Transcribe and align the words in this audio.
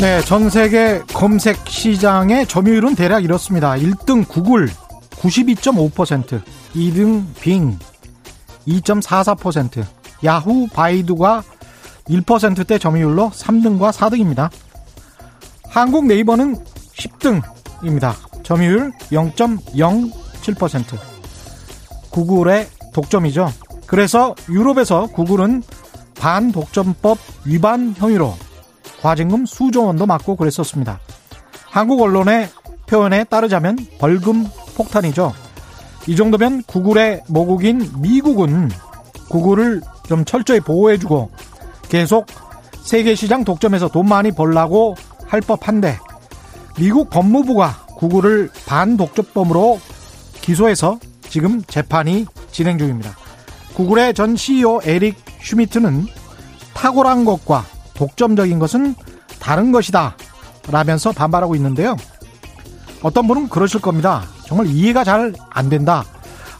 네, 0.00 0.22
전 0.22 0.48
세계 0.48 1.02
검색 1.12 1.58
시장의 1.68 2.46
점유율은 2.46 2.94
대략 2.94 3.22
이렇습니다. 3.22 3.72
1등 3.72 4.26
구글 4.26 4.66
92.5%, 5.10 6.40
2등 6.74 7.24
빙 7.38 7.78
2.44%, 8.66 9.84
야후, 10.24 10.68
바이두가 10.72 11.42
1%대 12.08 12.78
점유율로 12.78 13.30
3등과 13.34 13.92
4등입니다. 13.92 14.48
한국 15.68 16.06
네이버는 16.06 16.56
10등입니다. 16.96 18.14
점유율 18.42 18.92
0.07%. 19.12 20.98
구글의 22.08 22.68
독점이죠. 22.94 23.52
그래서 23.86 24.34
유럽에서 24.48 25.08
구글은 25.08 25.62
반독점법 26.18 27.18
위반 27.44 27.94
혐의로 27.98 28.34
과징금 29.00 29.46
수조 29.46 29.86
원도 29.86 30.06
맞고 30.06 30.36
그랬었습니다. 30.36 31.00
한국 31.64 32.00
언론의 32.02 32.48
표현에 32.86 33.24
따르자면 33.24 33.78
벌금 33.98 34.46
폭탄이죠. 34.74 35.32
이 36.06 36.16
정도면 36.16 36.62
구글의 36.64 37.22
모국인 37.28 37.88
미국은 37.98 38.70
구글을 39.28 39.80
좀 40.08 40.24
철저히 40.24 40.60
보호해주고 40.60 41.30
계속 41.88 42.26
세계 42.82 43.14
시장 43.14 43.44
독점에서 43.44 43.88
돈 43.88 44.08
많이 44.08 44.32
벌라고 44.32 44.96
할 45.26 45.40
법한데 45.40 45.98
미국 46.78 47.10
법무부가 47.10 47.86
구글을 47.96 48.50
반독점범으로 48.66 49.78
기소해서 50.40 50.98
지금 51.28 51.62
재판이 51.62 52.26
진행 52.50 52.78
중입니다. 52.78 53.16
구글의 53.74 54.14
전 54.14 54.34
CEO 54.34 54.80
에릭 54.82 55.16
슈미트는 55.42 56.06
탁월한 56.74 57.24
것과 57.24 57.64
독점적인 58.00 58.58
것은 58.58 58.94
다른 59.40 59.72
것이다 59.72 60.16
라면서 60.70 61.12
반발하고 61.12 61.54
있는데요. 61.56 61.96
어떤 63.02 63.26
분은 63.28 63.50
그러실 63.50 63.80
겁니다. 63.82 64.24
정말 64.46 64.66
이해가 64.68 65.04
잘 65.04 65.34
안 65.50 65.68
된다. 65.68 66.04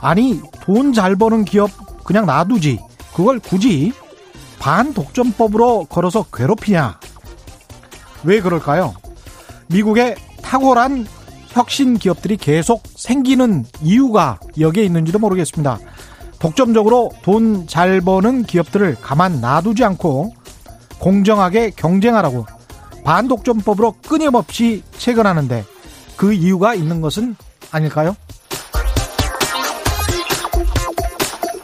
아니 0.01 0.41
돈 0.63 0.93
잘 0.93 1.17
버는 1.17 1.45
기업 1.47 1.71
그냥 2.05 2.27
놔두지. 2.27 2.79
그걸 3.15 3.39
굳이 3.39 3.93
반독점법으로 4.59 5.87
걸어서 5.87 6.25
괴롭히냐. 6.25 7.01
왜 8.25 8.41
그럴까요? 8.43 8.95
미국의 9.69 10.17
탁월한 10.43 11.07
혁신 11.49 11.97
기업들이 11.97 12.37
계속 12.37 12.83
생기는 12.97 13.65
이유가 13.81 14.39
여기에 14.59 14.85
있는지도 14.85 15.19
모르겠습니다. 15.19 15.79
독점적으로 16.39 17.11
돈 17.23 17.67
잘 17.67 18.01
버는 18.01 18.43
기업들을 18.45 18.97
가만 19.01 19.41
놔두지 19.41 19.85
않고 19.85 20.35
공정하게 21.01 21.71
경쟁하라고 21.71 22.47
반독점법으로 23.05 23.97
끊임없이 24.07 24.83
체결하는데 24.99 25.65
그 26.17 26.33
이유가 26.33 26.75
있는 26.75 27.01
것은 27.01 27.35
아닐까요? 27.73 28.15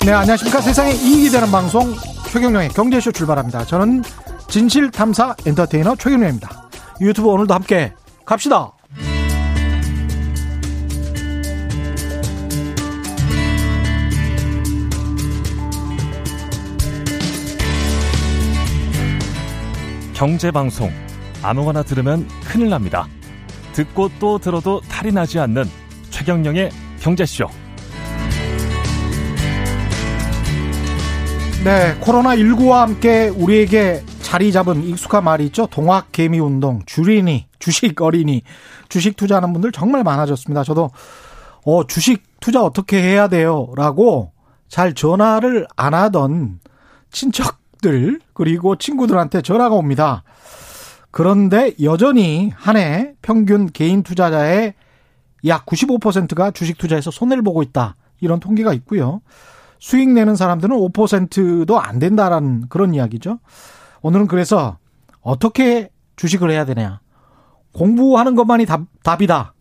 네, 0.05 0.13
안녕하십니까. 0.13 0.61
세상에 0.61 0.93
이익이 0.93 1.31
되는 1.31 1.51
방송 1.51 1.93
최경령의 2.31 2.71
경제쇼 2.71 3.13
출발합니다. 3.13 3.65
저는 3.65 4.03
진실탐사 4.49 5.35
엔터테이너 5.45 5.97
최경령입니다. 5.97 6.69
유튜브 7.01 7.29
오늘도 7.29 7.53
함께 7.53 7.93
갑시다. 8.25 8.73
경제방송 20.17 20.91
아무거나 21.43 21.83
들으면 21.83 22.27
큰일 22.47 22.71
납니다. 22.71 23.07
듣고 23.75 24.09
또 24.19 24.39
들어도 24.39 24.81
탈이 24.81 25.13
나지 25.13 25.39
않는 25.39 25.65
최경령의 26.09 26.71
경제쇼. 27.01 27.47
네, 31.65 31.95
코로나19와 32.01 32.79
함께 32.79 33.29
우리에게 33.29 34.03
자리 34.23 34.53
잡은 34.53 34.83
익숙한 34.85 35.23
말이 35.23 35.45
있죠. 35.47 35.67
동학개미 35.67 36.41
운동, 36.41 36.81
주린이, 36.87 37.47
주식 37.59 38.01
어린이, 38.01 38.41
주식 38.89 39.17
투자하는 39.17 39.53
분들 39.53 39.71
정말 39.71 40.03
많아졌습니다. 40.03 40.65
저도 40.65 40.91
어, 41.67 41.87
주식 41.87 42.23
투자 42.41 42.63
어떻게 42.63 43.03
해야 43.03 43.29
돼요? 43.29 43.69
라고 43.77 44.33
잘 44.69 44.95
전화를 44.95 45.67
안 45.77 45.93
하던 45.93 46.61
친척 47.11 47.66
들, 47.87 48.21
그리고 48.35 48.75
친구들한테 48.75 49.43
전화가 49.43 49.77
옵니다. 49.77 50.25
그런데 51.13 51.73
여전히 51.83 52.53
한 52.57 52.77
해 52.77 53.13
평균 53.23 53.71
개인 53.71 54.03
투자자의 54.03 54.75
약 55.47 55.65
95%가 55.67 56.51
주식 56.51 56.79
투자에서 56.79 57.13
손해를 57.13 57.45
보고 57.45 57.63
있다. 57.63 57.95
이런 58.21 58.41
통계가 58.41 58.73
있고요. 58.73 59.21
수익 59.79 60.09
내는 60.09 60.35
사람들은 60.35 60.77
5%도 60.77 61.79
안 61.79 62.01
된다라는 62.01 62.65
그런 62.69 62.93
이야기죠. 62.93 63.39
오늘은 64.03 64.27
그래서 64.27 64.79
어떻게 65.21 65.91
주식을 66.17 66.51
해야 66.51 66.65
되냐. 66.65 67.01
공부하는 67.73 68.35
것만이 68.35 68.67
답, 68.67 68.81
답이다. 69.05 69.55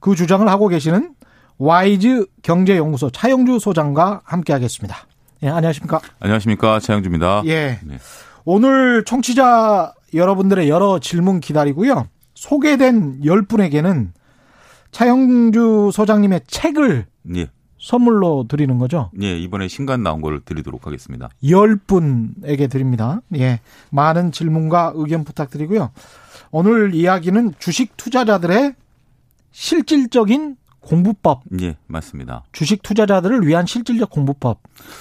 그 0.00 0.16
주장을 0.16 0.46
하고 0.48 0.66
계시는 0.66 1.14
와이즈 1.58 2.26
경제연구소 2.42 3.10
차영주 3.10 3.60
소장과 3.60 4.22
함께 4.24 4.52
하겠습니다. 4.52 4.96
예, 5.42 5.48
안녕하십니까? 5.48 6.00
안녕하십니까? 6.20 6.78
차영주입니다. 6.78 7.42
예. 7.46 7.80
네. 7.84 7.98
오늘 8.44 9.04
청취자 9.04 9.92
여러분들의 10.14 10.68
여러 10.68 11.00
질문 11.00 11.40
기다리고요. 11.40 12.06
소개된 12.34 13.22
10분에게는 13.22 14.10
차영주 14.92 15.90
소장님의 15.92 16.42
책을 16.46 17.06
예. 17.36 17.46
선물로 17.80 18.46
드리는 18.48 18.78
거죠? 18.78 19.10
예, 19.20 19.36
이번에 19.36 19.66
신간 19.66 20.04
나온 20.04 20.20
걸 20.20 20.40
드리도록 20.44 20.86
하겠습니다. 20.86 21.28
10분에게 21.42 22.70
드립니다. 22.70 23.20
예. 23.36 23.58
많은 23.90 24.30
질문과 24.30 24.92
의견 24.94 25.24
부탁드리고요. 25.24 25.90
오늘 26.52 26.94
이야기는 26.94 27.54
주식 27.58 27.96
투자자들의 27.96 28.74
실질적인 29.50 30.56
공부법. 30.82 31.42
예, 31.60 31.76
맞습니다. 31.86 32.44
주식 32.52 32.82
투자자들을 32.82 33.46
위한 33.46 33.66
실질적 33.66 34.10
공부법. 34.10 34.58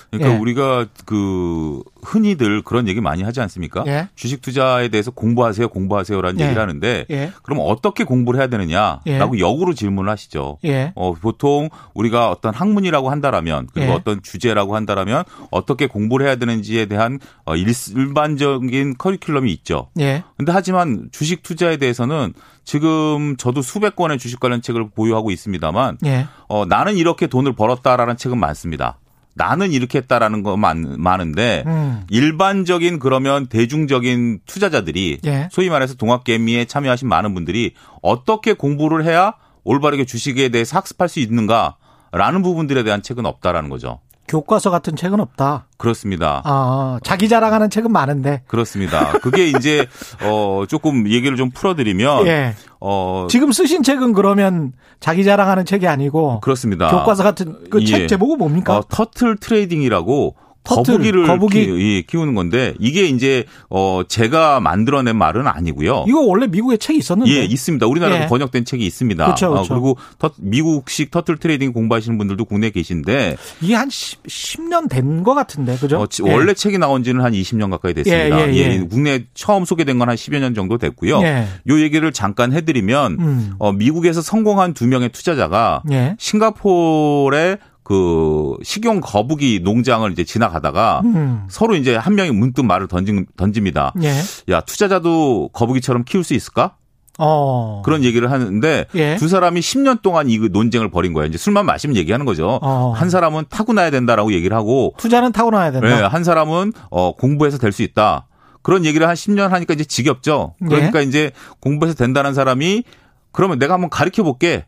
그러니까 0.09 0.33
예. 0.33 0.37
우리가 0.37 0.85
그 1.05 1.81
흔히들 2.03 2.61
그런 2.61 2.87
얘기 2.87 3.01
많이 3.01 3.23
하지 3.23 3.41
않습니까? 3.41 3.83
예. 3.87 4.07
주식 4.15 4.41
투자에 4.41 4.89
대해서 4.89 5.11
공부하세요, 5.11 5.69
공부하세요라는 5.69 6.39
예. 6.39 6.43
얘기를 6.45 6.61
하는데 6.61 7.05
예. 7.09 7.31
그럼 7.43 7.59
어떻게 7.61 8.03
공부를 8.03 8.39
해야 8.39 8.47
되느냐라고 8.47 9.37
예. 9.37 9.39
역으로 9.39 9.73
질문을 9.73 10.09
하시죠. 10.11 10.59
예. 10.65 10.93
어, 10.95 11.13
보통 11.13 11.69
우리가 11.93 12.29
어떤 12.29 12.53
학문이라고 12.53 13.09
한다라면 13.09 13.67
그리고 13.73 13.93
어떤 13.93 14.21
주제라고 14.21 14.75
한다라면 14.75 15.23
어떻게 15.49 15.87
공부를 15.87 16.27
해야 16.27 16.35
되는지에 16.35 16.85
대한 16.85 17.19
어, 17.45 17.55
일반적인 17.55 18.95
커리큘럼이 18.95 19.49
있죠. 19.49 19.89
예. 19.99 20.23
근데 20.37 20.51
하지만 20.51 21.09
주식 21.11 21.41
투자에 21.43 21.77
대해서는 21.77 22.33
지금 22.63 23.35
저도 23.37 23.61
수백 23.61 23.95
권의 23.95 24.17
주식 24.17 24.39
관련 24.39 24.61
책을 24.61 24.89
보유하고 24.91 25.31
있습니다만 25.31 25.97
예. 26.05 26.27
어, 26.47 26.65
나는 26.65 26.97
이렇게 26.97 27.27
돈을 27.27 27.53
벌었다라는 27.53 28.17
책은 28.17 28.39
많습니다. 28.39 28.97
나는 29.33 29.71
이렇게 29.71 29.99
했다라는 29.99 30.43
거 30.43 30.57
많, 30.57 30.95
많은데 30.97 31.63
음. 31.65 32.03
일반적인 32.09 32.99
그러면 32.99 33.47
대중적인 33.47 34.41
투자자들이 34.45 35.19
예. 35.25 35.49
소위 35.51 35.69
말해서 35.69 35.95
동학개미에 35.95 36.65
참여하신 36.65 37.07
많은 37.07 37.33
분들이 37.33 37.73
어떻게 38.01 38.53
공부를 38.53 39.05
해야 39.05 39.33
올바르게 39.63 40.05
주식에 40.05 40.49
대해서 40.49 40.77
학습할 40.77 41.07
수 41.07 41.19
있는가라는 41.19 42.41
부분들에 42.43 42.83
대한 42.83 43.01
책은 43.01 43.25
없다라는 43.25 43.69
거죠. 43.69 43.99
교과서 44.31 44.71
같은 44.71 44.95
책은 44.95 45.19
없다. 45.19 45.65
그렇습니다. 45.75 46.41
아, 46.45 46.99
자기 47.03 47.27
자랑하는 47.27 47.69
책은 47.69 47.91
많은데. 47.91 48.43
그렇습니다. 48.47 49.11
그게 49.19 49.47
이제 49.47 49.85
어 50.23 50.63
조금 50.69 51.05
얘기를 51.09 51.35
좀 51.35 51.49
풀어드리면 51.49 52.27
예. 52.27 52.55
어 52.79 53.27
지금 53.29 53.51
쓰신 53.51 53.83
책은 53.83 54.13
그러면 54.13 54.71
자기 55.01 55.25
자랑하는 55.25 55.65
책이 55.65 55.85
아니고 55.85 56.39
그렇습니다. 56.39 56.89
교과서 56.89 57.23
같은 57.23 57.69
그책 57.69 58.03
예. 58.03 58.07
제목은 58.07 58.37
뭡니까? 58.37 58.77
어, 58.77 58.83
turtle 58.87 59.35
trading이라고 59.35 60.35
거북이를 60.63 61.25
거북이 61.25 62.05
키, 62.07 62.17
우는 62.17 62.35
건데 62.35 62.73
이게 62.79 63.05
이제 63.05 63.45
어 63.69 64.01
제가 64.07 64.59
만들어낸 64.59 65.15
말은 65.17 65.47
아니고요. 65.47 66.05
이거 66.07 66.21
원래 66.21 66.45
미국에 66.47 66.77
책이 66.77 66.99
있었는데. 66.99 67.31
예, 67.31 67.43
있습니다. 67.43 67.87
우리나라도 67.87 68.23
예. 68.23 68.27
번역된 68.27 68.65
책이 68.65 68.85
있습니다. 68.85 69.25
그렇죠, 69.25 69.49
그렇죠. 69.49 69.73
어, 69.73 69.75
그리고 69.75 69.97
터, 70.19 70.31
미국식 70.37 71.09
turtle 71.11 71.37
trading 71.37 71.73
공부하시는 71.73 72.17
분들도 72.17 72.45
국내에 72.45 72.69
계신데 72.69 73.37
이게 73.61 73.73
한 73.75 73.89
10, 73.89 74.61
년 74.69 74.87
된 74.87 75.23
것 75.23 75.33
같은데. 75.33 75.75
그죠? 75.77 75.99
어, 76.01 76.07
예. 76.27 76.33
원래 76.33 76.53
책이 76.53 76.77
나온 76.77 77.03
지는 77.03 77.23
한 77.23 77.33
20년 77.33 77.69
가까이 77.71 77.93
됐습니다. 77.93 78.47
예, 78.49 78.53
예, 78.53 78.57
예. 78.57 78.79
국내 78.87 79.25
처음 79.33 79.65
소개된 79.65 79.97
건 79.97 80.09
한 80.09 80.15
10여 80.15 80.39
년 80.39 80.53
정도 80.53 80.77
됐고요. 80.77 81.21
예. 81.23 81.47
요 81.69 81.79
얘기를 81.79 82.11
잠깐 82.11 82.53
해 82.53 82.61
드리면 82.61 83.17
음. 83.19 83.53
어, 83.59 83.71
미국에서 83.71 84.21
성공한 84.21 84.73
두 84.73 84.87
명의 84.87 85.09
투자자가 85.09 85.81
싱가포르의 86.19 87.57
그 87.83 88.55
식용 88.63 89.01
거북이 89.01 89.61
농장을 89.63 90.09
이제 90.11 90.23
지나가다가 90.23 91.01
음. 91.03 91.45
서로 91.49 91.75
이제 91.75 91.95
한 91.95 92.15
명이 92.15 92.31
문득 92.31 92.63
말을 92.65 92.87
던진, 92.87 93.25
던집니다. 93.37 93.93
예. 94.03 94.13
야 94.49 94.61
투자자도 94.61 95.49
거북이처럼 95.53 96.03
키울 96.03 96.23
수 96.23 96.33
있을까? 96.33 96.75
어. 97.19 97.81
그런 97.83 98.03
얘기를 98.03 98.31
하는데 98.31 98.85
예. 98.95 99.15
두 99.17 99.27
사람이 99.27 99.59
10년 99.59 100.01
동안 100.01 100.29
이 100.29 100.37
논쟁을 100.37 100.89
벌인 100.89 101.13
거예요. 101.13 101.27
이제 101.27 101.37
술만 101.37 101.65
마시면 101.65 101.95
얘기하는 101.97 102.25
거죠. 102.25 102.59
어. 102.61 102.93
한 102.95 103.09
사람은 103.09 103.45
타고나야 103.49 103.89
된다라고 103.91 104.31
얘기를 104.33 104.55
하고 104.55 104.93
투자는 104.97 105.31
타고나야 105.31 105.71
된다. 105.71 105.87
네, 105.87 106.01
한 106.03 106.23
사람은 106.23 106.73
어 106.89 107.15
공부해서 107.15 107.57
될 107.57 107.71
수 107.71 107.81
있다. 107.83 108.27
그런 108.63 108.85
얘기를 108.85 109.07
한 109.07 109.15
10년 109.15 109.49
하니까 109.49 109.73
이제 109.73 109.83
지겹죠. 109.83 110.53
그러니까 110.59 110.99
예. 110.99 111.03
이제 111.03 111.31
공부해서 111.59 111.95
된다는 111.97 112.33
사람이 112.33 112.83
그러면 113.31 113.59
내가 113.59 113.73
한번 113.73 113.89
가르쳐 113.89 114.23
볼게. 114.23 114.65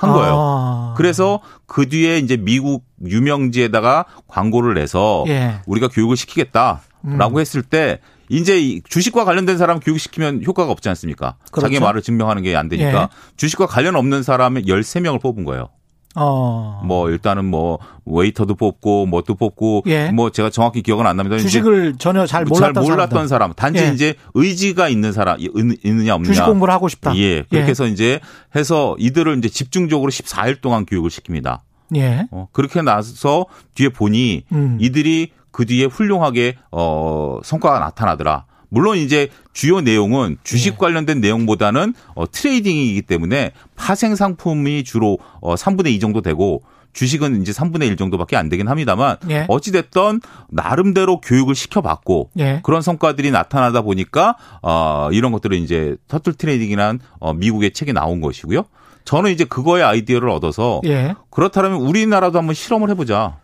한 0.00 0.12
거예요. 0.12 0.34
아. 0.34 0.94
그래서 0.96 1.40
그 1.66 1.88
뒤에 1.88 2.18
이제 2.18 2.36
미국 2.36 2.84
유명지에다가 3.04 4.06
광고를 4.28 4.74
내서 4.74 5.24
예. 5.28 5.60
우리가 5.66 5.88
교육을 5.88 6.16
시키겠다라고 6.16 6.80
음. 7.04 7.38
했을 7.38 7.62
때 7.62 8.00
이제 8.30 8.80
주식과 8.88 9.24
관련된 9.24 9.58
사람 9.58 9.78
교육시키면 9.80 10.42
효과가 10.46 10.70
없지 10.72 10.88
않습니까? 10.88 11.36
그렇죠. 11.50 11.66
자기 11.66 11.80
말을 11.80 12.00
증명하는 12.00 12.42
게 12.42 12.54
안 12.56 12.68
되니까 12.68 13.02
예. 13.02 13.08
주식과 13.36 13.66
관련 13.66 13.94
없는 13.96 14.22
사람의 14.22 14.64
13명을 14.64 15.20
뽑은 15.20 15.44
거예요. 15.44 15.68
어. 16.16 16.82
뭐 16.84 17.10
일단은 17.10 17.44
뭐 17.44 17.78
웨이터도 18.04 18.56
뽑고 18.56 19.06
뭐도 19.06 19.34
뽑고 19.36 19.84
예. 19.86 20.10
뭐 20.10 20.30
제가 20.30 20.50
정확히 20.50 20.82
기억은 20.82 21.06
안 21.06 21.16
납니다. 21.16 21.38
주식을 21.38 21.96
전혀 21.98 22.26
잘 22.26 22.44
몰랐던, 22.44 22.74
잘 22.74 22.82
몰랐던 22.82 23.28
사람, 23.28 23.52
단지 23.54 23.84
예. 23.84 23.88
이제 23.88 24.14
의지가 24.34 24.88
있는 24.88 25.12
사람 25.12 25.38
있느냐 25.38 26.14
없느냐. 26.14 26.32
주식 26.32 26.44
공부를 26.44 26.74
하고 26.74 26.88
싶다. 26.88 27.16
예. 27.16 27.42
그렇게 27.42 27.58
예. 27.58 27.62
해서 27.62 27.86
이제 27.86 28.20
해서 28.56 28.96
이들을 28.98 29.38
이제 29.38 29.48
집중적으로 29.48 30.10
14일 30.10 30.60
동안 30.60 30.84
교육을 30.84 31.10
시킵니다. 31.10 31.60
예. 31.96 32.26
어, 32.30 32.48
그렇게 32.52 32.82
나서 32.82 33.46
뒤에 33.74 33.88
보니 33.88 34.44
음. 34.52 34.78
이들이 34.80 35.30
그 35.52 35.66
뒤에 35.66 35.84
훌륭하게 35.86 36.56
어 36.70 37.38
성과가 37.42 37.78
나타나더라. 37.80 38.46
물론 38.70 38.96
이제 38.96 39.28
주요 39.52 39.80
내용은 39.80 40.38
주식 40.42 40.74
예. 40.74 40.76
관련된 40.76 41.20
내용보다는 41.20 41.94
어, 42.14 42.30
trading이기 42.30 43.02
때문에 43.02 43.52
파생 43.76 44.16
상품이 44.16 44.84
주로 44.84 45.18
어, 45.40 45.54
3분의 45.54 45.88
2 45.88 46.00
정도 46.00 46.22
되고 46.22 46.62
주식은 46.92 47.42
이제 47.42 47.52
3분의 47.52 47.86
1 47.86 47.96
정도밖에 47.96 48.36
안 48.36 48.48
되긴 48.48 48.68
합니다만 48.68 49.16
예. 49.28 49.44
어찌됐던 49.48 50.20
나름대로 50.48 51.20
교육을 51.20 51.54
시켜봤고 51.54 52.30
예. 52.38 52.60
그런 52.62 52.82
성과들이 52.82 53.30
나타나다 53.30 53.82
보니까 53.82 54.36
어, 54.62 55.08
이런 55.12 55.32
것들을 55.32 55.56
이제 55.58 55.96
turtle 56.08 56.34
trading이란 56.34 57.00
어, 57.18 57.34
미국의 57.34 57.72
책에 57.72 57.92
나온 57.92 58.20
것이고요. 58.20 58.64
저는 59.04 59.30
이제 59.32 59.44
그거의 59.44 59.82
아이디어를 59.82 60.28
얻어서 60.28 60.80
예. 60.84 61.14
그렇다면 61.30 61.80
우리나라도 61.80 62.38
한번 62.38 62.54
실험을 62.54 62.90
해보자. 62.90 63.39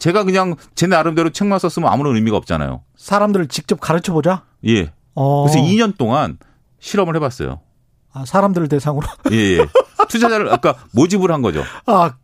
제가 0.00 0.24
그냥 0.24 0.56
제 0.74 0.88
나름대로 0.88 1.30
책만 1.30 1.60
썼으면 1.60 1.88
아무런 1.92 2.16
의미가 2.16 2.36
없잖아요. 2.38 2.82
사람들을 2.96 3.46
직접 3.46 3.78
가르쳐 3.80 4.12
보자. 4.12 4.42
예. 4.66 4.92
어. 5.14 5.44
그래서 5.46 5.58
2년 5.64 5.96
동안 5.96 6.38
실험을 6.80 7.14
해봤어요. 7.16 7.60
아, 8.12 8.24
사람들을 8.26 8.66
대상으로? 8.68 9.06
예, 9.30 9.58
예. 9.58 9.66
투자자를 10.08 10.50
아까 10.52 10.74
모집을 10.94 11.30
한 11.30 11.42
거죠. 11.42 11.62
아, 11.86 12.14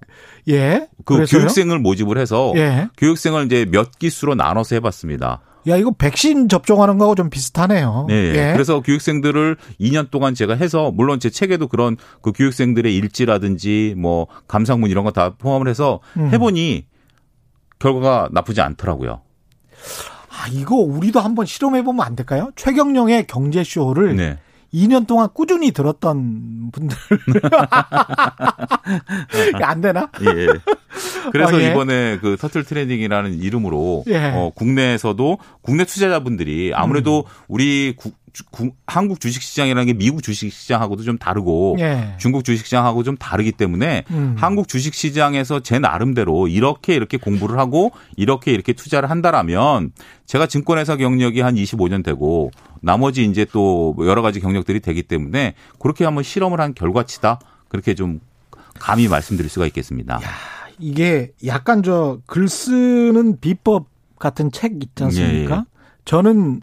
예. 0.48 0.88
그 1.04 1.14
그래서요? 1.14 1.40
교육생을 1.40 1.78
모집을 1.78 2.18
해서 2.18 2.52
예. 2.56 2.88
교육생을 2.96 3.44
이제 3.46 3.66
몇 3.70 3.96
기수로 3.98 4.34
나눠서 4.34 4.74
해봤습니다. 4.76 5.42
야, 5.68 5.76
이거 5.76 5.90
백신 5.90 6.48
접종하는 6.48 6.96
거하고 6.96 7.14
좀 7.16 7.28
비슷하네요. 7.28 8.06
네. 8.08 8.14
예. 8.14 8.52
그래서 8.52 8.80
교육생들을 8.80 9.56
2년 9.80 10.10
동안 10.10 10.34
제가 10.34 10.54
해서 10.54 10.90
물론 10.92 11.18
제 11.20 11.28
책에도 11.28 11.66
그런 11.68 11.96
그 12.22 12.32
교육생들의 12.32 12.94
일지라든지 12.96 13.94
뭐 13.98 14.28
감상문 14.48 14.90
이런 14.90 15.04
거 15.04 15.10
다 15.10 15.30
포함을 15.36 15.68
해서 15.68 16.00
음. 16.16 16.30
해보니 16.32 16.86
결과가 17.78 18.28
나쁘지 18.32 18.60
않더라고요. 18.60 19.22
아, 20.30 20.48
이거 20.50 20.76
우리도 20.76 21.20
한번 21.20 21.46
실험해 21.46 21.82
보면 21.82 22.04
안 22.04 22.16
될까요? 22.16 22.50
최경령의 22.56 23.26
경제쇼를 23.26 24.16
네. 24.16 24.38
2년 24.74 25.06
동안 25.06 25.28
꾸준히 25.32 25.72
들었던 25.72 26.70
분들. 26.72 26.96
안 29.62 29.80
되나? 29.80 30.10
예. 30.22 30.46
그래서 31.30 31.56
어, 31.56 31.60
예. 31.60 31.70
이번에 31.70 32.18
그 32.18 32.36
turtle 32.38 32.64
trading이라는 32.64 33.40
이름으로 33.40 34.04
예. 34.08 34.32
어, 34.34 34.50
국내에서도 34.54 35.38
국내 35.62 35.84
투자자분들이 35.84 36.72
아무래도 36.74 37.24
음. 37.26 37.44
우리 37.48 37.94
국, 37.96 38.14
구, 38.50 38.72
한국 38.86 39.20
주식시장이라는 39.20 39.86
게 39.86 39.92
미국 39.94 40.22
주식시장하고도 40.22 41.02
좀 41.02 41.18
다르고 41.18 41.76
예. 41.80 42.14
중국 42.18 42.44
주식시장하고 42.44 43.02
좀 43.02 43.16
다르기 43.16 43.52
때문에 43.52 44.04
음. 44.10 44.34
한국 44.38 44.68
주식시장에서 44.68 45.60
제 45.60 45.78
나름대로 45.78 46.48
이렇게 46.48 46.94
이렇게 46.94 47.16
공부를 47.16 47.58
하고 47.58 47.92
이렇게 48.16 48.52
이렇게 48.52 48.72
투자를 48.72 49.10
한다라면 49.10 49.92
제가 50.26 50.46
증권회사 50.46 50.96
경력이 50.96 51.40
한 51.40 51.54
25년 51.54 52.04
되고 52.04 52.50
나머지 52.82 53.24
이제 53.24 53.46
또 53.52 53.96
여러 54.00 54.22
가지 54.22 54.40
경력들이 54.40 54.80
되기 54.80 55.02
때문에 55.02 55.54
그렇게 55.78 56.04
한번 56.04 56.22
실험을 56.22 56.60
한 56.60 56.74
결과치다 56.74 57.40
그렇게 57.68 57.94
좀 57.94 58.20
감히 58.78 59.08
말씀드릴 59.08 59.48
수가 59.48 59.66
있겠습니다. 59.66 60.16
야, 60.16 60.30
이게 60.78 61.32
약간 61.46 61.82
저 61.82 62.18
글 62.26 62.48
쓰는 62.48 63.38
비법 63.40 63.86
같은 64.18 64.50
책 64.52 64.82
있지 64.82 65.04
않습니까? 65.04 65.54
예, 65.54 65.58
예. 65.60 65.64
저는 66.04 66.60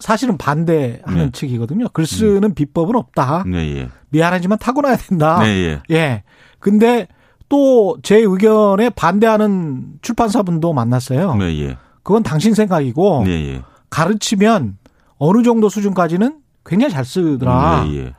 사실은 0.00 0.36
반대하는 0.36 1.26
네. 1.26 1.30
측이거든요. 1.32 1.88
글 1.92 2.06
쓰는 2.06 2.44
음. 2.44 2.54
비법은 2.54 2.94
없다. 2.96 3.44
네, 3.46 3.76
예. 3.76 3.88
미안하지만 4.10 4.58
타고나야 4.58 4.96
된다. 4.96 5.40
네, 5.42 5.48
예. 5.48 5.94
예. 5.94 6.22
근데 6.58 7.08
또 7.48 7.96
제 8.02 8.16
의견에 8.18 8.90
반대하는 8.90 9.94
출판사분도 10.02 10.72
만났어요. 10.72 11.34
네, 11.36 11.58
예. 11.60 11.76
그건 12.02 12.22
당신 12.22 12.54
생각이고 12.54 13.22
네, 13.24 13.54
예. 13.54 13.62
가르치면 13.90 14.76
어느 15.18 15.42
정도 15.42 15.68
수준까지는 15.68 16.38
굉장히 16.66 16.92
잘 16.92 17.04
쓰더라. 17.04 17.84
네, 17.84 17.96
예. 17.96 18.12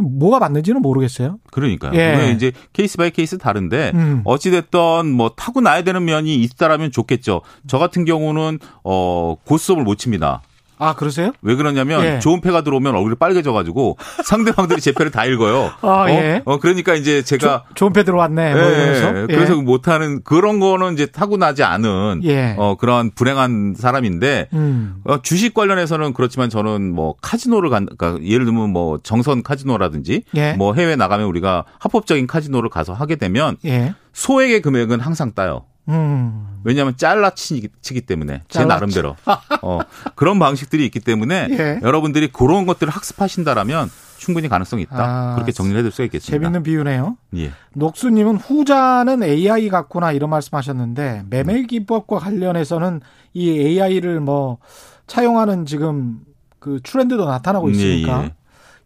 뭐가 0.00 0.38
맞는지는 0.38 0.82
모르겠어요. 0.82 1.38
그러니까요. 1.50 1.94
예. 1.94 2.32
이제 2.34 2.52
case 2.72 2.96
by 2.96 3.10
case 3.10 3.38
다른데 3.38 3.92
음. 3.94 4.22
어찌 4.24 4.50
됐던 4.50 5.10
뭐 5.10 5.30
타고 5.30 5.60
나야 5.60 5.82
되는 5.82 6.04
면이 6.04 6.34
있다라면 6.34 6.90
좋겠죠. 6.90 7.42
저 7.66 7.78
같은 7.78 8.04
경우는 8.04 8.58
어 8.82 9.58
고스톱을 9.58 9.84
못 9.84 9.96
칩니다. 9.96 10.42
아, 10.78 10.94
그러세요? 10.94 11.32
왜 11.42 11.54
그러냐면 11.54 12.04
예. 12.04 12.18
좋은 12.20 12.40
패가 12.40 12.62
들어오면 12.62 12.94
얼굴이 12.94 13.14
빨개져가지고 13.16 13.96
상대방들이 14.24 14.80
제 14.80 14.92
패를 14.92 15.10
다 15.10 15.24
읽어요. 15.24 15.72
아, 15.80 15.88
어? 16.04 16.08
예. 16.08 16.42
어, 16.44 16.58
그러니까 16.58 16.94
이제 16.94 17.22
제가. 17.22 17.64
조, 17.68 17.74
좋은 17.74 17.92
패 17.92 18.04
들어왔네. 18.04 18.52
뭐 18.54 18.62
예. 18.62 19.02
예. 19.22 19.26
그래서 19.26 19.54
못하는 19.56 20.22
그런 20.24 20.60
거는 20.60 20.94
이제 20.94 21.06
타고나지 21.06 21.62
않은 21.62 22.20
예. 22.24 22.54
어, 22.58 22.76
그런 22.76 23.10
불행한 23.10 23.74
사람인데 23.78 24.48
음. 24.52 24.96
어, 25.04 25.22
주식 25.22 25.54
관련해서는 25.54 26.12
그렇지만 26.12 26.50
저는 26.50 26.92
뭐 26.92 27.14
카지노를 27.22 27.70
간, 27.70 27.86
그러니까 27.86 28.24
예를 28.24 28.44
들면 28.44 28.70
뭐 28.70 28.98
정선 29.02 29.42
카지노라든지 29.42 30.24
예. 30.36 30.54
뭐 30.54 30.74
해외 30.74 30.96
나가면 30.96 31.26
우리가 31.26 31.64
합법적인 31.78 32.26
카지노를 32.26 32.70
가서 32.70 32.92
하게 32.92 33.16
되면 33.16 33.56
예. 33.64 33.94
소액의 34.12 34.62
금액은 34.62 35.00
항상 35.00 35.32
따요. 35.34 35.64
음. 35.88 36.60
왜냐하면 36.64 36.96
잘라치기 36.96 37.68
치기 37.82 38.02
때문에 38.02 38.42
제 38.48 38.60
잘라치. 38.60 38.68
나름대로 38.68 39.16
어, 39.62 39.80
그런 40.14 40.38
방식들이 40.38 40.84
있기 40.86 41.00
때문에 41.00 41.48
예. 41.52 41.80
여러분들이 41.82 42.28
그런 42.28 42.64
것들을 42.66 42.90
학습하신다라면 42.92 43.90
충분히 44.16 44.48
가능성이 44.48 44.84
있다. 44.84 44.96
아, 44.96 45.34
그렇게 45.34 45.52
정리를 45.52 45.78
해둘 45.78 45.90
수가 45.92 46.04
있겠습니다. 46.04 46.32
재밌는 46.32 46.62
비유네요. 46.62 47.18
예. 47.36 47.52
녹수님은 47.74 48.36
후자는 48.36 49.22
AI 49.22 49.68
같구나 49.68 50.12
이런 50.12 50.30
말씀하셨는데 50.30 51.24
매매 51.28 51.62
기법과 51.64 52.18
관련해서는 52.18 53.00
이 53.34 53.50
AI를 53.50 54.20
뭐 54.20 54.58
차용하는 55.06 55.66
지금 55.66 56.20
그 56.58 56.80
트렌드도 56.82 57.26
나타나고 57.26 57.68
있으니까 57.68 58.20
예, 58.22 58.24
예. 58.24 58.34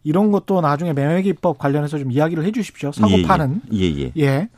이런 0.03 0.31
것도 0.31 0.59
나중에 0.59 0.91
매매 0.91 1.21
기법 1.21 1.57
관련해서 1.57 1.97
좀 1.97 2.11
이야기를 2.11 2.43
해주십시오. 2.45 2.91
사고 2.91 3.11
예, 3.13 3.17
예. 3.19 3.23
파는 3.23 3.61
예. 3.73 4.11
예. 4.17 4.49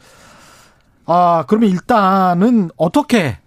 예. 1.07 1.13
아, 1.13 1.45
그러면 1.47 1.69
일단은 1.69 2.69
어떻게 2.77 3.39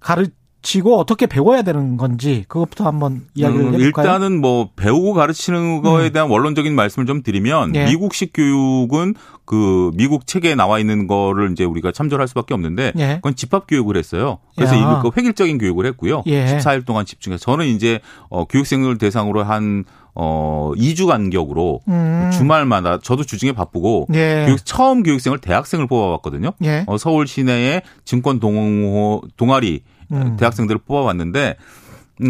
가르 0.00 0.26
치고 0.64 0.98
어떻게 0.98 1.26
배워야 1.26 1.62
되는 1.62 1.96
건지 1.96 2.44
그것부터 2.48 2.84
한번 2.84 3.26
이야기를 3.34 3.66
음, 3.66 3.74
해볼까요? 3.74 4.06
일단은 4.06 4.40
뭐 4.40 4.70
배우고 4.74 5.12
가르치는 5.12 5.82
거에 5.82 6.06
음. 6.06 6.12
대한 6.12 6.30
원론적인 6.30 6.74
말씀을 6.74 7.06
좀 7.06 7.22
드리면 7.22 7.76
예. 7.76 7.84
미국식 7.84 8.32
교육은 8.34 9.14
그 9.44 9.90
미국 9.94 10.26
책에 10.26 10.54
나와 10.54 10.78
있는 10.78 11.06
거를 11.06 11.52
이제 11.52 11.64
우리가 11.64 11.92
참조할 11.92 12.20
를 12.20 12.28
수밖에 12.28 12.54
없는데 12.54 12.92
예. 12.96 13.16
그건 13.16 13.36
집합 13.36 13.66
교육을 13.68 13.96
했어요. 13.98 14.38
그래서 14.56 14.74
이거 14.74 15.02
그 15.02 15.10
획일적인 15.14 15.58
교육을 15.58 15.84
했고요. 15.86 16.22
예. 16.26 16.46
14일 16.46 16.86
동안 16.86 17.04
집중해서 17.04 17.44
저는 17.44 17.66
이제 17.66 18.00
어 18.30 18.46
교육생을 18.46 18.96
대상으로 18.96 19.44
한 19.44 19.84
어, 20.14 20.72
2주 20.76 21.08
간격으로 21.08 21.80
음. 21.88 22.30
주말마다 22.32 22.98
저도 23.00 23.24
주중에 23.24 23.52
바쁘고 23.52 24.06
예. 24.14 24.44
교육, 24.46 24.64
처음 24.64 25.02
교육생을 25.02 25.38
대학생을 25.38 25.88
뽑아봤거든요. 25.88 26.52
예. 26.64 26.84
어, 26.86 26.96
서울 26.96 27.26
시내에 27.26 27.82
증권 28.04 28.38
동호 28.40 29.22
동아리 29.36 29.82
음. 30.12 30.36
대학생들을 30.36 30.80
뽑아봤는데 30.86 31.56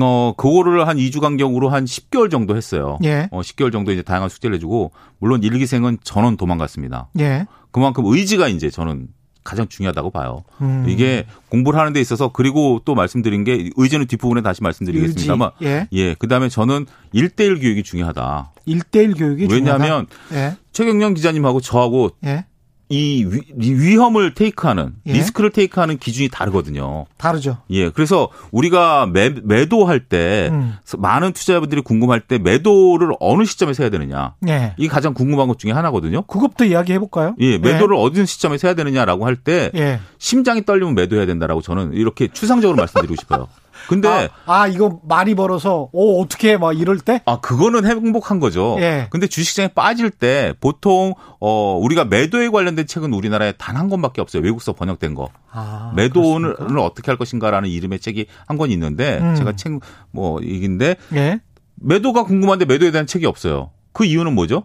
어, 0.01 0.33
그거를 0.37 0.89
한 0.89 0.97
2주 0.97 1.21
간격으로 1.21 1.69
한 1.69 1.85
10개월 1.85 2.31
정도 2.31 2.57
했어요. 2.57 2.99
예. 3.05 3.29
어, 3.31 3.41
10개월 3.41 3.71
정도 3.71 3.93
이제 3.93 4.03
다양한 4.03 4.31
숙제를 4.31 4.57
해주고, 4.57 4.93
물론 5.19 5.43
일기생은 5.43 5.99
전원 6.03 6.37
도망갔습니다. 6.39 7.11
예. 7.19 7.47
그만큼 7.71 8.05
의지가 8.07 8.49
이제 8.49 8.71
저는 8.71 9.09
가장 9.45 9.69
중요하다고 9.69 10.11
봐요. 10.11 10.45
음. 10.63 10.87
이게 10.89 11.27
공부를 11.51 11.79
하는 11.79 11.93
데 11.93 12.01
있어서 12.01 12.29
그리고 12.29 12.81
또 12.87 12.95
말씀드린 12.95 13.45
게 13.45 13.71
의제는 13.77 14.07
뒷부분에 14.07 14.41
다시 14.41 14.63
말씀드리겠습니다만 14.63 15.51
예. 15.63 15.87
예. 15.93 16.15
그다음에 16.15 16.49
저는 16.49 16.87
1대1 17.15 17.61
교육이 17.61 17.83
중요하다. 17.83 18.53
1대1 18.67 19.19
교육이 19.19 19.49
왜냐하면 19.51 20.07
예. 20.33 20.57
최경영 20.73 21.13
기자님하고 21.13 21.61
저하고 21.61 22.11
예. 22.25 22.47
이 22.95 23.25
위, 23.57 23.97
험을 23.97 24.35
테이크하는 24.35 24.93
예. 25.07 25.13
리스크를 25.13 25.51
테이크하는 25.51 25.99
기준이 25.99 26.29
다르거든요. 26.29 27.07
다르죠. 27.17 27.59
예, 27.71 27.91
그래서 27.91 28.29
우리가 28.53 29.07
매, 29.07 29.31
매도할 29.43 30.01
때 30.01 30.49
음. 30.53 30.77
많은 30.99 31.33
투자자분들이 31.33 31.81
궁금할 31.81 32.21
때 32.21 32.39
매도를 32.39 33.13
어느 33.21 33.45
시점에서 33.45 33.83
해야 33.83 33.91
되느냐. 33.91 34.35
예. 34.49 34.75
이게 34.77 34.89
가장 34.89 35.15
궁금한 35.15 35.49
것 35.49 35.59
중에 35.59 35.73
하나거든요. 35.73 36.23
그것부터 36.23 36.65
이야기해 36.65 36.99
볼까요? 36.99 37.35
예, 37.41 37.59
매도를 37.59 37.97
예. 37.97 38.01
어느 38.01 38.27
시점에서 38.27 38.69
해야 38.69 38.75
되느냐라고 38.75 39.27
할때 39.27 39.71
예. 39.75 40.01
심장이 40.19 40.65
떨리면 40.65 40.95
매도해야 40.95 41.27
된다라고 41.27 41.63
저는 41.63 41.95
이렇게 41.95 42.29
추상적으로 42.29 42.77
말씀드리고 42.77 43.17
싶어요. 43.17 43.49
근데 43.89 44.09
아, 44.09 44.29
아, 44.63 44.67
이거 44.67 45.01
많이 45.07 45.35
벌어서 45.35 45.89
어 45.93 46.19
어떻게 46.21 46.57
막 46.57 46.73
이럴 46.79 46.99
때? 46.99 47.21
아 47.27 47.41
그거는 47.41 47.85
행복한 47.87 48.41
거죠. 48.41 48.77
예. 48.81 49.09
근데 49.11 49.27
주식시장에 49.27 49.69
빠질 49.69 50.11
때 50.11 50.55
보통 50.61 51.15
어 51.41 51.77
우리가 51.81 52.05
매도에 52.05 52.49
관련된 52.49 52.87
책은 52.87 53.13
우리나라에 53.13 53.53
단 53.53 53.75
한 53.77 53.89
권밖에 53.89 54.21
없어요. 54.21 54.43
외국서 54.43 54.73
번역된 54.73 55.15
거. 55.15 55.29
아, 55.51 55.93
매도를 55.97 56.79
어떻게 56.79 57.11
할 57.11 57.17
것인가라는 57.19 57.69
이름의 57.69 57.99
책이 58.01 58.27
한 58.47 58.57
권 58.57 58.71
있는데 58.71 59.19
음. 59.19 59.35
제가 59.35 59.53
책 59.57 59.81
뭐 60.13 60.41
이긴데 60.41 60.97
예. 61.15 61.41
매도가 61.77 62.23
궁금한데 62.25 62.65
매도에 62.67 62.91
대한 62.93 63.07
책이 63.07 63.27
없어요. 63.27 63.71
그 63.93 64.05
이유는 64.05 64.35
뭐죠? 64.35 64.65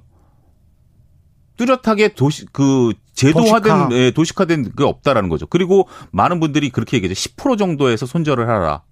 뚜렷하게 1.58 2.10
도시 2.10 2.46
그 2.54 2.94
제도화된 3.14 3.62
도시화. 3.62 3.90
예, 3.92 4.12
도식화된 4.12 4.72
게 4.78 4.84
없다라는 4.86 5.28
거죠. 5.28 5.46
그리고 5.46 5.88
많은 6.12 6.40
분들이 6.40 6.70
그렇게 6.70 6.98
얘기하죠. 6.98 7.20
10% 7.20 7.58
정도에서 7.58 8.06
손절을 8.06 8.48
하라. 8.48 8.84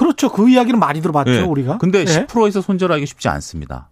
그렇죠. 0.00 0.30
그 0.32 0.48
이야기는 0.48 0.80
많이 0.80 1.02
들어봤죠, 1.02 1.30
네. 1.30 1.40
우리가. 1.42 1.76
근데 1.78 2.04
네. 2.06 2.26
10%에서 2.26 2.62
손절하기 2.62 3.04
쉽지 3.06 3.28
않습니다. 3.28 3.90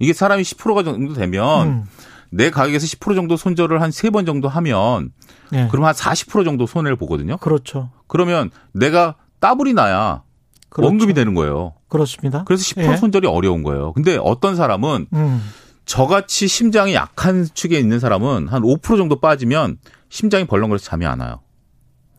이게 0.00 0.12
사람이 0.12 0.42
10%가 0.42 0.82
정도 0.82 1.14
되면 1.14 1.68
음. 1.68 1.84
내 2.30 2.50
가격에서 2.50 2.86
10% 2.86 3.14
정도 3.14 3.36
손절을 3.36 3.80
한 3.80 3.90
세 3.92 4.10
번 4.10 4.26
정도 4.26 4.48
하면 4.48 5.10
네. 5.50 5.68
그럼 5.70 5.84
한 5.86 5.94
40% 5.94 6.44
정도 6.44 6.66
손해를 6.66 6.96
보거든요. 6.96 7.36
그렇죠. 7.36 7.90
그러면 8.08 8.50
내가 8.72 9.14
따블이 9.40 9.74
나야 9.74 10.22
그렇죠. 10.70 10.88
원금이 10.88 11.14
되는 11.14 11.34
거예요. 11.34 11.74
그렇습니다. 11.88 12.42
그래서 12.44 12.62
10% 12.64 12.92
예. 12.92 12.96
손절이 12.96 13.26
어려운 13.28 13.62
거예요. 13.62 13.92
근데 13.92 14.18
어떤 14.20 14.56
사람은 14.56 15.06
음. 15.12 15.42
저같이 15.86 16.48
심장이 16.48 16.94
약한 16.94 17.46
축에 17.54 17.78
있는 17.78 17.98
사람은 18.00 18.48
한 18.48 18.62
5% 18.62 18.96
정도 18.98 19.20
빠지면 19.20 19.78
심장이 20.10 20.46
벌렁거려서 20.46 20.84
잠이 20.84 21.06
안 21.06 21.20
와요. 21.20 21.40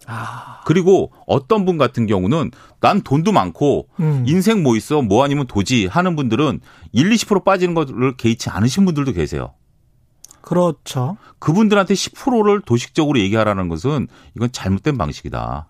아. 0.10 0.62
그리고 0.66 1.12
어떤 1.28 1.66
분 1.66 1.78
같은 1.78 2.08
경우는 2.08 2.52
난 2.80 3.02
돈도 3.02 3.32
많고 3.32 3.88
음. 4.00 4.24
인생 4.28 4.64
뭐 4.64 4.76
있어 4.76 5.02
모 5.02 5.24
아니면 5.24 5.46
도지 5.48 5.86
하는 5.86 6.16
분들은 6.16 6.60
1, 6.92 7.10
20% 7.10 7.44
빠지는 7.44 7.74
것을 7.76 8.18
개의치 8.18 8.50
않으신 8.50 8.86
분들도 8.86 9.14
계세요. 9.14 9.54
그렇죠. 10.42 11.18
그분들한테 11.38 11.94
10%를 11.94 12.62
도식적으로 12.62 13.20
얘기하라는 13.20 13.70
것은 13.70 14.08
이건 14.36 14.52
잘못된 14.52 14.98
방식이다. 14.98 15.68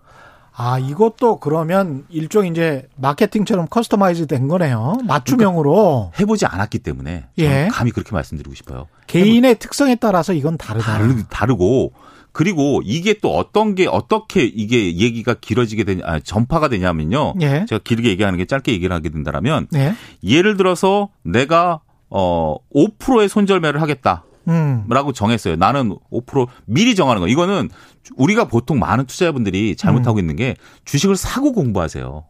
아, 0.52 0.78
이것도 0.78 1.38
그러면 1.40 2.04
일종 2.10 2.46
이제 2.46 2.88
마케팅처럼 2.96 3.66
customize 3.70 4.26
된 4.26 4.48
거네요. 4.48 4.94
맞춤형으로. 5.04 5.72
그러니까 5.72 6.18
해보지 6.20 6.46
않았기 6.46 6.80
때문에. 6.80 7.28
예. 7.38 7.68
감히 7.70 7.92
그렇게 7.92 8.12
말씀드리고 8.12 8.54
싶어요. 8.54 8.86
개인의 9.06 9.50
해보... 9.50 9.58
특성에 9.58 9.94
따라서 9.96 10.32
이건 10.32 10.58
다르다. 10.58 10.84
다르, 10.84 11.22
다르고 11.30 11.92
그리고 12.32 12.80
이게 12.84 13.14
또 13.14 13.36
어떤 13.36 13.74
게 13.74 13.86
어떻게 13.86 14.44
이게 14.44 14.96
얘기가 14.96 15.34
길어지게 15.34 15.84
되냐 15.84 16.02
아, 16.04 16.20
전파가 16.20 16.68
되냐면요. 16.68 17.34
예. 17.40 17.66
제가 17.68 17.80
길게 17.82 18.08
얘기하는 18.10 18.38
게 18.38 18.44
짧게 18.44 18.72
얘기를 18.72 18.94
하게 18.94 19.08
된다라면 19.08 19.66
예. 19.74 19.94
예를 20.22 20.56
들어서 20.56 21.08
내가 21.22 21.80
어 22.08 22.56
5%의 22.74 23.28
손절매를 23.28 23.80
하겠다. 23.82 24.24
음. 24.48 24.84
라고 24.88 25.12
정했어요. 25.12 25.56
나는 25.56 25.96
5% 26.10 26.48
미리 26.66 26.94
정하는 26.94 27.20
거. 27.20 27.28
이거는 27.28 27.68
우리가 28.16 28.46
보통 28.48 28.78
많은 28.78 29.06
투자자분들이 29.06 29.76
잘못하고 29.76 30.18
음. 30.18 30.20
있는 30.20 30.36
게 30.36 30.56
주식을 30.84 31.16
사고 31.16 31.52
공부하세요. 31.52 32.24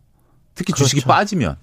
특히 0.54 0.73
그렇죠. 0.73 0.85
주식이 0.85 1.07
빠지면. 1.07 1.57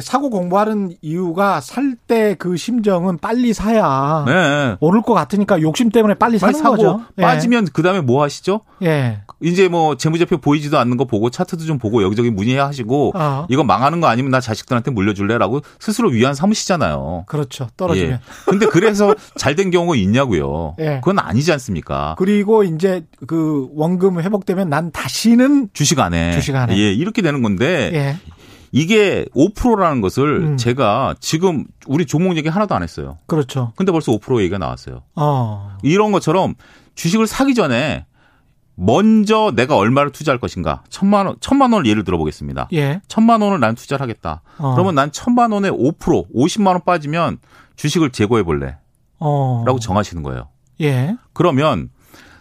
사고 0.00 0.30
공부하는 0.30 0.92
이유가 1.02 1.60
살 1.60 1.96
때 2.06 2.36
그 2.38 2.56
심정은 2.56 3.18
빨리 3.18 3.52
사야 3.52 4.24
네. 4.26 4.76
오를 4.80 5.02
것 5.02 5.14
같으니까 5.14 5.60
욕심 5.60 5.90
때문에 5.90 6.14
빨리, 6.14 6.38
사는 6.38 6.62
거죠. 6.62 7.02
예. 7.18 7.22
빠지면 7.22 7.64
예. 7.66 7.70
그 7.72 7.82
다음에 7.82 8.00
뭐 8.00 8.22
하시죠? 8.22 8.60
예. 8.82 9.20
이제 9.42 9.68
뭐 9.68 9.96
재무제표 9.96 10.38
보이지도 10.38 10.78
않는 10.78 10.96
거 10.96 11.04
보고 11.06 11.30
차트도 11.30 11.64
좀 11.64 11.78
보고 11.78 12.02
여기저기 12.02 12.30
문의하시고 12.30 13.12
어. 13.14 13.46
이거 13.48 13.64
망하는 13.64 14.00
거 14.00 14.06
아니면 14.06 14.30
나 14.30 14.40
자식들한테 14.40 14.90
물려줄래라고 14.90 15.60
스스로 15.78 16.10
위안 16.10 16.34
삼으시잖아요. 16.34 17.24
그렇죠. 17.26 17.68
떨어지면. 17.76 18.12
예. 18.12 18.20
근데 18.46 18.66
그래서 18.66 19.14
잘 19.36 19.54
된 19.56 19.70
경우가 19.70 19.96
있냐고요. 19.96 20.76
예. 20.78 20.96
그건 21.02 21.18
아니지 21.18 21.50
않습니까? 21.52 22.14
그리고 22.18 22.62
이제 22.64 23.04
그 23.26 23.68
원금 23.74 24.20
회복되면 24.20 24.68
난 24.68 24.90
다시는 24.92 25.70
주식 25.72 25.98
안 26.00 26.14
해. 26.14 26.32
주식 26.32 26.54
안 26.54 26.70
해. 26.70 26.76
예, 26.76 26.92
이렇게 26.92 27.20
되는 27.22 27.42
건데 27.42 27.90
예. 27.92 28.16
이게 28.72 29.26
5%라는 29.34 30.00
것을 30.00 30.42
음. 30.42 30.56
제가 30.56 31.16
지금 31.20 31.64
우리 31.86 32.06
종목 32.06 32.36
얘기 32.36 32.48
하나도 32.48 32.74
안 32.74 32.82
했어요. 32.82 33.18
그렇죠. 33.26 33.72
근데 33.76 33.90
벌써 33.92 34.12
5% 34.12 34.40
얘기가 34.40 34.58
나왔어요. 34.58 35.02
어. 35.16 35.76
이런 35.82 36.12
것처럼 36.12 36.54
주식을 36.94 37.26
사기 37.26 37.54
전에 37.54 38.06
먼저 38.76 39.52
내가 39.54 39.76
얼마를 39.76 40.10
투자할 40.12 40.38
것인가. 40.38 40.82
천만 40.88 41.26
원, 41.26 41.36
천만 41.40 41.72
원을 41.72 41.86
예를 41.86 42.04
들어보겠습니다. 42.04 42.68
예. 42.72 43.00
천만 43.08 43.42
원을 43.42 43.60
난 43.60 43.74
투자를 43.74 44.02
하겠다. 44.02 44.42
어. 44.56 44.72
그러면 44.72 44.94
난 44.94 45.12
천만 45.12 45.52
원에 45.52 45.68
5%, 45.68 46.32
50만 46.34 46.68
원 46.68 46.80
빠지면 46.84 47.38
주식을 47.76 48.10
재고해 48.10 48.42
볼래. 48.42 48.76
어. 49.18 49.64
라고 49.66 49.78
정하시는 49.78 50.22
거예요. 50.22 50.48
예. 50.80 51.14
그러면 51.34 51.90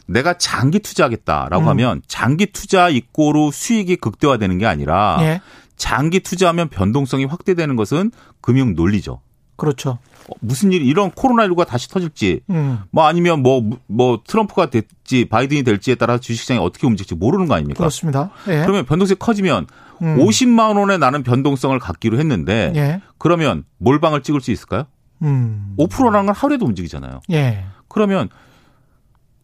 내가 0.06 0.38
장기 0.38 0.80
투자하겠다라고 0.80 1.64
음. 1.64 1.68
하면 1.68 2.02
장기 2.08 2.48
투자 2.48 2.90
입고로 2.90 3.52
수익이 3.52 3.98
극대화되는 3.98 4.58
게 4.58 4.66
아니라 4.66 5.18
예. 5.22 5.42
장기 5.80 6.20
투자하면 6.20 6.70
변동성이 6.70 7.26
확대되는 7.26 7.76
것은 7.76 8.12
금융 8.42 8.76
논리죠. 8.76 9.22
그렇죠. 9.56 9.98
어, 10.28 10.34
무슨 10.42 10.72
일 10.72 10.84
이런 10.84 11.10
코로나19가 11.12 11.66
다시 11.66 11.90
터질지 11.90 12.42
음. 12.52 12.80
뭐 12.92 13.06
아니면 13.06 13.42
뭐뭐 13.42 13.80
뭐 13.88 14.22
트럼프가 14.28 14.70
될지 14.70 15.26
바이든이 15.26 15.64
될지에 15.64 15.96
따라 15.96 16.20
주식시장이 16.20 16.60
어떻게 16.60 16.86
움직일지 16.86 17.16
모르는 17.16 17.48
거 17.48 17.56
아닙니까? 17.56 17.80
그렇습니다. 17.80 18.30
예. 18.48 18.62
그러면 18.62 18.86
변동성이 18.86 19.18
커지면 19.18 19.66
음. 20.02 20.18
50만 20.18 20.78
원에 20.78 20.98
나는 20.98 21.24
변동성을 21.24 21.78
갖기로 21.80 22.20
했는데 22.20 22.72
예. 22.76 23.02
그러면 23.18 23.64
몰방을 23.78 24.22
찍을 24.22 24.42
수 24.42 24.52
있을까요? 24.52 24.86
음. 25.24 25.76
5%라는 25.78 26.28
건 26.28 26.36
하루에도 26.36 26.66
움직이잖아요. 26.66 27.22
예. 27.32 27.66
그러면 27.88 28.30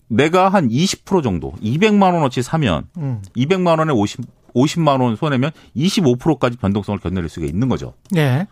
내가 0.07 0.49
한 0.49 0.69
20% 0.69 1.23
정도 1.23 1.53
200만 1.63 2.13
원어치 2.13 2.41
사면 2.43 2.87
음. 2.97 3.21
200만 3.35 3.79
원에 3.79 3.91
50 3.91 4.21
50만 4.55 5.01
원 5.01 5.15
손해면 5.15 5.51
25%까지 5.75 6.57
변동성을 6.57 6.99
견뎌낼 6.99 7.29
수가 7.29 7.45
있는 7.45 7.69
거죠. 7.69 7.93
네. 8.11 8.47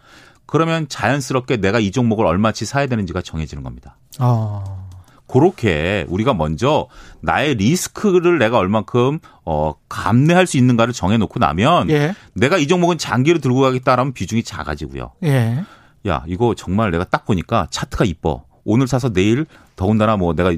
그러면 0.45 0.87
자연스럽게 0.87 1.57
내가 1.57 1.79
이 1.79 1.91
종목을 1.91 2.25
얼마치 2.25 2.65
사야 2.65 2.87
되는지가 2.87 3.21
정해지는 3.21 3.63
겁니다. 3.63 3.97
어. 4.19 4.83
그렇게 5.27 6.05
우리가 6.09 6.33
먼저 6.33 6.87
나의 7.21 7.55
리스크를 7.55 8.37
내가 8.37 8.57
얼만큼 8.57 9.19
어 9.45 9.73
감내할 9.89 10.45
수 10.45 10.57
있는가를 10.57 10.93
정해놓고 10.93 11.39
나면 11.39 11.89
예. 11.89 12.13
내가 12.33 12.57
이 12.57 12.67
종목은 12.67 12.97
장기로 12.97 13.39
들고 13.39 13.61
가겠다라면 13.61 14.13
비중이 14.13 14.43
작아지고요. 14.43 15.13
예. 15.23 15.63
야 16.07 16.23
이거 16.27 16.53
정말 16.55 16.91
내가 16.91 17.05
딱 17.05 17.25
보니까 17.25 17.67
차트가 17.71 18.05
이뻐. 18.05 18.45
오늘 18.65 18.87
사서 18.87 19.11
내일 19.11 19.45
더군다나 19.75 20.17
뭐 20.17 20.33
내가 20.33 20.53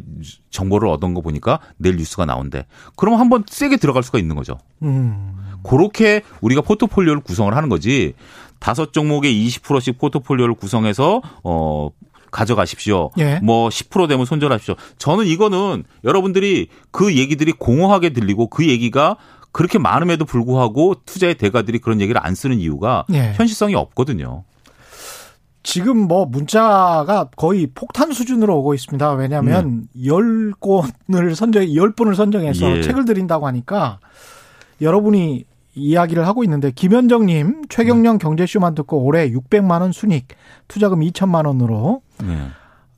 정보를 0.49 0.87
얻은 0.89 1.13
거 1.13 1.21
보니까 1.21 1.59
내일 1.77 1.97
뉴스가 1.97 2.25
나온대. 2.25 2.65
그럼 2.95 3.15
한번 3.15 3.43
세게 3.47 3.77
들어갈 3.77 4.03
수가 4.03 4.19
있는 4.19 4.35
거죠. 4.35 4.57
음. 4.83 5.35
그렇게 5.63 6.21
우리가 6.41 6.61
포트폴리오를 6.61 7.21
구성을 7.21 7.55
하는 7.55 7.69
거지. 7.69 8.13
다섯 8.59 8.93
종목의 8.93 9.33
20%씩 9.47 9.97
포트폴리오를 9.97 10.55
구성해서 10.55 11.21
어 11.43 11.89
가져가십시오. 12.31 13.11
예. 13.17 13.39
뭐10% 13.39 14.09
되면 14.09 14.25
손절하십시오. 14.25 14.75
저는 14.97 15.25
이거는 15.25 15.83
여러분들이 16.03 16.67
그 16.91 17.15
얘기들이 17.15 17.53
공허하게 17.53 18.09
들리고 18.09 18.47
그 18.47 18.67
얘기가 18.67 19.15
그렇게 19.53 19.79
많음에도 19.79 20.25
불구하고 20.25 20.95
투자의 21.05 21.35
대가들이 21.35 21.79
그런 21.79 22.01
얘기를 22.01 22.19
안 22.21 22.35
쓰는 22.35 22.59
이유가 22.59 23.05
예. 23.13 23.33
현실성이 23.35 23.73
없거든요. 23.75 24.43
지금 25.65 25.97
뭐 26.07 26.25
문자가 26.25 27.27
거의 27.35 27.67
폭탄 27.73 28.11
수준으로 28.13 28.59
오고 28.59 28.75
있습니다. 28.75 29.13
왜냐하면 29.13 29.87
네. 29.93 30.09
10권을 30.09 31.33
선정, 31.33 31.63
10분을 31.63 32.15
선정해서 32.15 32.77
예. 32.77 32.81
책을 32.83 33.05
드린다고 33.05 33.47
하니까 33.47 33.99
여러분이 34.79 35.43
이야기를 35.73 36.25
하고 36.27 36.43
있는데 36.43 36.69
김현정님 36.69 37.63
최경영 37.67 38.19
네. 38.19 38.23
경제쇼만 38.23 38.75
듣고 38.75 39.03
올해 39.03 39.31
600만 39.31 39.81
원 39.81 39.91
순익 39.91 40.27
투자금 40.67 40.99
2천만 40.99 41.47
원으로 41.47 42.03
네. 42.19 42.37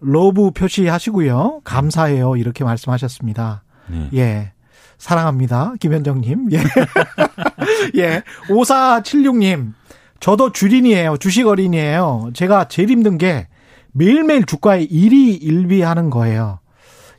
love 0.02 0.52
표시하시고요. 0.52 1.62
감사해요. 1.64 2.36
이렇게 2.36 2.66
말씀하셨습니다. 2.66 3.64
네. 3.88 4.10
예. 4.14 4.52
사랑합니다. 4.98 5.76
김현정님. 5.80 6.50
예. 6.52 6.58
예. 7.96 8.24
5476님. 8.50 9.74
저도 10.20 10.52
주린이에요. 10.52 11.18
주식 11.18 11.48
어린이에요. 11.48 12.32
제가 12.34 12.68
제일 12.68 12.90
힘든 12.90 13.18
게 13.18 13.48
매일매일 13.92 14.46
주가에 14.46 14.84
일이 14.84 15.34
일비하는 15.36 16.10
거예요. 16.10 16.60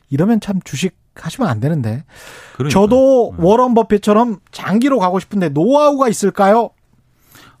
이러면 0.09 0.39
참 0.39 0.59
주식 0.63 0.97
하시면 1.15 1.49
안 1.49 1.59
되는데. 1.59 2.03
그러니까. 2.55 2.73
저도 2.79 3.31
음. 3.31 3.43
워런 3.43 3.73
버핏처럼 3.73 4.39
장기로 4.51 4.99
가고 4.99 5.19
싶은데 5.19 5.49
노하우가 5.49 6.07
있을까요? 6.09 6.71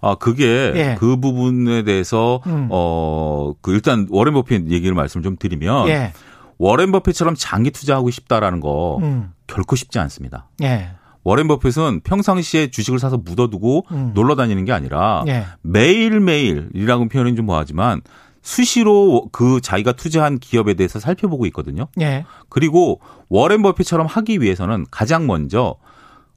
아, 0.01 0.15
그게 0.15 0.71
예. 0.75 0.95
그 0.97 1.17
부분에 1.17 1.83
대해서 1.83 2.41
음. 2.47 2.69
어, 2.71 3.53
그 3.61 3.73
일단 3.73 4.07
워렌 4.09 4.33
버핏 4.33 4.71
얘기를 4.71 4.95
말씀 4.95 5.21
좀 5.21 5.35
드리면 5.37 5.89
예. 5.89 6.13
워렌 6.57 6.91
버핏처럼 6.91 7.35
장기 7.37 7.71
투자하고 7.71 8.09
싶다라는 8.09 8.61
거 8.61 8.99
음. 9.01 9.33
결코 9.47 9.75
쉽지 9.75 9.99
않습니다. 9.99 10.47
예. 10.63 10.91
워렌 11.29 11.47
버핏은 11.47 12.01
평상시에 12.03 12.71
주식을 12.71 12.97
사서 12.97 13.17
묻어두고 13.17 13.85
음. 13.91 14.11
놀러 14.15 14.35
다니는 14.35 14.65
게 14.65 14.71
아니라 14.71 15.23
예. 15.27 15.45
매일매일이라고 15.61 17.07
표현은 17.07 17.35
좀 17.35 17.45
뭐하지만 17.45 18.01
수시로 18.41 19.27
그 19.31 19.61
자기가 19.61 19.91
투자한 19.91 20.39
기업에 20.39 20.73
대해서 20.73 20.99
살펴보고 20.99 21.45
있거든요. 21.47 21.85
예. 22.01 22.25
그리고 22.49 22.99
워렌 23.27 23.61
버핏처럼 23.61 24.07
하기 24.07 24.41
위해서는 24.41 24.87
가장 24.89 25.27
먼저 25.27 25.75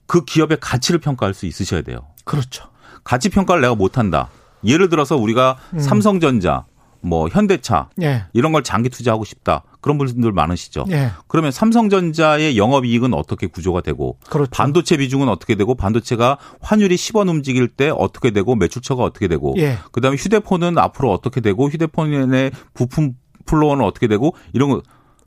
그 0.04 0.26
기업의 0.26 0.58
가치를 0.60 1.00
평가할 1.00 1.32
수 1.32 1.46
있으셔야 1.46 1.80
돼요. 1.80 2.00
그렇죠. 2.24 2.68
가치 3.02 3.30
평가를 3.30 3.62
내가 3.62 3.74
못한다. 3.74 4.28
예를 4.62 4.90
들어서 4.90 5.16
우리가 5.16 5.56
음. 5.72 5.78
삼성전자, 5.78 6.66
뭐 7.02 7.28
현대차 7.28 7.90
예. 8.00 8.24
이런 8.32 8.52
걸 8.52 8.62
장기 8.62 8.88
투자하고 8.88 9.24
싶다. 9.24 9.64
그런 9.80 9.98
분들 9.98 10.32
많으시죠. 10.32 10.86
예. 10.90 11.10
그러면 11.26 11.50
삼성전자의 11.50 12.56
영업 12.56 12.84
이익은 12.84 13.12
어떻게 13.12 13.46
구조가 13.46 13.80
되고 13.80 14.18
그렇죠. 14.28 14.50
반도체 14.50 14.96
비중은 14.96 15.28
어떻게 15.28 15.56
되고 15.56 15.74
반도체가 15.74 16.38
환율이 16.60 16.94
10원 16.96 17.28
움직일 17.28 17.68
때 17.68 17.90
어떻게 17.90 18.30
되고 18.30 18.54
매출처가 18.54 19.02
어떻게 19.02 19.28
되고 19.28 19.54
예. 19.58 19.78
그다음에 19.90 20.16
휴대폰은 20.16 20.78
앞으로 20.78 21.12
어떻게 21.12 21.40
되고 21.40 21.68
휴대폰의 21.68 22.52
부품 22.74 23.14
flow는 23.44 23.84
어떻게 23.84 24.06
되고 24.06 24.34
이런 24.52 24.70
거 24.70 24.82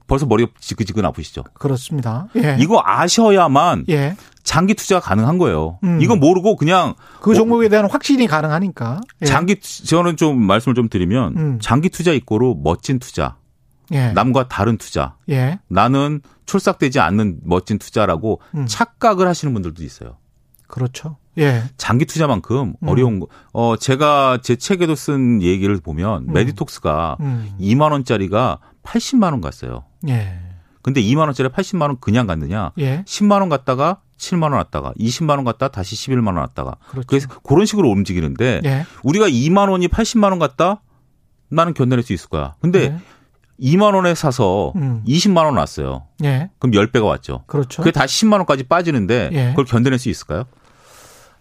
벌써 0.07 0.25
머리가 0.25 0.51
지그지근 0.59 1.03
아프시죠? 1.05 1.43
그렇습니다. 1.53 2.27
예. 2.37 2.57
이거 2.59 2.81
아셔야만 2.83 3.85
예. 3.89 4.15
장기 4.45 4.75
투자가 4.75 5.01
가능한 5.01 5.37
거예요. 5.39 5.79
음. 5.83 5.99
이거 6.01 6.15
모르고 6.15 6.55
그냥 6.55 6.93
그 7.19 7.33
종목에 7.33 7.67
대한 7.67 7.89
확신이 7.89 8.27
가능하니까. 8.27 9.01
예. 9.23 9.25
장기 9.25 9.59
저는 9.59 10.15
좀 10.15 10.39
말씀을 10.41 10.75
좀 10.75 10.87
드리면 10.87 11.35
음. 11.35 11.59
장기 11.59 11.89
투자 11.89 12.13
equal 12.13 12.55
멋진 12.63 12.99
투자. 12.99 13.35
예. 13.91 14.13
남과 14.13 14.47
다른 14.47 14.77
투자. 14.77 15.15
예. 15.29 15.59
나는 15.67 16.21
촐싹대지 16.45 16.99
않는 16.99 17.39
멋진 17.43 17.79
투자라고 17.79 18.39
음. 18.53 18.65
착각을 18.67 19.27
하시는 19.27 19.53
분들도 19.53 19.83
있어요. 19.83 20.17
그렇죠. 20.67 21.17
예. 21.39 21.63
장기 21.77 22.05
투자만큼 22.05 22.75
음. 22.81 22.87
어려운 22.87 23.19
거. 23.19 23.27
어 23.51 23.75
제가 23.77 24.39
제 24.43 24.55
책에도 24.55 24.93
쓴 24.93 25.41
얘기를 25.41 25.75
보면 25.79 26.29
음. 26.29 26.33
메디톡스가 26.33 27.17
2만 27.59 27.87
음. 27.87 27.91
원짜리가 27.91 28.59
80만 28.83 29.31
원 29.31 29.41
갔어요. 29.41 29.85
예. 30.07 30.39
근데 30.83 31.01
2만 31.01 31.21
원짜리 31.21 31.49
80만 31.49 31.81
원 31.81 31.97
그냥 31.99 32.27
갔느냐? 32.27 32.73
예. 32.77 33.03
10만 33.07 33.39
원 33.39 33.49
갔다가 33.49 34.01
7만 34.17 34.43
원 34.43 34.53
왔다가 34.53 34.93
20만 34.99 35.31
원 35.31 35.43
갔다 35.43 35.67
다시 35.67 35.95
11만 35.95 36.27
원 36.27 36.37
왔다가 36.37 36.75
그렇죠. 36.89 37.07
그래서 37.07 37.27
그런 37.43 37.65
식으로 37.65 37.89
움직이는데 37.89 38.61
예. 38.65 38.85
우리가 39.03 39.27
2만 39.27 39.69
원이 39.69 39.87
80만 39.87 40.29
원 40.29 40.39
갔다 40.39 40.81
나는 41.49 41.73
견뎌낼 41.73 42.03
수 42.03 42.13
있을 42.13 42.29
거야. 42.29 42.55
근데 42.61 42.83
예. 42.83 42.97
2만 43.59 43.95
원에 43.95 44.15
사서 44.15 44.73
음. 44.75 45.03
20만 45.07 45.45
원 45.45 45.57
왔어요. 45.57 46.03
예. 46.23 46.49
그럼 46.59 46.73
10배가 46.73 47.05
왔죠. 47.05 47.43
그렇죠. 47.47 47.81
그게 47.81 47.91
다시 47.91 48.25
10만 48.25 48.33
원까지 48.33 48.63
빠지는데 48.63 49.29
예. 49.33 49.49
그걸 49.49 49.65
견뎌낼 49.65 49.99
수 49.99 50.09
있을까요? 50.09 50.43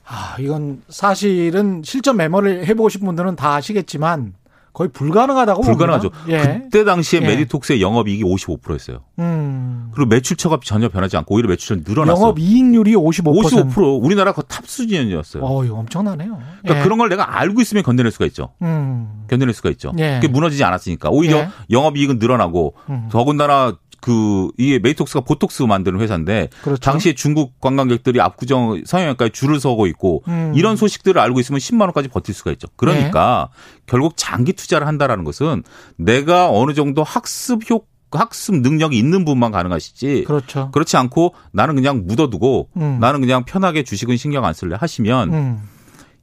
아, 0.07 0.37
이건 0.39 0.83
사실은 0.89 1.83
실전 1.85 2.17
매매를 2.17 2.67
해보고 2.67 2.89
싶은 2.89 3.07
분들은 3.07 3.37
다 3.37 3.55
아시겠지만 3.55 4.35
거의 4.75 4.91
불가능하다고 4.91 5.63
불가능하죠. 5.63 6.11
예. 6.29 6.63
그때 6.65 6.85
당시에 6.85 7.23
예. 7.23 7.27
메디톡스의 7.27 7.81
영업이익이 7.81 8.25
55%였어요. 8.25 8.99
음. 9.21 9.91
그리고 9.95 10.09
매출처가 10.09 10.59
전혀 10.65 10.89
변하지 10.89 11.17
않고 11.17 11.37
오히려 11.37 11.49
매출처는 11.49 11.85
늘어났어요. 11.87 12.21
영업이익률이 12.25 12.95
55%. 12.95 13.73
55% 13.73 14.05
우리나라 14.05 14.33
거의 14.33 14.54
탑 14.54 14.67
수준이었어요. 14.67 15.45
어, 15.45 15.65
엄청나네요. 15.65 16.39
그러니까 16.63 16.81
예. 16.81 16.83
그런 16.83 16.99
걸 16.99 17.09
내가 17.09 17.39
알고 17.39 17.61
있으면 17.61 17.85
견뎌낼 17.85 18.11
수가 18.11 18.27
있죠. 18.27 18.51
음. 18.63 19.25
견뎌낼 19.29 19.55
수가 19.55 19.71
있죠. 19.71 19.93
예. 19.99 20.19
그게 20.21 20.27
무너지지 20.27 20.65
않았으니까 20.65 21.09
오히려 21.11 21.39
예. 21.39 21.49
영업이익은 21.71 22.19
늘어나고 22.19 22.75
음. 22.91 23.09
더군다나 23.13 23.77
그 24.05 24.51
이게 24.59 24.79
메디톡스가 24.81 25.23
보톡스 25.23 25.62
만드는 25.62 25.99
회사인데 25.99 26.51
그렇죠. 26.61 26.79
당시에 26.79 27.14
중국 27.14 27.59
관광객들이 27.59 28.21
압구정 28.21 28.83
성형외과에 28.85 29.31
줄을 29.31 29.59
서고 29.59 29.87
있고 29.87 30.23
음. 30.29 30.53
이런 30.55 30.77
소식들을 30.77 31.19
알고 31.19 31.40
있으면 31.40 31.59
10만 31.59 31.81
원까지 31.81 32.09
버틸 32.09 32.35
수가 32.35 32.53
있죠. 32.53 32.69
그러니까 32.77 33.49
네. 33.51 33.83
결국 33.87 34.12
장기 34.17 34.53
투자를 34.53 34.87
한다라는 34.87 35.25
것은 35.25 35.62
내가 35.97 36.51
어느 36.51 36.75
정도 36.75 37.03
학습 37.03 37.71
효 37.71 37.87
학습 38.12 38.57
능력이 38.57 38.99
있는 38.99 39.25
분만 39.25 39.53
가능하시지. 39.53 40.25
그렇죠. 40.27 40.71
그렇지 40.71 40.99
않고 40.99 41.35
나는 41.53 41.75
그냥 41.75 42.05
묻어두고 42.07 42.69
음. 42.77 42.99
나는 43.01 43.23
그냥 43.23 43.45
편하게 43.47 43.85
주식은 43.85 44.19
신경 44.19 44.45
안 44.45 44.53
쓸래 44.53 44.77
하시면 44.79 45.33
음. 45.33 45.62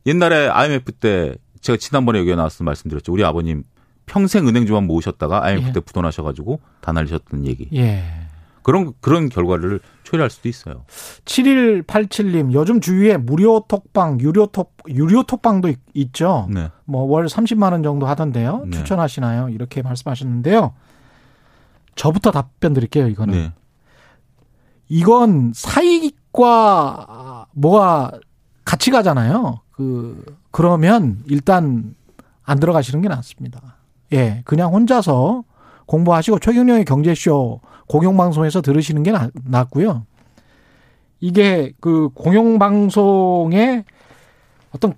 옛날에 0.06 0.50
IMF 0.50 0.92
때 0.92 1.34
제가 1.62 1.78
지난번에 1.78 2.20
여기 2.20 2.36
나와서 2.36 2.64
말씀드렸죠. 2.64 3.12
우리 3.12 3.24
아버님 3.24 3.64
평생 4.12 4.46
은행주만 4.46 4.88
모으셨다가 4.88 5.46
IMF 5.46 5.70
예. 5.70 5.72
때 5.72 5.80
부도나셔가지고 5.80 6.60
다 6.82 6.92
날리셨던 6.92 7.46
얘기. 7.46 7.70
예. 7.74 8.04
그런 8.62 8.92
그런 9.00 9.30
결과를 9.30 9.80
초래할 10.04 10.30
수도 10.30 10.50
있어요. 10.50 10.84
7187님, 11.24 12.52
요즘 12.52 12.82
주위에 12.82 13.16
무료 13.16 13.62
톡방, 13.66 14.20
유료 14.20 14.48
톡 14.48 14.76
유료 14.90 15.24
톡방도 15.24 15.72
있, 15.94 16.14
죠 16.14 16.50
네. 16.52 16.70
뭐월 16.84 17.28
30만 17.28 17.72
원 17.72 17.84
정도 17.84 18.06
하던데요. 18.06 18.66
네. 18.66 18.72
추천하시나요? 18.78 19.48
이렇게 19.48 19.82
말씀하셨는데요. 19.82 20.74
저부터 21.96 22.32
답변 22.32 22.74
드릴게요, 22.74 23.08
이거는. 23.08 23.34
네. 23.34 23.54
이건 24.90 25.54
사익과 25.56 27.48
뭐가 27.54 28.12
같이 28.66 28.92
가잖아요. 28.92 29.62
그 29.72 30.22
그러면 30.52 31.24
일단 31.28 31.96
안 32.44 32.60
들어가시는 32.60 33.02
게 33.02 33.08
낫습니다. 33.08 33.78
예, 34.14 34.42
그냥 34.46 34.74
혼자서 34.74 35.44
공부하시고 35.86 36.40
최경영의 36.40 36.86
경제쇼 36.86 37.62
공영방송에서 37.88 38.62
들으시는 38.62 39.04
게 39.04 39.12
낫고요. 39.46 40.06
이게 41.20 41.74
그 41.80 42.10
공영방송의 42.14 43.84
어떤 44.74 44.94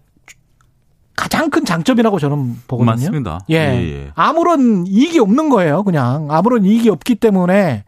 가장 1.16 1.50
큰 1.50 1.66
장점이라고 1.66 2.20
저는 2.20 2.58
보거든요. 2.68 2.92
맞습니다. 2.92 3.40
예. 3.50 3.56
예, 3.56 3.84
예. 3.84 4.12
아무런 4.16 4.86
이익이 4.88 5.20
없는 5.20 5.50
거예요. 5.50 5.84
그냥 5.84 6.28
아무런 6.30 6.66
이익이 6.66 6.90
없기 6.90 7.16
때문에 7.16 7.84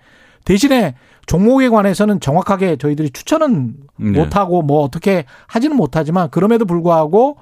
대신에 0.45 0.95
종목에 1.25 1.69
관해서는 1.69 2.19
정확하게 2.19 2.77
저희들이 2.77 3.09
추천은 3.09 3.75
네. 3.97 4.11
못하고 4.11 4.61
뭐 4.61 4.83
어떻게 4.83 5.25
하지는 5.47 5.75
못하지만 5.75 6.29
그럼에도 6.29 6.65
불구하고 6.65 7.37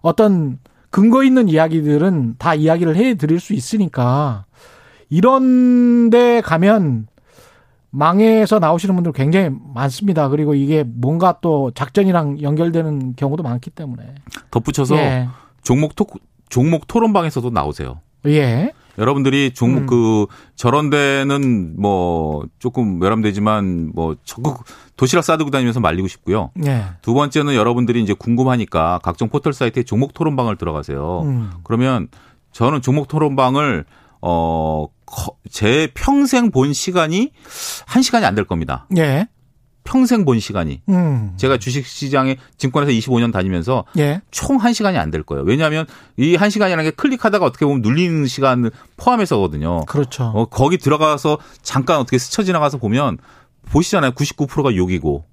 어떤 0.00 0.58
근거 0.96 1.22
있는 1.24 1.50
이야기들은 1.50 2.36
다 2.38 2.54
이야기를 2.54 2.96
해 2.96 3.16
드릴 3.16 3.38
수 3.38 3.52
있으니까 3.52 4.46
이런 5.10 6.08
데 6.08 6.40
가면 6.40 7.06
망해서 7.90 8.58
나오시는 8.58 8.94
분들 8.94 9.12
굉장히 9.12 9.50
많습니다. 9.74 10.30
그리고 10.30 10.54
이게 10.54 10.84
뭔가 10.86 11.36
또 11.42 11.70
작전이랑 11.72 12.40
연결되는 12.40 13.12
경우도 13.14 13.42
많기 13.42 13.68
때문에. 13.68 14.14
덧붙여서 14.50 14.96
예. 14.96 15.28
종목 15.62 15.96
토, 15.96 16.06
종목 16.48 16.86
토론방에서도 16.86 17.50
나오세요. 17.50 18.00
예. 18.24 18.72
여러분들이 18.98 19.52
종목 19.54 19.80
음. 19.82 19.86
그 19.86 20.26
저런 20.54 20.90
데는 20.90 21.74
뭐 21.80 22.46
조금 22.58 23.00
외람되지만 23.00 23.92
뭐 23.94 24.16
적극 24.24 24.64
도시락 24.96 25.22
싸들고 25.24 25.50
다니면서 25.50 25.80
말리고 25.80 26.08
싶고요. 26.08 26.50
네. 26.54 26.84
두 27.02 27.12
번째는 27.14 27.54
여러분들이 27.54 28.02
이제 28.02 28.14
궁금하니까 28.14 29.00
각종 29.02 29.28
포털 29.28 29.52
사이트에 29.52 29.82
종목 29.82 30.14
토론방을 30.14 30.56
들어가세요. 30.56 31.22
음. 31.24 31.50
그러면 31.64 32.08
저는 32.52 32.80
종목 32.82 33.08
토론방을 33.08 33.84
어, 34.22 34.86
제 35.50 35.88
평생 35.94 36.50
본 36.50 36.72
시간이 36.72 37.30
한 37.86 38.02
시간이 38.02 38.24
안 38.24 38.34
될 38.34 38.44
겁니다. 38.44 38.86
예. 38.96 39.28
평생 39.86 40.24
본 40.24 40.38
시간이. 40.40 40.82
음. 40.90 41.32
제가 41.36 41.56
주식 41.58 41.86
시장에 41.86 42.36
증권에서 42.58 42.92
25년 42.92 43.32
다니면서 43.32 43.84
예. 43.98 44.20
총 44.30 44.58
1시간이 44.58 44.96
안 44.96 45.10
될 45.10 45.22
거예요. 45.22 45.44
왜냐하면 45.44 45.86
이 46.16 46.36
1시간이라는 46.36 46.82
게 46.82 46.90
클릭하다가 46.90 47.44
어떻게 47.46 47.64
보면 47.64 47.80
눌리는 47.82 48.26
시간 48.26 48.70
포함해서거든요. 48.96 49.86
그렇죠. 49.86 50.24
어, 50.34 50.44
거기 50.46 50.76
들어가서 50.78 51.38
잠깐 51.62 51.98
어떻게 51.98 52.18
스쳐 52.18 52.42
지나가서 52.42 52.78
보면 52.78 53.18
보시잖아요. 53.70 54.10
99%가 54.12 54.74
욕이고 54.76 55.24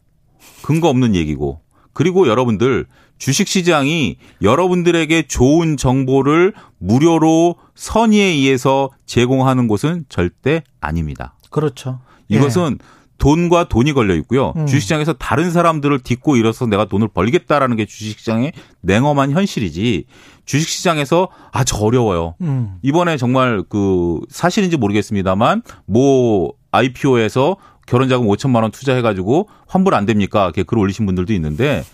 근거 0.61 0.87
없는 0.89 1.15
얘기고 1.15 1.61
그리고 1.93 2.27
여러분들 2.27 2.85
주식 3.17 3.47
시장이 3.47 4.17
여러분들에게 4.41 5.27
좋은 5.27 5.77
정보를 5.77 6.53
무료로 6.79 7.55
선의에 7.75 8.23
의해서 8.25 8.89
제공하는 9.05 9.67
곳은 9.67 10.05
절대 10.09 10.63
아닙니다. 10.81 11.35
그렇죠. 11.51 11.99
이것은 12.29 12.77
예. 12.81 12.85
돈과 13.23 13.69
돈이 13.69 13.93
걸려 13.93 14.15
있고요. 14.15 14.51
음. 14.57 14.65
주식시장에서 14.65 15.13
다른 15.13 15.49
사람들을 15.49 15.99
딛고 15.99 16.36
일어서 16.36 16.65
내가 16.65 16.83
돈을 16.83 17.07
벌겠다라는 17.07 17.77
게 17.77 17.86
주식시장의 17.86 18.51
냉엄한 18.81 19.31
현실이지. 19.31 20.03
주식시장에서 20.43 21.29
아, 21.53 21.63
저 21.63 21.77
어려워요. 21.77 22.36
음. 22.41 22.75
이번에 22.81 23.15
정말 23.15 23.63
그 23.69 24.19
사실인지 24.27 24.75
모르겠습니다만 24.75 25.62
뭐 25.86 26.51
IPO에서 26.71 27.55
결혼자금 27.88 28.27
5천만 28.27 28.63
원 28.63 28.71
투자해가지고 28.71 29.47
환불 29.67 29.95
안 29.95 30.05
됩니까? 30.05 30.43
이렇게 30.43 30.63
글 30.63 30.77
올리신 30.79 31.05
분들도 31.05 31.31
있는데 31.31 31.86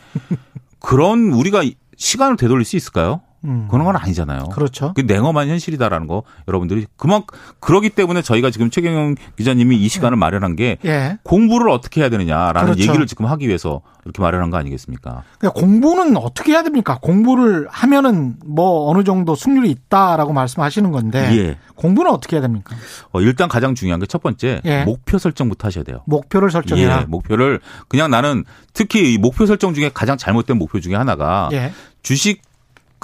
그런 0.80 1.32
우리가 1.32 1.62
시간을 1.96 2.38
되돌릴 2.38 2.66
수 2.66 2.76
있을까요? 2.76 3.22
음. 3.46 3.68
그런 3.72 3.86
건 3.86 3.96
아니잖아요. 3.96 4.50
그렇죠. 4.50 4.92
그 4.96 5.02
냉엄한 5.02 5.48
현실이다라는 5.48 6.08
거 6.08 6.24
여러분들이 6.50 6.88
그만 6.98 7.24
그러기 7.62 7.90
때문에 7.92 8.22
저희가 8.22 8.52
지금 8.52 8.70
최경영 8.70 9.16
기자님이 9.38 9.78
이 9.78 9.88
시간을 9.88 10.18
예. 10.18 10.20
마련한 10.20 10.58
게 10.58 10.78
예. 10.84 11.18
공부를 11.24 11.70
어떻게 11.70 12.02
해야 12.02 12.10
되느냐라는 12.10 12.74
그렇죠. 12.74 12.82
얘기를 12.84 13.08
지금 13.08 13.28
하기 13.28 13.48
위해서 13.48 13.80
이렇게 14.04 14.22
마련한 14.22 14.50
거 14.50 14.58
아니겠습니까? 14.58 15.24
그러니까 15.40 15.60
공부는 15.60 16.18
어떻게 16.18 16.52
해야 16.52 16.64
됩니까? 16.64 17.00
공부를 17.02 17.68
하면은 17.70 18.36
뭐 18.46 18.90
어느 18.90 19.04
정도 19.06 19.36
승률이 19.36 19.70
있다라고 19.72 20.34
말씀하시는 20.34 20.92
건데 20.92 21.30
예. 21.38 21.58
공부는 21.76 22.12
어떻게 22.12 22.36
해야 22.36 22.42
됩니까? 22.42 22.76
어, 23.14 23.22
일단 23.22 23.48
가장 23.48 23.76
중요한 23.76 24.02
게 24.02 24.10
첫 24.10 24.24
번째 24.24 24.60
예. 24.66 24.84
목표 24.86 25.18
설정부터 25.20 25.68
하셔야 25.68 25.84
돼요. 25.84 26.02
목표를 26.08 26.50
설정해라. 26.50 27.02
예, 27.02 27.06
목표를 27.06 27.60
그냥 27.88 28.10
나는 28.10 28.44
특히 28.74 29.18
목표 29.20 29.46
설정 29.46 29.74
중에 29.76 29.92
가장 29.94 30.18
잘못된 30.18 30.58
목표 30.58 30.80
중에 30.80 30.96
하나가 30.96 31.48
예. 31.54 31.72
주식 32.02 32.42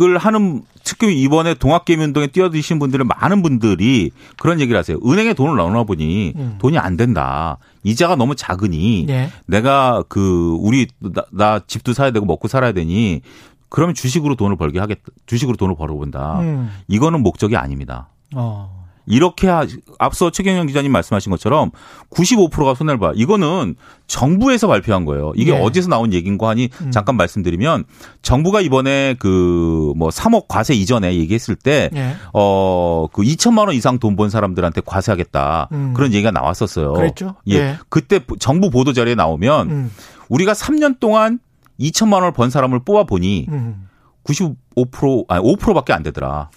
을 0.01 0.17
하는 0.17 0.63
특히 0.83 1.21
이번에 1.21 1.53
동학개미운동에 1.53 2.27
뛰어드신 2.27 2.79
분들은 2.79 3.07
많은 3.07 3.41
분들이 3.41 4.11
그런 4.37 4.59
얘기를 4.59 4.77
하세요. 4.77 4.97
은행에 5.05 5.33
돈을 5.33 5.55
넣어놔 5.55 5.85
보니 5.85 6.33
음. 6.35 6.55
돈이 6.59 6.77
안 6.77 6.97
된다. 6.97 7.57
이자가 7.83 8.15
너무 8.17 8.35
작으니 8.35 9.05
네. 9.07 9.29
내가 9.45 10.03
그 10.09 10.57
우리 10.59 10.87
나, 10.99 11.23
나, 11.31 11.59
집도 11.65 11.93
사야 11.93 12.11
되고 12.11 12.25
먹고 12.25 12.49
살아야 12.49 12.73
되니 12.73 13.21
그러면 13.69 13.95
주식으로 13.95 14.35
돈을 14.35 14.57
벌게 14.57 14.79
하겠다. 14.79 15.01
주식으로 15.25 15.55
돈을 15.55 15.75
벌어본다. 15.75 16.39
음. 16.41 16.71
이거는 16.87 17.21
목적이 17.21 17.55
아닙니다. 17.55 18.09
어. 18.35 18.74
이렇게 19.07 19.47
하, 19.47 19.65
앞서 19.99 20.29
최경영 20.31 20.65
기자님 20.67 20.91
말씀하신 20.91 21.29
것처럼 21.31 21.71
95%가 22.09 22.73
손해를 22.73 22.99
봐. 22.99 23.11
이거는 23.15 23.75
정부에서 24.07 24.67
발표한 24.67 25.05
거예요. 25.05 25.31
이게 25.35 25.51
네. 25.53 25.61
어디서 25.61 25.89
나온 25.89 26.11
얘기인가 26.13 26.49
하니 26.49 26.69
음. 26.81 26.91
잠깐 26.91 27.15
말씀드리면 27.17 27.83
정부가 28.21 28.61
이번에 28.61 29.15
그 29.19 29.93
뭐 29.95 30.09
3억 30.09 30.45
과세 30.47 30.73
이전에 30.73 31.15
얘기했을 31.15 31.55
때 31.55 31.89
네. 31.93 32.15
어그 32.33 33.21
2천만 33.23 33.67
원 33.67 33.73
이상 33.75 33.99
돈 33.99 34.15
번 34.15 34.29
사람들한테 34.29 34.81
과세하겠다. 34.85 35.69
음. 35.71 35.93
그런 35.95 36.13
얘기가 36.13 36.31
나왔었어요. 36.31 36.93
그랬죠. 36.93 37.35
예. 37.47 37.59
네. 37.59 37.77
그때 37.89 38.19
정부 38.39 38.69
보도 38.69 38.93
자료에 38.93 39.15
나오면 39.15 39.69
음. 39.71 39.91
우리가 40.29 40.53
3년 40.53 40.99
동안 40.99 41.39
2천만 41.79 42.13
원을 42.15 42.31
번 42.31 42.49
사람을 42.49 42.79
뽑아 42.85 43.03
보니 43.03 43.47
음. 43.49 43.87
95% 44.23 45.25
아니 45.27 45.43
5%밖에 45.43 45.93
안 45.93 46.01
되더라. 46.03 46.49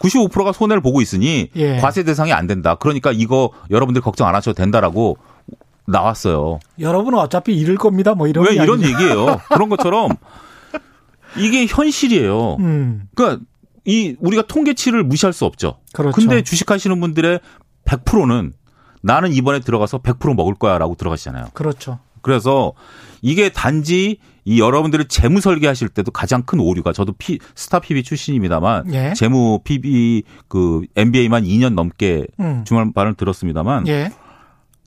95%가 0.00 0.52
손해를 0.52 0.80
보고 0.80 1.00
있으니 1.00 1.50
예. 1.56 1.76
과세 1.76 2.02
대상이 2.02 2.32
안 2.32 2.46
된다. 2.46 2.74
그러니까 2.74 3.12
이거 3.12 3.50
여러분들 3.70 4.02
걱정 4.02 4.26
안 4.26 4.34
하셔도 4.34 4.54
된다라고 4.54 5.18
나왔어요. 5.86 6.58
여러분은 6.78 7.18
어차피 7.18 7.54
잃을 7.56 7.76
겁니다. 7.76 8.14
뭐 8.14 8.26
이런 8.26 8.46
왜 8.46 8.54
이런 8.54 8.82
얘기예요. 8.82 9.40
그런 9.48 9.68
것처럼 9.68 10.16
이게 11.36 11.66
현실이에요. 11.66 12.56
음. 12.60 13.08
그러니까 13.14 13.44
이 13.84 14.16
우리가 14.20 14.42
통계치를 14.42 15.04
무시할 15.04 15.32
수 15.32 15.44
없죠. 15.44 15.78
그렇죠. 15.92 16.14
근데 16.14 16.42
주식하시는 16.42 17.00
분들의 17.00 17.40
100%는 17.84 18.52
나는 19.02 19.32
이번에 19.32 19.60
들어가서 19.60 19.98
100% 19.98 20.34
먹을 20.34 20.54
거야라고 20.54 20.94
들어가시잖아요. 20.94 21.46
그렇죠. 21.54 21.98
그래서 22.22 22.72
이게 23.22 23.48
단지 23.50 24.18
이 24.44 24.60
여러분들이 24.60 25.06
재무 25.06 25.40
설계하실 25.40 25.88
때도 25.90 26.10
가장 26.10 26.42
큰 26.42 26.60
오류가 26.60 26.92
저도 26.92 27.12
피, 27.18 27.38
스타 27.54 27.78
PB 27.80 28.02
출신입니다만 28.02 28.92
예. 28.94 29.12
재무 29.14 29.60
PB 29.64 30.22
그 30.48 30.82
MBA만 30.96 31.44
2년 31.44 31.74
넘게 31.74 32.26
음. 32.40 32.64
주말 32.66 32.92
반을 32.94 33.14
들었습니다만 33.14 33.86
예. 33.88 34.10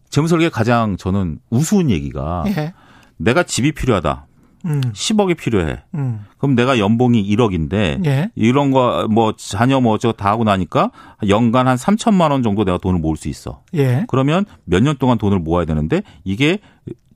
재무 0.10 0.28
설계 0.28 0.50
가장 0.50 0.98
저는 0.98 1.40
우스운 1.50 1.90
얘기가 1.90 2.44
예. 2.48 2.74
내가 3.18 3.44
집이 3.44 3.72
필요하다. 3.74 4.28
음. 4.66 4.80
10억이 4.94 5.36
필요해. 5.36 5.82
음. 5.96 6.22
그럼 6.38 6.56
내가 6.56 6.80
연봉이 6.80 7.22
1억인데 7.36 8.06
예. 8.06 8.30
이런 8.36 8.72
거 8.72 9.08
뭐 9.10 9.34
자녀 9.36 9.82
뭐 9.82 9.98
저거 9.98 10.14
다 10.14 10.30
하고 10.30 10.46
나니까 10.46 10.92
연간 11.28 11.68
한 11.68 11.76
3천만 11.76 12.32
원 12.32 12.44
정도 12.44 12.64
내가 12.64 12.78
돈을 12.78 13.00
모을 13.00 13.18
수 13.18 13.28
있어. 13.28 13.62
예. 13.74 14.06
그러면 14.08 14.46
몇 14.64 14.82
년 14.82 14.96
동안 14.98 15.18
돈을 15.18 15.40
모아야 15.40 15.66
되는데 15.66 16.02
이게 16.24 16.60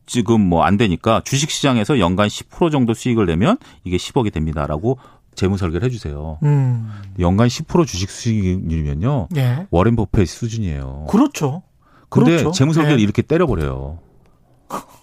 지금 0.08 0.42
뭐 0.42 0.64
안 0.64 0.78
되니까 0.78 1.22
주식 1.24 1.52
시장에서 1.52 2.00
연간 2.00 2.28
10% 2.30 2.72
정도 2.72 2.94
수익을 2.96 3.26
내면 3.28 3.58
이게 3.84 3.98
10억이 3.98 4.34
됩니다라고 4.34 4.98
재무 5.36 5.58
설계를 5.58 5.86
해주세요. 5.86 6.40
음. 6.42 6.90
연간 7.20 7.48
10% 7.48 7.86
주식 7.86 8.10
수익률이면요. 8.10 9.28
예. 9.38 9.68
워렌 9.70 9.96
버핏 9.96 10.28
수준이에요. 10.28 11.06
그렇죠. 11.10 11.62
근데 12.10 12.32
그렇죠. 12.38 12.52
재무 12.52 12.74
설계를 12.74 13.00
예. 13.00 13.04
이렇게 13.04 13.22
때려버려요. 13.22 14.00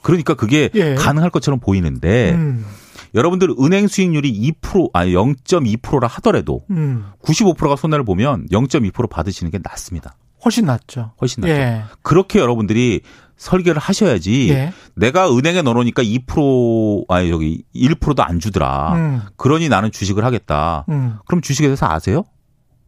그러니까 0.03 0.35
그게 0.35 0.71
예. 0.75 0.95
가능할 0.95 1.31
것처럼 1.31 1.61
보이는데 1.61 2.33
음. 2.33 2.67
여러분들 3.14 3.55
은행 3.61 3.87
수익률이 3.87 4.53
2% 4.61 4.90
아니 4.93 5.12
0.2%라 5.12 6.09
하더라도 6.09 6.64
음. 6.71 7.07
95%가 7.23 7.77
손해를 7.77 8.05
보면 8.05 8.49
0.2% 8.51 9.09
받으시는 9.09 9.51
게 9.53 9.59
낫습니다. 9.62 10.17
훨씬 10.45 10.67
낫죠. 10.67 11.12
훨씬 11.21 11.43
낫죠. 11.43 11.53
예. 11.55 11.83
그렇게 12.03 12.38
여러분들이 12.40 13.01
설계를 13.37 13.81
하셔야지 13.81 14.51
예. 14.51 14.73
내가 14.94 15.31
은행에 15.35 15.62
넣어놓으니까 15.62 16.03
2% 16.03 17.05
아니 17.09 17.31
저기 17.31 17.64
1%도 17.75 18.23
안 18.23 18.40
주더라. 18.40 18.94
음. 18.94 19.23
그러니 19.37 19.68
나는 19.68 19.90
주식을 19.90 20.25
하겠다. 20.25 20.85
음. 20.88 21.18
그럼 21.27 21.40
주식에 21.40 21.66
대해서 21.66 21.87
아세요? 21.87 22.25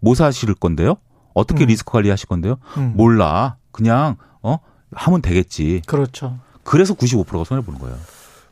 뭐 0.01 0.15
사실 0.15 0.55
건데요? 0.55 0.97
어떻게 1.35 1.65
음. 1.65 1.67
리스크 1.67 1.91
관리하실 1.93 2.29
건데요? 2.29 2.59
음. 2.77 2.95
몰라. 2.97 3.57
그냥 3.73 4.17
어 4.43 4.59
하면 4.93 5.21
되겠지. 5.21 5.83
그렇죠. 5.87 6.39
그래서 6.63 6.95
95%가 6.95 7.45
손해 7.45 7.63
보는 7.63 7.79
거예요. 7.79 7.97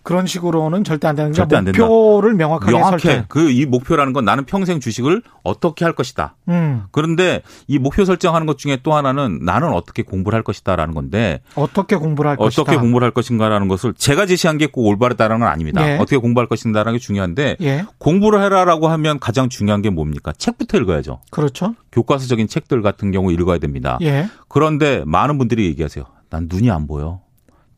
그런 0.04 0.26
식으로는 0.26 0.84
절대 0.84 1.08
안 1.08 1.16
되는 1.16 1.32
게 1.32 1.36
절대 1.36 1.56
안 1.56 1.64
된다. 1.64 1.80
목표를 1.84 2.34
명확하게 2.34 2.70
명확해. 2.72 2.98
설정. 2.98 3.24
그이 3.28 3.64
목표라는 3.66 4.12
건 4.12 4.24
나는 4.24 4.44
평생 4.44 4.78
주식을 4.78 5.22
어떻게 5.42 5.84
할 5.84 5.94
것이다. 5.94 6.36
음. 6.48 6.82
그런데 6.92 7.40
이 7.66 7.78
목표 7.78 8.04
설정하는 8.04 8.46
것 8.46 8.58
중에 8.58 8.78
또 8.82 8.94
하나는 8.94 9.40
나는 9.42 9.70
어떻게 9.72 10.02
공부를 10.02 10.36
할 10.36 10.42
것이다라는 10.42 10.94
건데 10.94 11.40
어떻게 11.56 11.96
공부를 11.96 12.30
할 12.30 12.36
어떻게 12.38 12.62
것이다. 12.64 12.80
공부를 12.82 13.06
할 13.06 13.10
것인가라는 13.12 13.66
것을 13.66 13.94
제가 13.94 14.26
제시한 14.26 14.58
게 14.58 14.68
꼭 14.74 14.86
올바르다는 14.86 15.38
건 15.38 15.48
아닙니다. 15.48 15.88
예. 15.88 15.96
어떻게 15.96 16.16
공부할 16.18 16.48
것인가라는 16.48 16.98
게 16.98 16.98
중요한데 16.98 17.56
예. 17.62 17.84
공부를 17.98 18.42
해라라고 18.42 18.88
하면 18.88 19.18
가장 19.18 19.48
중요한 19.48 19.80
게 19.82 19.88
뭡니까? 19.88 20.32
책부터 20.36 20.78
읽어야죠. 20.78 21.20
그렇죠. 21.30 21.74
교과서적인 21.92 22.48
책들 22.48 22.82
같은 22.82 23.10
경우 23.10 23.32
읽어야 23.32 23.58
됩니다. 23.58 23.98
예. 24.02 24.28
그런데 24.48 25.02
많은 25.06 25.38
분들이 25.38 25.66
얘기하세요. 25.66 26.04
난 26.28 26.48
눈이 26.50 26.70
안 26.70 26.86
보여. 26.86 27.20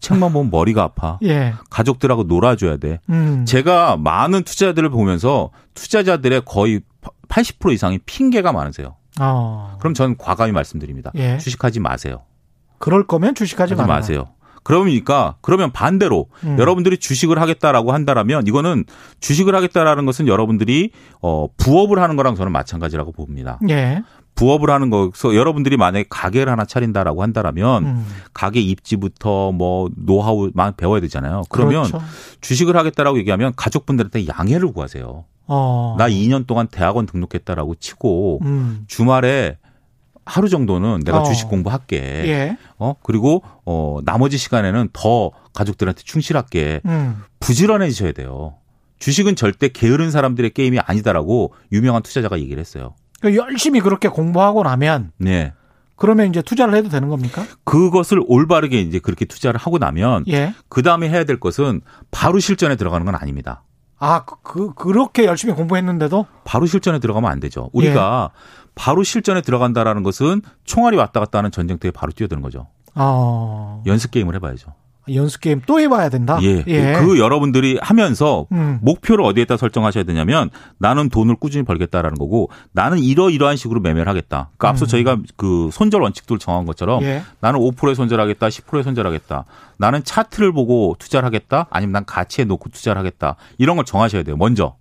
책만 0.00 0.32
보면 0.32 0.50
머리가 0.50 0.82
아파. 0.82 1.18
예. 1.24 1.54
가족들하고 1.70 2.24
놀아줘야 2.24 2.76
돼. 2.76 3.00
음. 3.10 3.44
제가 3.46 3.96
많은 3.96 4.42
투자자들을 4.42 4.90
보면서 4.90 5.50
투자자들의 5.74 6.42
거의 6.44 6.80
80% 7.28 7.72
이상이 7.72 7.98
핑계가 8.04 8.52
많으세요. 8.52 8.96
어. 9.20 9.76
그럼 9.80 9.94
전 9.94 10.16
과감히 10.16 10.52
말씀드립니다. 10.52 11.10
예. 11.14 11.38
주식하지 11.38 11.80
마세요. 11.80 12.22
그럴 12.78 13.06
거면 13.06 13.34
주식하지 13.34 13.74
하지 13.74 13.88
마세요. 13.88 14.26
그러니까 14.62 15.36
그러면 15.42 15.70
반대로 15.70 16.26
음. 16.42 16.58
여러분들이 16.58 16.98
주식을 16.98 17.40
하겠다라고 17.40 17.92
한다라면 17.92 18.48
이거는 18.48 18.84
주식을 19.20 19.54
하겠다라는 19.54 20.06
것은 20.06 20.26
여러분들이 20.26 20.90
어 21.22 21.46
부업을 21.56 22.00
하는 22.00 22.16
거랑 22.16 22.34
저는 22.34 22.50
마찬가지라고 22.50 23.12
봅니다. 23.12 23.60
예. 23.68 24.02
부업을 24.36 24.70
하는 24.70 24.90
거서 24.90 25.34
여러분들이 25.34 25.76
만약에 25.76 26.04
가게를 26.08 26.52
하나 26.52 26.64
차린다라고 26.64 27.22
한다라면 27.22 27.84
음. 27.84 28.06
가게 28.32 28.60
입지부터 28.60 29.50
뭐 29.50 29.88
노하우만 29.96 30.74
배워야 30.76 31.00
되잖아요. 31.00 31.42
그러면 31.48 31.84
그렇죠. 31.84 32.04
주식을 32.42 32.76
하겠다라고 32.76 33.18
얘기하면 33.18 33.54
가족분들한테 33.56 34.26
양해를 34.28 34.72
구하세요. 34.72 35.24
어. 35.48 35.96
나 35.98 36.08
2년 36.08 36.46
동안 36.46 36.68
대학원 36.68 37.06
등록했다라고 37.06 37.76
치고 37.76 38.40
음. 38.42 38.84
주말에 38.86 39.56
하루 40.26 40.48
정도는 40.48 41.00
내가 41.04 41.22
어. 41.22 41.24
주식 41.24 41.48
공부할게. 41.48 41.96
예. 41.96 42.58
어 42.78 42.94
그리고 43.02 43.42
어 43.64 44.00
나머지 44.04 44.36
시간에는 44.36 44.90
더 44.92 45.30
가족들한테 45.54 46.02
충실할게. 46.04 46.82
음. 46.84 47.22
부지런해지셔야 47.40 48.12
돼요. 48.12 48.54
주식은 48.98 49.36
절대 49.36 49.68
게으른 49.68 50.10
사람들의 50.10 50.50
게임이 50.50 50.78
아니다라고 50.80 51.54
유명한 51.72 52.02
투자자가 52.02 52.38
얘기를 52.38 52.60
했어요. 52.60 52.94
그러니까 53.26 53.44
열심히 53.44 53.80
그렇게 53.80 54.08
공부하고 54.08 54.62
나면 54.62 55.12
네. 55.18 55.52
그러면 55.96 56.28
이제 56.28 56.42
투자를 56.42 56.74
해도 56.74 56.88
되는 56.88 57.08
겁니까? 57.08 57.44
그것을 57.64 58.22
올바르게 58.26 58.80
이제 58.80 58.98
그렇게 58.98 59.24
투자를 59.24 59.58
하고 59.58 59.78
나면 59.78 60.24
예. 60.28 60.54
그 60.68 60.82
다음에 60.82 61.08
해야 61.08 61.24
될 61.24 61.40
것은 61.40 61.80
바로 62.10 62.38
실전에 62.38 62.76
들어가는 62.76 63.04
건 63.04 63.14
아닙니다. 63.14 63.62
아, 63.98 64.24
그, 64.26 64.36
그 64.42 64.74
그렇게 64.74 65.24
열심히 65.24 65.54
공부했는데도 65.54 66.26
바로 66.44 66.66
실전에 66.66 66.98
들어가면 66.98 67.30
안 67.30 67.40
되죠. 67.40 67.70
우리가 67.72 68.30
예. 68.30 68.70
바로 68.74 69.02
실전에 69.02 69.40
들어간다라는 69.40 70.02
것은 70.02 70.42
총알이 70.64 70.98
왔다 70.98 71.18
갔다 71.18 71.38
하는 71.38 71.50
전쟁터에 71.50 71.90
바로 71.90 72.12
뛰어드는 72.12 72.42
거죠. 72.42 72.66
어. 72.94 73.82
연습 73.86 74.10
게임을 74.10 74.34
해봐야죠. 74.34 74.74
연습 75.14 75.40
게임 75.40 75.62
또 75.66 75.80
해봐야 75.80 76.08
된다. 76.08 76.38
예. 76.42 76.64
예. 76.66 76.92
그 76.98 77.18
여러분들이 77.18 77.78
하면서 77.80 78.46
음. 78.52 78.78
목표를 78.82 79.24
어디에다 79.24 79.56
설정하셔야 79.56 80.04
되냐면 80.04 80.50
나는 80.78 81.08
돈을 81.08 81.36
꾸준히 81.36 81.64
벌겠다라는 81.64 82.18
거고 82.18 82.50
나는 82.72 82.98
이러이러한 82.98 83.56
식으로 83.56 83.80
매매를 83.80 84.08
하겠다. 84.08 84.50
그러니까 84.56 84.68
음. 84.68 84.70
앞서 84.70 84.86
저희가 84.86 85.18
그 85.36 85.70
손절 85.72 86.02
원칙들 86.02 86.38
정한 86.38 86.66
것처럼 86.66 87.02
예. 87.02 87.22
나는 87.40 87.60
5%에 87.60 87.94
손절하겠다, 87.94 88.48
10%에 88.48 88.82
손절하겠다. 88.82 89.44
나는 89.78 90.02
차트를 90.02 90.52
보고 90.52 90.96
투자를 90.98 91.26
하겠다, 91.26 91.66
아니면 91.70 91.92
난 91.92 92.04
가치에 92.04 92.44
놓고 92.44 92.70
투자를 92.70 92.98
하겠다. 92.98 93.36
이런 93.58 93.76
걸 93.76 93.84
정하셔야 93.84 94.22
돼요. 94.22 94.36
먼저. 94.36 94.76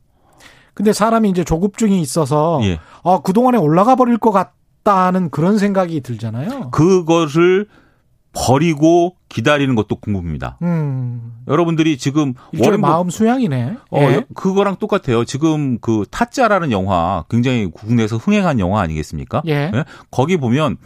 근데 0.73 0.91
사람이 0.91 1.29
이제 1.29 1.43
조급증이 1.43 2.01
있어서 2.01 2.59
예. 2.63 2.79
아 3.03 3.19
그동안에 3.23 3.57
올라가 3.57 3.95
버릴 3.95 4.17
것 4.17 4.31
같다는 4.31 5.29
그런 5.29 5.57
생각이 5.57 6.01
들잖아요. 6.01 6.71
그거를 6.71 7.67
버리고 8.35 9.15
기다리는 9.29 9.73
것도 9.75 9.95
궁금합니다. 9.95 10.57
음. 10.61 11.33
여러분들이 11.47 11.97
지금 11.97 12.33
월의 12.59 12.79
마음 12.79 13.09
수양이네. 13.09 13.77
어, 13.91 13.99
예. 14.01 14.25
그거랑 14.35 14.75
똑같아요. 14.77 15.25
지금 15.25 15.79
그 15.79 16.05
타짜라는 16.11 16.71
영화 16.71 17.23
굉장히 17.29 17.71
국내에서 17.71 18.17
흥행한 18.17 18.59
영화 18.59 18.81
아니겠습니까? 18.81 19.41
예. 19.47 19.71
예? 19.73 19.83
거기 20.11 20.37
보면 20.37 20.77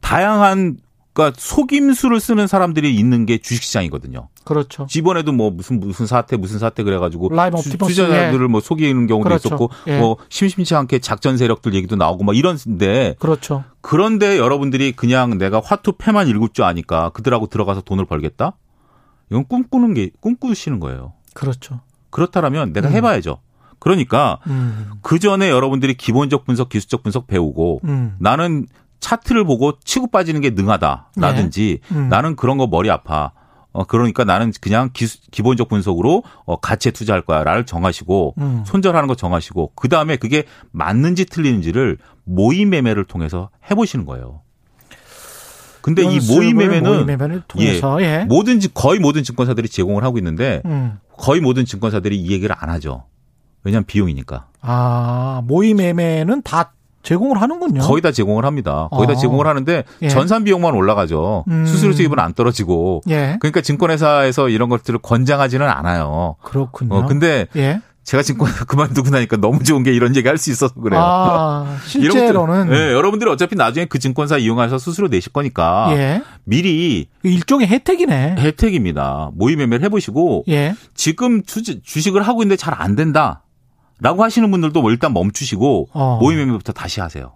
다양한 0.00 0.76
그러니까 1.18 1.32
속임수를 1.36 2.20
쓰는 2.20 2.46
사람들이 2.46 2.94
있는 2.94 3.26
게 3.26 3.38
주식시장이거든요. 3.38 4.28
그렇죠. 4.44 4.86
이번에도 4.94 5.32
뭐 5.32 5.50
무슨 5.50 5.80
무슨 5.80 6.06
사태 6.06 6.36
무슨 6.36 6.60
사태 6.60 6.84
그래가지고 6.84 7.30
투자자들을 7.60 8.40
예. 8.40 8.46
뭐 8.46 8.60
속이는 8.60 9.08
경우도 9.08 9.28
그렇죠. 9.28 9.48
있었고 9.48 9.70
예. 9.88 9.98
뭐 9.98 10.16
심심치 10.28 10.76
않게 10.76 11.00
작전 11.00 11.36
세력들 11.36 11.74
얘기도 11.74 11.96
나오고 11.96 12.22
막 12.22 12.36
이런데 12.36 13.16
그렇죠. 13.18 13.64
그런데 13.80 14.38
여러분들이 14.38 14.92
그냥 14.92 15.38
내가 15.38 15.60
화투 15.60 15.94
패만 15.98 16.28
읽을 16.28 16.50
줄 16.52 16.64
아니까 16.64 17.10
그들하고 17.10 17.48
들어가서 17.48 17.80
돈을 17.80 18.04
벌겠다? 18.04 18.52
이건 19.30 19.44
꿈꾸는 19.48 19.94
게 19.94 20.10
꿈꾸시는 20.20 20.78
거예요. 20.78 21.14
그렇죠. 21.34 21.80
그렇다면 22.10 22.72
내가 22.72 22.88
음. 22.88 22.92
해봐야죠. 22.92 23.40
그러니까 23.80 24.38
음. 24.46 24.90
그 25.02 25.18
전에 25.18 25.50
여러분들이 25.50 25.94
기본적 25.94 26.44
분석, 26.44 26.68
기술적 26.68 27.02
분석 27.02 27.26
배우고 27.26 27.80
음. 27.84 28.14
나는 28.20 28.66
차트를 29.00 29.44
보고 29.44 29.78
치고 29.84 30.08
빠지는 30.08 30.40
게 30.40 30.50
능하다라든지 30.50 31.80
네. 31.88 31.96
음. 31.96 32.08
나는 32.08 32.36
그런 32.36 32.58
거 32.58 32.66
머리 32.66 32.90
아파. 32.90 33.32
어 33.70 33.84
그러니까 33.84 34.24
나는 34.24 34.50
그냥 34.60 34.90
기, 34.92 35.06
기본적 35.30 35.68
분석으로 35.68 36.24
어 36.46 36.56
가치에 36.56 36.90
투자할 36.90 37.22
거야를 37.22 37.66
정하시고 37.66 38.34
음. 38.38 38.64
손절하는 38.66 39.06
거 39.08 39.14
정하시고 39.14 39.72
그 39.74 39.88
다음에 39.88 40.16
그게 40.16 40.44
맞는지 40.72 41.26
틀리는지를 41.26 41.98
모의 42.24 42.64
매매를 42.64 43.04
통해서 43.04 43.50
해보시는 43.70 44.06
거예요. 44.06 44.40
근데 45.80 46.02
이 46.02 46.18
모의 46.28 46.54
매매는 46.54 47.06
예, 47.60 47.80
예. 48.00 48.24
모든 48.24 48.60
거의 48.74 48.98
모든 48.98 49.22
증권사들이 49.22 49.68
제공을 49.68 50.02
하고 50.02 50.18
있는데 50.18 50.60
음. 50.64 50.98
거의 51.16 51.40
모든 51.40 51.64
증권사들이 51.64 52.18
이 52.18 52.32
얘기를 52.32 52.54
안 52.58 52.70
하죠. 52.70 53.04
왜냐하면 53.64 53.84
비용이니까. 53.86 54.48
아 54.60 55.42
모의 55.46 55.74
매매는 55.74 56.42
다 56.42 56.72
제공을 57.08 57.40
하는군요. 57.40 57.80
거의 57.80 58.02
다 58.02 58.12
제공을 58.12 58.44
합니다. 58.44 58.88
거의 58.92 59.04
아. 59.04 59.12
다 59.12 59.14
제공을 59.14 59.46
하는데 59.46 59.84
예. 60.02 60.08
전산 60.08 60.44
비용만 60.44 60.74
올라가죠. 60.74 61.44
음. 61.48 61.64
수수료 61.64 61.94
수입은 61.94 62.18
안 62.18 62.34
떨어지고. 62.34 63.00
예. 63.08 63.38
그러니까 63.40 63.62
증권회사에서 63.62 64.50
이런 64.50 64.68
것들을 64.68 64.98
권장하지는 65.00 65.66
않아요. 65.66 66.36
그렇군요. 66.42 66.94
어, 66.94 67.06
근데 67.06 67.46
예. 67.56 67.80
제가 68.04 68.22
증권회사 68.22 68.64
그만두고 68.68 69.08
나니까 69.10 69.38
너무 69.38 69.62
좋은 69.64 69.82
게 69.84 69.92
이런 69.94 70.16
얘기 70.16 70.28
할 70.28 70.36
수 70.36 70.50
있어서 70.50 70.74
그래요. 70.74 71.00
아, 71.02 71.76
실제로는. 71.86 72.72
예, 72.72 72.92
여러분들이 72.92 73.30
어차피 73.30 73.56
나중에 73.56 73.86
그 73.86 73.98
증권사 73.98 74.36
이용해서 74.36 74.76
수수료 74.78 75.08
내실 75.08 75.32
거니까. 75.32 75.88
예. 75.92 76.22
미리. 76.44 77.06
일종의 77.22 77.68
혜택이네. 77.68 78.36
혜택입니다. 78.38 79.30
모의 79.34 79.56
매매를 79.56 79.82
해보시고. 79.86 80.44
예. 80.48 80.74
지금 80.94 81.42
주식을 81.44 82.20
하고 82.22 82.42
있는데 82.42 82.56
잘 82.56 82.74
안 82.78 82.96
된다. 82.96 83.42
라고 84.00 84.22
하시는 84.22 84.50
분들도 84.50 84.80
뭐 84.80 84.90
일단 84.90 85.12
멈추시고 85.12 85.88
어. 85.92 86.18
모의 86.20 86.36
매매부터 86.38 86.72
다시 86.72 87.00
하세요. 87.00 87.32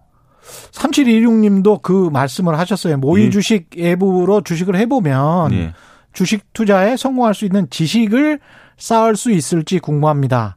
3726님도 0.73 1.83
그 1.83 2.11
말씀을 2.13 2.59
하셨어요. 2.59 2.99
모의 2.99 3.27
예. 3.27 3.31
주식 3.31 3.71
앱으로 3.79 4.43
주식을 4.43 4.77
해보면 4.77 5.53
예. 5.53 5.73
주식 6.13 6.53
투자에 6.53 6.97
성공할 6.97 7.35
수 7.35 7.45
있는 7.45 7.69
지식을 7.71 8.41
쌓을 8.77 9.17
수 9.17 9.31
있을지 9.31 9.79
궁금합니다. 9.79 10.57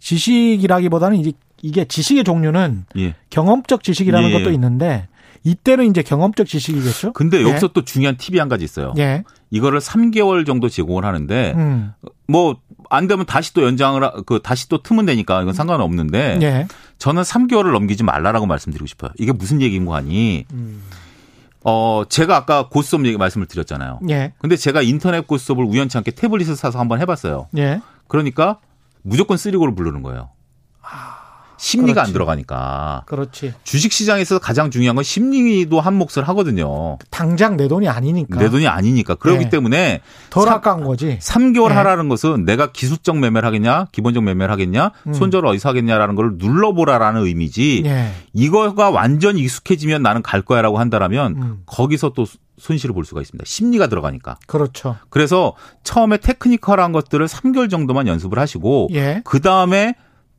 지식이라기보다는 0.00 1.32
이게 1.62 1.84
지식의 1.84 2.24
종류는 2.24 2.86
예. 2.98 3.14
경험적 3.30 3.82
지식이라는 3.82 4.30
예. 4.30 4.32
것도 4.32 4.50
있는데 4.52 5.08
이때는 5.44 5.86
이제 5.90 6.02
경험적 6.02 6.46
지식이겠죠. 6.46 7.12
근데 7.12 7.42
여기서 7.42 7.66
예. 7.66 7.70
또 7.74 7.84
중요한 7.84 8.16
팁이 8.16 8.38
한 8.38 8.48
가지 8.48 8.64
있어요. 8.64 8.94
예. 8.98 9.24
이거를 9.50 9.80
3개월 9.80 10.46
정도 10.46 10.68
제공을 10.68 11.04
하는데 11.04 11.52
음. 11.56 11.92
뭐 12.26 12.56
안 12.90 13.06
되면 13.06 13.26
다시 13.26 13.52
또 13.54 13.62
연장을 13.62 14.00
그 14.26 14.40
다시 14.42 14.68
또 14.68 14.82
트면 14.82 15.06
되니까 15.06 15.42
이건 15.42 15.54
상관은 15.54 15.84
없는데 15.84 16.38
예. 16.42 16.66
저는 16.98 17.22
3개월을 17.22 17.72
넘기지 17.72 18.02
말라라고 18.02 18.46
말씀드리고 18.46 18.86
싶어요. 18.86 19.10
이게 19.18 19.32
무슨 19.32 19.60
얘기인고 19.60 19.94
하니 19.94 20.46
음. 20.52 20.82
어 21.62 22.04
제가 22.08 22.36
아까 22.36 22.68
고스톱 22.68 23.06
얘기 23.06 23.16
말씀을 23.16 23.46
드렸잖아요. 23.46 24.00
예. 24.10 24.32
근데 24.38 24.56
제가 24.56 24.82
인터넷 24.82 25.26
고스톱을 25.26 25.64
우연치 25.64 25.96
않게 25.98 26.12
태블릿을 26.12 26.56
사서 26.56 26.78
한번 26.78 27.00
해봤어요. 27.00 27.48
예. 27.56 27.80
그러니까 28.08 28.58
무조건 29.02 29.36
쓰리고를 29.36 29.74
부르는 29.74 30.02
거예요. 30.02 30.30
심리가 31.64 32.02
그렇지. 32.02 32.08
안 32.08 32.12
들어가니까. 32.12 33.02
그렇지. 33.06 33.54
주식 33.64 33.90
시장에서 33.90 34.38
가장 34.38 34.70
중요한 34.70 34.96
건 34.96 35.02
심리도 35.02 35.80
한 35.80 35.94
몫을 35.94 36.28
하거든요. 36.28 36.98
당장 37.08 37.56
내 37.56 37.68
돈이 37.68 37.88
아니니까. 37.88 38.38
내 38.38 38.50
돈이 38.50 38.68
아니니까. 38.68 39.14
그렇기 39.14 39.44
네. 39.44 39.48
때문에 39.48 40.02
덜 40.28 40.46
아까운 40.50 40.84
거지. 40.84 41.18
3개월 41.22 41.68
네. 41.68 41.74
하라는 41.76 42.10
것은 42.10 42.44
내가 42.44 42.70
기술적 42.70 43.16
매매를 43.16 43.46
하겠냐, 43.46 43.86
기본적 43.92 44.22
매매를 44.24 44.52
하겠냐, 44.52 44.90
음. 45.06 45.14
손절을 45.14 45.48
어디서 45.48 45.70
하겠냐라는 45.70 46.16
걸 46.16 46.32
눌러보라라는 46.36 47.24
의미지. 47.24 47.80
네. 47.82 48.12
이거가 48.34 48.90
완전 48.90 49.38
익숙해지면 49.38 50.02
나는 50.02 50.20
갈 50.20 50.42
거야라고 50.42 50.78
한다라면 50.78 51.36
음. 51.36 51.62
거기서 51.64 52.10
또 52.10 52.26
손실을 52.58 52.94
볼 52.94 53.06
수가 53.06 53.22
있습니다. 53.22 53.42
심리가 53.46 53.86
들어가니까. 53.86 54.36
그렇죠. 54.46 54.96
그래서 55.08 55.54
처음에 55.82 56.18
테크니컬한 56.18 56.92
것들을 56.92 57.26
3개월 57.26 57.70
정도만 57.70 58.06
연습을 58.06 58.38
하시고 58.38 58.88
예. 58.92 59.22
그 59.24 59.40
다음에 59.40 59.94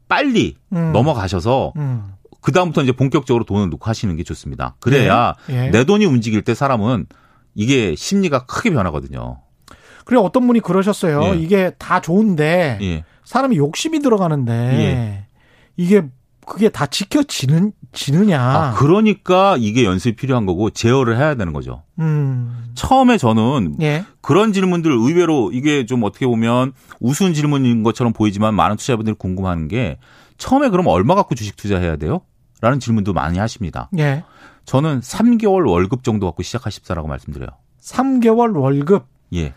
빨리 0.08 0.56
음. 0.74 0.92
넘어가셔서 0.94 1.74
음. 1.78 2.14
그 2.42 2.52
다음부터 2.52 2.84
이제 2.84 2.92
본격적으로 2.92 3.44
돈을 3.44 3.70
놓고 3.70 3.86
하시는 3.86 4.16
게 4.16 4.24
좋습니다. 4.24 4.76
그래야 4.80 5.34
예. 5.50 5.66
예. 5.66 5.70
내 5.72 5.84
돈이 5.84 6.06
움직일 6.06 6.44
때 6.44 6.54
사람은 6.54 7.08
이게 7.56 7.96
심리가 7.96 8.46
크게 8.46 8.70
변하거든요. 8.70 9.40
그래 10.06 10.20
어떤 10.20 10.46
분이 10.46 10.60
그러셨어요. 10.60 11.34
예. 11.34 11.40
이게 11.40 11.72
다 11.80 12.02
좋은데 12.02 12.78
예. 12.82 13.04
사람이 13.24 13.58
욕심이 13.58 14.00
들어가는데 14.00 14.54
예. 14.54 15.26
이게 15.76 16.04
그게 16.46 16.70
다 16.70 16.86
지켜지는 16.86 17.74
지느냐. 17.96 18.40
아, 18.40 18.74
그러니까 18.74 19.56
이게 19.58 19.84
연습이 19.84 20.16
필요한 20.16 20.46
거고 20.46 20.70
제어를 20.70 21.18
해야 21.18 21.34
되는 21.34 21.54
거죠. 21.54 21.82
음. 22.00 22.66
처음에 22.76 23.18
저는 23.18 23.78
예. 23.82 24.06
그런 24.22 24.54
질문들 24.54 24.92
의외로 24.92 25.52
이게 25.52 25.86
좀 25.86 26.04
어떻게 26.04 26.28
보면 26.28 26.74
우스운 27.00 27.34
질문인 27.34 27.82
것처럼 27.82 28.14
보이지만 28.14 28.54
많은 28.54 28.76
투자자분들이 28.76 29.16
궁금한 29.18 29.68
게 29.68 29.98
처음에 30.38 30.70
그럼 30.70 30.88
얼마 30.88 31.16
갖고 31.16 31.34
주식 31.34 31.56
투자해야 31.56 31.96
돼요? 31.96 32.22
라는 32.62 32.80
질문도 32.80 33.14
많이 33.14 33.40
하십니다. 33.40 33.90
예. 33.98 34.24
저는 34.66 35.00
3개월 35.00 35.68
월급 35.70 36.04
정도 36.04 36.26
갖고 36.28 36.44
시작하십사라고 36.44 37.08
말씀드려요. 37.08 37.50
3개월 37.82 38.60
월급? 38.60 39.06
예. 39.34 39.54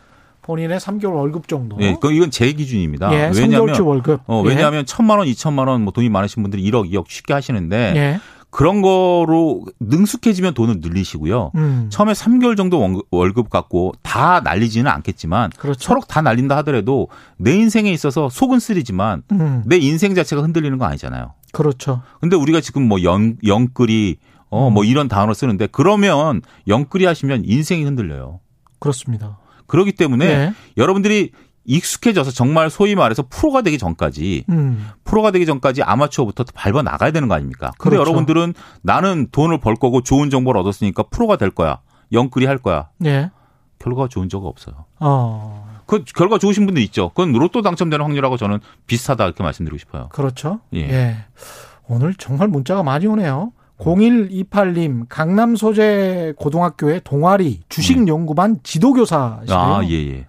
본인의 0.48 0.80
3개월 0.80 1.14
월급 1.14 1.46
정도. 1.46 1.76
예, 1.80 1.94
그 2.00 2.10
이건 2.10 2.30
제 2.30 2.50
기준입니다. 2.52 3.12
예, 3.12 3.30
왜냐하면 3.36 3.78
월급. 3.82 4.22
어, 4.26 4.40
왜냐하면 4.40 4.80
예. 4.80 4.84
천만 4.84 5.18
원, 5.18 5.28
이천만 5.28 5.68
원, 5.68 5.82
뭐 5.82 5.92
돈이 5.92 6.08
많으신 6.08 6.42
분들이 6.42 6.62
1억, 6.70 6.90
2억 6.90 7.04
쉽게 7.06 7.34
하시는데 7.34 7.92
예. 7.96 8.20
그런 8.48 8.80
거로 8.80 9.66
능숙해지면 9.78 10.54
돈을 10.54 10.76
늘리시고요. 10.80 11.50
음. 11.54 11.88
처음에 11.90 12.12
3개월 12.12 12.56
정도 12.56 13.02
월급 13.10 13.50
갖고 13.50 13.92
다 14.02 14.40
날리지는 14.40 14.90
않겠지만 14.90 15.50
그렇죠. 15.58 15.80
초록 15.80 16.08
다 16.08 16.22
날린다 16.22 16.56
하더라도 16.58 17.08
내 17.36 17.54
인생에 17.54 17.92
있어서 17.92 18.30
속은 18.30 18.58
쓰리지만 18.58 19.24
음. 19.32 19.62
내 19.66 19.76
인생 19.76 20.14
자체가 20.14 20.40
흔들리는 20.40 20.78
거 20.78 20.86
아니잖아요. 20.86 21.34
그렇죠. 21.52 22.00
근데 22.20 22.36
우리가 22.36 22.62
지금 22.62 22.88
뭐 22.88 23.02
영, 23.02 23.36
영끌이 23.44 24.16
어, 24.48 24.70
뭐 24.70 24.82
음. 24.82 24.86
이런 24.86 25.08
단어 25.08 25.34
쓰는데 25.34 25.68
그러면 25.70 26.40
영끌이 26.66 27.04
하시면 27.04 27.42
인생이 27.44 27.84
흔들려요. 27.84 28.40
그렇습니다. 28.78 29.36
그렇기 29.68 29.92
때문에 29.92 30.26
네. 30.26 30.54
여러분들이 30.76 31.30
익숙해져서 31.64 32.30
정말 32.32 32.70
소위 32.70 32.96
말해서 32.96 33.24
프로가 33.28 33.62
되기 33.62 33.78
전까지 33.78 34.46
음. 34.48 34.88
프로가 35.04 35.30
되기 35.30 35.46
전까지 35.46 35.82
아마추어부터 35.82 36.44
밟아 36.54 36.82
나가야 36.82 37.10
되는 37.12 37.28
거 37.28 37.34
아닙니까? 37.34 37.70
근데 37.78 37.96
그렇죠. 37.96 38.10
여러분들은 38.10 38.54
나는 38.82 39.28
돈을 39.30 39.58
벌 39.60 39.76
거고 39.76 40.02
좋은 40.02 40.30
정보를 40.30 40.60
얻었으니까 40.62 41.04
프로가 41.04 41.36
될 41.36 41.50
거야. 41.50 41.80
영끌이 42.10 42.46
할 42.46 42.58
거야. 42.58 42.88
네. 42.98 43.30
결과가 43.78 44.08
좋은 44.08 44.28
적가 44.28 44.48
없어요. 44.48 44.86
어. 44.98 45.78
그 45.86 46.04
결과 46.04 46.38
좋으신 46.38 46.66
분들 46.66 46.82
있죠. 46.84 47.10
그건 47.10 47.32
로또 47.32 47.62
당첨되는 47.62 48.04
확률하고 48.04 48.36
저는 48.36 48.60
비슷하다 48.86 49.24
이렇게 49.24 49.42
말씀드리고 49.42 49.78
싶어요. 49.78 50.08
그렇죠. 50.08 50.60
예. 50.74 50.80
예. 50.80 51.16
오늘 51.86 52.14
정말 52.14 52.48
문자가 52.48 52.82
많이 52.82 53.06
오네요. 53.06 53.52
0128님, 53.78 55.06
강남 55.08 55.56
소재 55.56 56.34
고등학교의 56.36 57.00
동아리 57.04 57.60
주식 57.68 58.06
연구반 58.08 58.58
지도교사시래요. 58.62 59.58
아, 59.58 59.80
예, 59.84 59.94
예. 59.94 60.26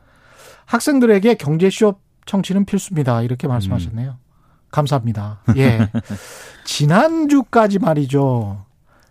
학생들에게 0.65 1.35
경제 1.35 1.69
시업 1.69 1.99
청취는 2.25 2.65
필수입니다. 2.65 3.21
이렇게 3.23 3.47
말씀하셨네요. 3.47 4.11
음. 4.11 4.15
감사합니다. 4.71 5.41
예. 5.57 5.89
지난주까지 6.63 7.79
말이죠. 7.79 8.65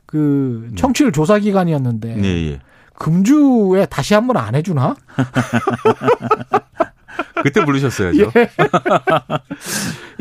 그 0.06 0.68
네. 0.70 0.76
청취율 0.76 1.12
조사 1.12 1.38
기간이었는데 1.38 2.14
네, 2.14 2.52
예. 2.52 2.60
금주에 2.94 3.86
다시 3.86 4.14
한번 4.14 4.36
안 4.36 4.54
해주나? 4.54 4.94
그때 7.42 7.64
부르셨어야죠. 7.64 8.30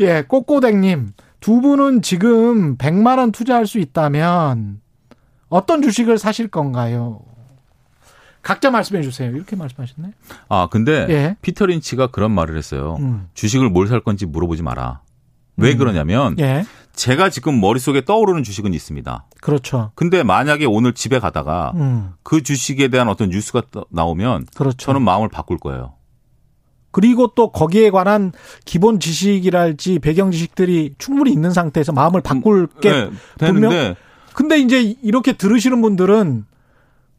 예, 0.00 0.24
꼬꼬댁님. 0.26 1.12
두 1.40 1.60
분은 1.60 2.02
지금 2.02 2.76
100만 2.76 3.18
원 3.18 3.32
투자할 3.32 3.66
수 3.66 3.78
있다면 3.78 4.80
어떤 5.48 5.82
주식을 5.82 6.18
사실 6.18 6.48
건가요? 6.48 7.20
각자 8.42 8.70
말씀해 8.70 9.02
주세요. 9.02 9.30
이렇게 9.34 9.56
말씀하셨네. 9.56 10.12
아, 10.48 10.68
근데 10.70 11.06
예. 11.10 11.36
피터 11.42 11.66
린치가 11.66 12.08
그런 12.08 12.30
말을 12.32 12.56
했어요. 12.56 12.96
음. 13.00 13.28
주식을 13.34 13.68
뭘 13.70 13.88
살 13.88 14.00
건지 14.00 14.26
물어보지 14.26 14.62
마라. 14.62 15.02
왜 15.56 15.72
음. 15.72 15.78
그러냐면 15.78 16.36
예. 16.38 16.64
제가 16.94 17.30
지금 17.30 17.60
머릿속에 17.60 18.04
떠오르는 18.04 18.42
주식은 18.44 18.74
있습니다. 18.74 19.26
그렇죠. 19.40 19.90
근데 19.94 20.22
만약에 20.22 20.64
오늘 20.66 20.94
집에 20.94 21.18
가다가 21.18 21.72
음. 21.76 22.12
그 22.22 22.42
주식에 22.42 22.88
대한 22.88 23.08
어떤 23.08 23.28
뉴스가 23.30 23.62
나오면 23.90 24.46
그렇죠. 24.56 24.76
저는 24.76 25.02
마음을 25.02 25.28
바꿀 25.28 25.58
거예요. 25.58 25.94
그리고 26.90 27.28
또 27.34 27.50
거기에 27.50 27.90
관한 27.90 28.32
기본 28.64 28.98
지식이랄지 29.00 29.98
배경 29.98 30.30
지식들이 30.30 30.94
충분히 30.98 31.32
있는 31.32 31.50
상태에서 31.52 31.92
마음을 31.92 32.20
바꿀 32.20 32.60
음, 32.60 32.80
게 32.80 32.90
네, 32.90 33.10
분명. 33.38 33.94
근데 34.34 34.58
이제 34.58 34.94
이렇게 35.02 35.32
들으시는 35.32 35.82
분들은 35.82 36.44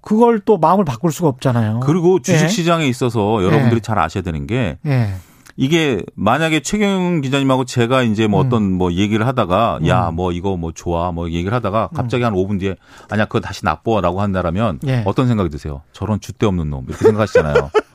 그걸 0.01 0.39
또 0.39 0.57
마음을 0.57 0.85
바꿀 0.85 1.11
수가 1.11 1.27
없잖아요. 1.27 1.81
그리고 1.81 2.21
주식 2.21 2.45
예. 2.45 2.47
시장에 2.47 2.87
있어서 2.87 3.43
여러분들이 3.43 3.75
네. 3.75 3.79
잘 3.81 3.99
아셔야 3.99 4.23
되는 4.23 4.47
게 4.47 4.77
네. 4.81 5.13
이게 5.57 6.01
만약에 6.15 6.61
최경 6.61 7.19
기자님하고 7.19 7.65
제가 7.65 8.03
이제 8.03 8.27
뭐 8.27 8.41
음. 8.41 8.47
어떤 8.47 8.71
뭐 8.71 8.93
얘기를 8.93 9.27
하다가 9.27 9.79
음. 9.81 9.87
야뭐 9.87 10.31
이거 10.31 10.55
뭐 10.55 10.71
좋아 10.71 11.11
뭐 11.11 11.29
얘기를 11.29 11.53
하다가 11.53 11.89
음. 11.91 11.95
갑자기 11.95 12.23
한 12.23 12.33
5분 12.33 12.61
뒤에 12.61 12.77
아니야 13.09 13.25
그거 13.25 13.41
다시 13.41 13.65
나빠라고 13.65 14.21
한다라면 14.21 14.79
예. 14.87 15.03
어떤 15.05 15.27
생각이 15.27 15.49
드세요? 15.49 15.81
저런 15.91 16.19
줏대 16.19 16.47
없는 16.47 16.69
놈 16.69 16.85
이렇게 16.87 17.03
생각하시잖아요. 17.03 17.71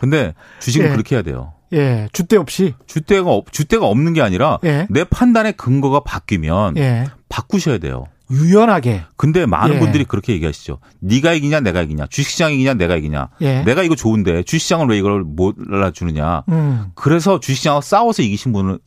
근데 0.00 0.32
주식은 0.60 0.86
예. 0.86 0.90
그렇게 0.92 1.14
해야 1.14 1.22
돼요. 1.22 1.52
예, 1.74 2.08
줏대 2.14 2.38
없이 2.40 2.72
줏대가 2.86 3.26
없 3.26 3.52
줏대가 3.52 3.82
없는 3.82 4.14
게 4.14 4.22
아니라 4.22 4.58
예. 4.64 4.86
내 4.88 5.04
판단의 5.04 5.52
근거가 5.52 6.00
바뀌면 6.00 6.78
예. 6.78 7.04
바꾸셔야 7.28 7.76
돼요. 7.76 8.06
유연하게. 8.30 9.02
근데 9.18 9.44
많은 9.44 9.74
예. 9.74 9.78
분들이 9.78 10.04
그렇게 10.04 10.32
얘기하시죠. 10.32 10.78
네가 11.00 11.34
이기냐 11.34 11.60
내가 11.60 11.82
이기냐. 11.82 12.06
주식시장이 12.06 12.54
이기냐 12.54 12.74
내가 12.74 12.96
이기냐. 12.96 13.28
예. 13.42 13.60
내가 13.62 13.82
이거 13.82 13.94
좋은데 13.94 14.42
주식시장을 14.42 14.88
왜 14.88 14.96
이걸 14.96 15.22
몰라주느냐. 15.22 16.44
음. 16.48 16.92
그래서 16.94 17.38
주식시장하고 17.38 17.82
싸워서 17.82 18.22
이기신 18.22 18.52
분은, 18.52 18.78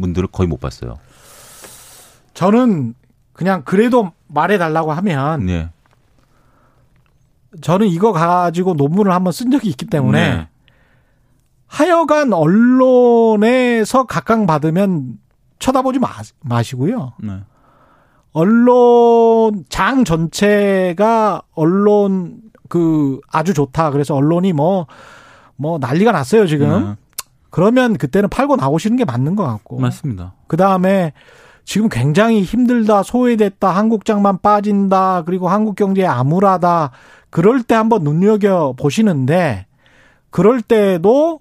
분들을 0.00 0.28
거의 0.28 0.46
못 0.46 0.60
봤어요. 0.60 0.98
저는 2.34 2.94
그냥 3.32 3.62
그래도 3.64 4.12
말해달라고 4.28 4.92
하면 4.92 5.46
네. 5.46 5.68
저는 7.60 7.86
이거 7.88 8.12
가지고 8.12 8.74
논문을 8.74 9.12
한번 9.12 9.32
쓴 9.32 9.50
적이 9.50 9.68
있기 9.68 9.86
때문에 9.86 10.36
네. 10.36 10.48
하여간 11.66 12.32
언론에서 12.32 14.04
각광받으면 14.04 15.18
쳐다보지 15.58 15.98
마, 15.98 16.08
마시고요. 16.40 17.12
네. 17.22 17.40
언론 18.32 19.64
장 19.68 20.04
전체가 20.04 21.42
언론 21.54 22.40
그 22.68 23.20
아주 23.30 23.52
좋다. 23.54 23.90
그래서 23.90 24.14
언론이 24.14 24.52
뭐뭐 24.54 24.86
뭐 25.56 25.78
난리가 25.78 26.12
났어요 26.12 26.46
지금. 26.46 26.84
네. 26.84 26.96
그러면 27.50 27.98
그때는 27.98 28.30
팔고 28.30 28.56
나오시는 28.56 28.96
게 28.96 29.04
맞는 29.04 29.36
것 29.36 29.44
같고. 29.44 29.78
맞습니다. 29.78 30.34
그 30.46 30.56
다음에 30.56 31.12
지금 31.64 31.88
굉장히 31.88 32.42
힘들다, 32.42 33.02
소외됐다, 33.02 33.70
한국장만 33.70 34.38
빠진다, 34.40 35.22
그리고 35.24 35.48
한국 35.48 35.76
경제에 35.76 36.06
암울하다. 36.06 36.90
그럴 37.32 37.62
때 37.62 37.74
한번 37.74 38.04
눈여겨 38.04 38.74
보시는데, 38.78 39.64
그럴 40.28 40.60
때도 40.60 41.40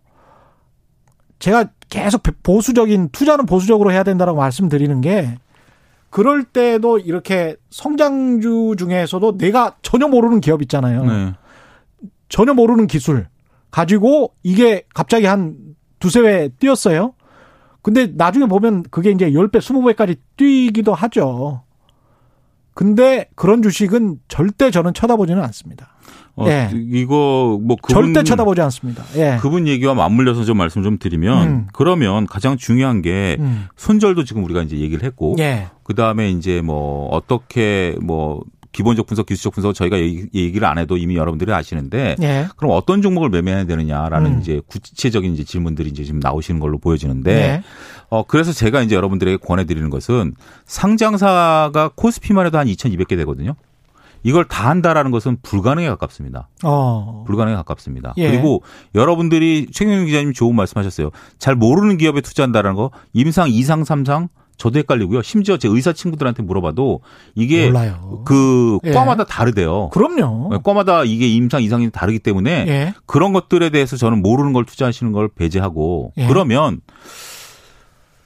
제가 1.39 1.65
계속 1.89 2.23
보수적인 2.43 3.09
투자는 3.09 3.45
보수적으로 3.45 3.91
해야 3.91 4.03
된다라고 4.03 4.37
말씀드리는 4.37 5.01
게 5.01 5.37
그럴 6.09 6.45
때도 6.45 6.99
이렇게 6.99 7.57
성장주 7.71 8.75
중에서도 8.77 9.37
내가 9.37 9.75
전혀 9.81 10.07
모르는 10.07 10.39
기업 10.39 10.61
있잖아요. 10.61 11.03
네. 11.03 11.33
전혀 12.29 12.53
모르는 12.53 12.87
기술 12.87 13.27
가지고 13.69 14.33
이게 14.43 14.83
갑자기 14.93 15.25
한 15.25 15.57
두세 15.99 16.21
배 16.21 16.49
뛰었어요. 16.57 17.15
근데 17.81 18.07
나중에 18.07 18.45
보면 18.45 18.83
그게 18.83 19.11
이제 19.11 19.31
10배, 19.31 19.57
20배까지 19.57 20.19
뛰기도 20.37 20.93
하죠. 20.93 21.63
근데 22.73 23.27
그런 23.35 23.61
주식은 23.61 24.19
절대 24.27 24.71
저는 24.71 24.93
쳐다보지는 24.93 25.43
않습니다. 25.43 25.89
어, 26.35 26.47
예. 26.47 26.69
이거 26.73 27.59
뭐 27.61 27.75
그분 27.81 28.13
절대 28.13 28.23
쳐다보지 28.23 28.61
않습니다. 28.61 29.03
예. 29.15 29.37
그분 29.41 29.67
얘기와 29.67 29.93
맞물려서 29.93 30.45
좀 30.45 30.57
말씀 30.57 30.81
좀 30.81 30.97
드리면 30.97 31.47
음. 31.47 31.67
그러면 31.73 32.25
가장 32.25 32.57
중요한 32.57 33.01
게 33.01 33.37
음. 33.39 33.67
손절도 33.75 34.23
지금 34.23 34.43
우리가 34.43 34.61
이제 34.61 34.77
얘기를 34.77 35.03
했고 35.03 35.35
예. 35.39 35.67
그 35.83 35.93
다음에 35.93 36.29
이제 36.29 36.61
뭐 36.61 37.09
어떻게 37.09 37.95
뭐 38.01 38.43
기본적 38.71 39.05
분석, 39.05 39.25
기술적 39.25 39.53
분석 39.53 39.73
저희가 39.73 39.97
얘기 39.99 40.59
를 40.59 40.65
안 40.65 40.77
해도 40.77 40.97
이미 40.97 41.15
여러분들이 41.15 41.51
아시는데 41.53 42.15
예. 42.21 42.47
그럼 42.55 42.71
어떤 42.75 43.01
종목을 43.01 43.29
매매해야 43.29 43.65
되느냐라는 43.65 44.35
음. 44.35 44.39
이제 44.39 44.61
구체적인 44.67 45.33
이제 45.33 45.43
질문들이 45.43 45.89
이제 45.89 46.03
지금 46.03 46.19
나오시는 46.19 46.59
걸로 46.59 46.77
보여지는데 46.77 47.31
예. 47.31 47.63
어 48.09 48.23
그래서 48.23 48.53
제가 48.53 48.81
이제 48.81 48.95
여러분들에게 48.95 49.37
권해 49.37 49.65
드리는 49.65 49.89
것은 49.89 50.35
상장사가 50.65 51.91
코스피만 51.95 52.45
해도 52.45 52.57
한 52.57 52.67
2,200개 52.67 53.17
되거든요. 53.17 53.55
이걸 54.23 54.45
다 54.45 54.69
한다라는 54.69 55.09
것은 55.11 55.37
불가능에 55.41 55.87
가깝습니다. 55.89 56.47
어. 56.63 57.23
불가능에 57.25 57.55
가깝습니다. 57.55 58.13
예. 58.17 58.29
그리고 58.29 58.61
여러분들이 58.93 59.67
최경영 59.71 60.05
기자님 60.05 60.33
좋은 60.33 60.55
말씀하셨어요. 60.55 61.09
잘 61.39 61.55
모르는 61.55 61.97
기업에 61.97 62.21
투자한다라는 62.21 62.75
거 62.75 62.91
임상, 63.13 63.49
이상, 63.49 63.83
삼상 63.83 64.29
저도 64.61 64.77
헷갈리고요. 64.77 65.23
심지어 65.23 65.57
제 65.57 65.67
의사 65.67 65.91
친구들한테 65.91 66.43
물어봐도 66.43 66.99
이게 67.33 67.65
몰라요. 67.65 68.21
그 68.25 68.77
예. 68.83 68.91
과마다 68.91 69.23
예. 69.23 69.25
다르대요. 69.27 69.89
그럼요. 69.89 70.49
네, 70.51 70.59
과마다 70.63 71.03
이게 71.03 71.27
임상 71.27 71.63
이상이 71.63 71.89
다르기 71.89 72.19
때문에 72.19 72.65
예. 72.67 72.93
그런 73.07 73.33
것들에 73.33 73.71
대해서 73.71 73.97
저는 73.97 74.21
모르는 74.21 74.53
걸 74.53 74.65
투자하시는 74.65 75.11
걸 75.13 75.29
배제하고 75.29 76.13
예. 76.17 76.27
그러면 76.27 76.81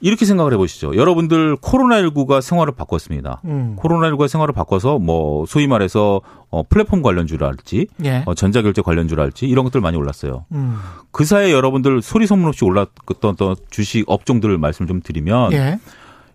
이렇게 0.00 0.26
생각을 0.26 0.52
해보시죠. 0.52 0.94
여러분들 0.94 1.56
코로나19가 1.56 2.42
생활을 2.42 2.74
바꿨습니다. 2.74 3.40
음. 3.46 3.76
코로나19가 3.80 4.28
생활을 4.28 4.52
바꿔서 4.52 4.98
뭐 4.98 5.46
소위 5.46 5.66
말해서 5.66 6.20
어, 6.50 6.62
플랫폼 6.64 7.00
관련주랄지 7.00 7.86
예. 8.04 8.24
어, 8.26 8.34
전자결제 8.34 8.82
관련주랄지 8.82 9.46
이런 9.46 9.64
것들 9.64 9.80
많이 9.80 9.96
올랐어요. 9.96 10.44
음. 10.52 10.76
그 11.12 11.24
사이에 11.24 11.50
여러분들 11.50 12.02
소리 12.02 12.26
소문 12.26 12.46
없이 12.48 12.62
올랐던 12.62 13.36
주식 13.70 14.04
업종들을 14.06 14.58
말씀을 14.58 14.86
좀 14.86 15.00
드리면 15.00 15.54
예. 15.54 15.78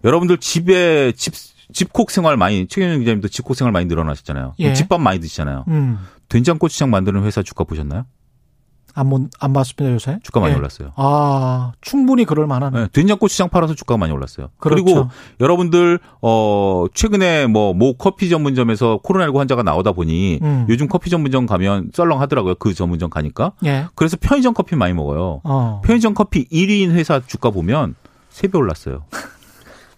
여러분들 0.04 0.38
집에 0.38 1.12
집 1.14 1.34
집콕 1.74 2.12
생활 2.12 2.38
많이 2.38 2.68
최경영 2.68 3.00
기자님도 3.00 3.30
집콕 3.30 3.56
생활 3.56 3.72
많이 3.72 3.86
늘어나셨잖아요. 3.86 4.56
예. 4.60 4.74
집밥 4.74 5.00
많이 5.00 5.20
드시잖아요. 5.20 5.66
음. 5.70 6.00
된장고추장 6.30 6.90
만드는 6.90 7.24
회사 7.24 7.44
주가 7.44 7.64
보셨나요? 7.64 8.06
안, 8.94 9.08
못, 9.08 9.30
안 9.40 9.54
봤습니다, 9.54 9.92
요새. 9.94 10.20
주가 10.22 10.42
많이 10.42 10.54
예. 10.54 10.58
올랐어요. 10.58 10.92
아, 10.96 11.72
충분히 11.80 12.26
그럴 12.26 12.46
만한. 12.46 12.74
네, 12.74 12.88
된장고추장 12.92 13.50
팔아서 13.50 13.74
주가가 13.74 13.98
많이 13.98 14.12
올랐어요. 14.12 14.50
그렇죠. 14.58 14.84
그리고 14.84 15.10
여러분들, 15.40 16.00
어, 16.22 16.86
최근에 16.94 17.48
뭐, 17.48 17.74
모 17.74 17.94
커피 17.94 18.30
전문점에서 18.30 19.00
코로나19 19.04 19.38
환자가 19.38 19.64
나오다 19.64 19.94
보니 19.94 20.40
음. 20.42 20.66
요즘 20.68 20.88
커피 20.90 21.10
전문점 21.10 21.46
가면 21.46 21.92
썰렁 21.94 22.20
하더라고요. 22.20 22.56
그 22.56 22.74
전문점 22.74 23.10
가니까. 23.10 23.54
예. 23.66 23.86
그래서 23.96 24.18
편의점 24.20 24.54
커피 24.54 24.76
많이 24.76 24.94
먹어요. 24.94 25.40
어. 25.44 25.82
편의점 25.86 26.14
커피 26.14 26.48
1위인 26.50 26.92
회사 26.92 27.22
주가 27.26 27.50
보면 27.50 27.96
3배 28.34 28.56
올랐어요. 28.56 29.06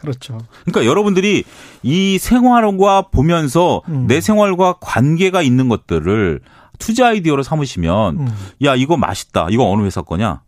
그렇죠. 0.03 0.37
그러니까 0.65 0.85
여러분들이 0.85 1.45
이 1.81 2.17
생활과 2.19 3.03
보면서 3.03 3.81
음. 3.87 4.05
내 4.07 4.19
생활과 4.19 4.73
관계가 4.81 5.41
있는 5.41 5.69
것들을 5.69 6.41
투자 6.77 7.07
아이디어로 7.07 7.41
삼으시면 7.41 8.19
음. 8.19 8.27
야 8.65 8.75
이거 8.75 8.97
맛있다. 8.97 9.47
이거 9.49 9.69
어느 9.71 9.83
회사 9.83 10.01
거냐? 10.01 10.41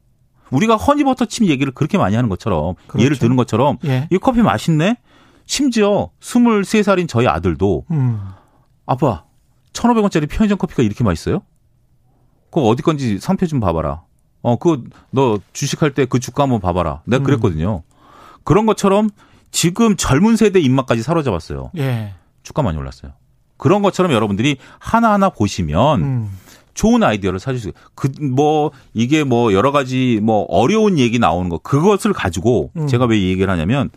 우리가 0.51 0.76
허니버터칩 0.76 1.47
얘기를 1.47 1.74
그렇게 1.74 1.97
많이 1.97 2.16
하는 2.18 2.30
것처럼 2.30 2.76
그렇죠. 2.88 3.06
예를 3.06 3.18
드는 3.18 3.38
것처럼 3.38 3.78
예. 3.86 4.08
이 4.12 4.18
커피 4.18 4.41
맛있네. 4.41 4.97
심지어 5.45 6.10
23살인 6.20 7.08
저희 7.08 7.28
아들도 7.28 7.86
음. 7.91 8.20
아빠 8.86 9.24
1,500원짜리 9.74 10.30
편의점 10.30 10.58
커피가 10.58 10.84
이렇게 10.84 11.03
맛있어요? 11.03 11.41
그거 12.49 12.68
어디 12.68 12.84
건지 12.84 13.20
상표 13.20 13.45
좀 13.47 13.60
봐봐라. 13.62 14.03
어, 14.41 14.58
그거 14.58 14.82
너 15.12 15.39
주식할 15.53 15.93
때 15.93 16.06
그 16.06 16.20
주가 16.20 16.43
한번 16.43 16.60
봐봐라. 16.60 17.01
내가 17.06 17.24
음. 17.24 17.26
그랬거든요. 17.26 17.84
그런 18.43 18.66
것처럼 18.66 19.10
지금 19.52 19.96
젊은 19.96 20.36
세대 20.36 20.60
입맛까지 20.60 21.02
사로잡았어요. 21.04 21.72
예. 21.78 22.14
주가 22.43 22.62
많이 22.62 22.78
올랐어요. 22.78 23.14
그런 23.58 23.82
것처럼 23.82 24.12
여러분들이 24.12 24.58
하나하나 24.80 25.30
보시면 25.30 26.02
음. 26.02 26.30
좋은 26.74 27.04
아이디어를 27.04 27.39
찾을 27.39 27.60
수, 27.60 27.72
그, 27.96 28.12
뭐, 28.22 28.72
이게 28.93 29.24
뭐 29.24 29.54
여러 29.54 29.72
가지 29.72 30.20
뭐 30.22 30.46
어려운 30.50 31.00
얘기 31.00 31.20
나오는 31.20 31.48
거, 31.50 31.58
그것을 31.60 32.12
가지고 32.12 32.72
음. 32.76 32.88
제가 32.88 33.06
왜 33.06 33.18
이 33.18 33.30
얘기를 33.30 33.50
하냐면 33.50 33.89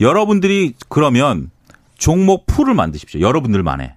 여러분들이 0.00 0.74
그러면 0.88 1.50
종목 1.96 2.46
pool을 2.46 2.74
만드십시오. 2.74 3.20
여러분들만의. 3.20 3.94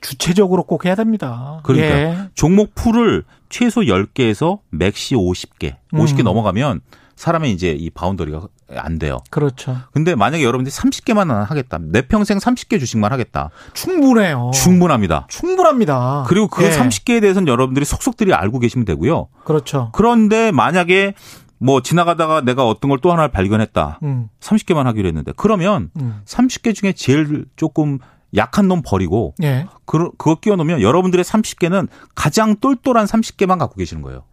주체적으로 0.00 0.64
꼭 0.64 0.84
해야 0.86 0.94
됩니다. 0.94 1.60
그러니까 1.64 1.98
예. 1.98 2.18
종목 2.34 2.74
pool을 2.74 3.24
최소 3.48 3.82
10개에서 3.82 4.60
max 4.70 5.14
50개, 5.14 5.76
50개 5.92 6.20
음. 6.20 6.24
넘어가면 6.24 6.80
사람의 7.16 7.50
이제 7.52 7.70
이 7.70 7.90
boundary가 7.90 8.46
안 8.76 8.98
돼요. 8.98 9.18
그렇죠. 9.30 9.76
근데 9.92 10.14
만약에 10.14 10.44
여러분들이 10.44 10.72
30개만 10.74 11.28
하겠다. 11.46 11.78
내 11.80 12.02
평생 12.02 12.38
30개 12.38 12.78
주식만 12.78 13.10
하겠다. 13.12 13.50
충분해요. 13.72 14.50
충분합니다. 14.52 15.26
충분합니다. 15.28 16.24
그리고 16.28 16.46
그 16.48 16.64
예. 16.64 16.70
30개에 16.70 17.20
대해서는 17.20 17.48
여러분들이 17.48 17.84
속속들이 17.86 18.34
알고 18.34 18.58
계시면 18.58 18.84
되고요. 18.84 19.28
그렇죠. 19.44 19.90
그런데 19.92 20.52
만약에 20.52 21.14
뭐 21.58 21.80
지나가다가 21.80 22.42
내가 22.42 22.66
어떤 22.68 22.90
걸 22.90 22.98
또 23.00 23.10
하나를 23.12 23.30
발견했다. 23.30 24.00
음. 24.02 24.28
30개만 24.40 24.84
하기로 24.84 25.08
했는데 25.08 25.32
그러면 25.36 25.90
음. 26.00 26.20
30개 26.26 26.74
중에 26.74 26.92
제일 26.92 27.46
조금 27.56 27.98
약한 28.34 28.68
놈 28.68 28.82
버리고 28.84 29.34
예. 29.42 29.66
그, 29.86 30.10
그거 30.18 30.34
끼워 30.34 30.56
놓으면 30.56 30.82
여러분들의 30.82 31.24
30개는 31.24 31.88
가장 32.14 32.56
똘똘한 32.56 33.06
30개만 33.06 33.58
갖고 33.58 33.76
계시는 33.76 34.02
거예요. 34.02 34.24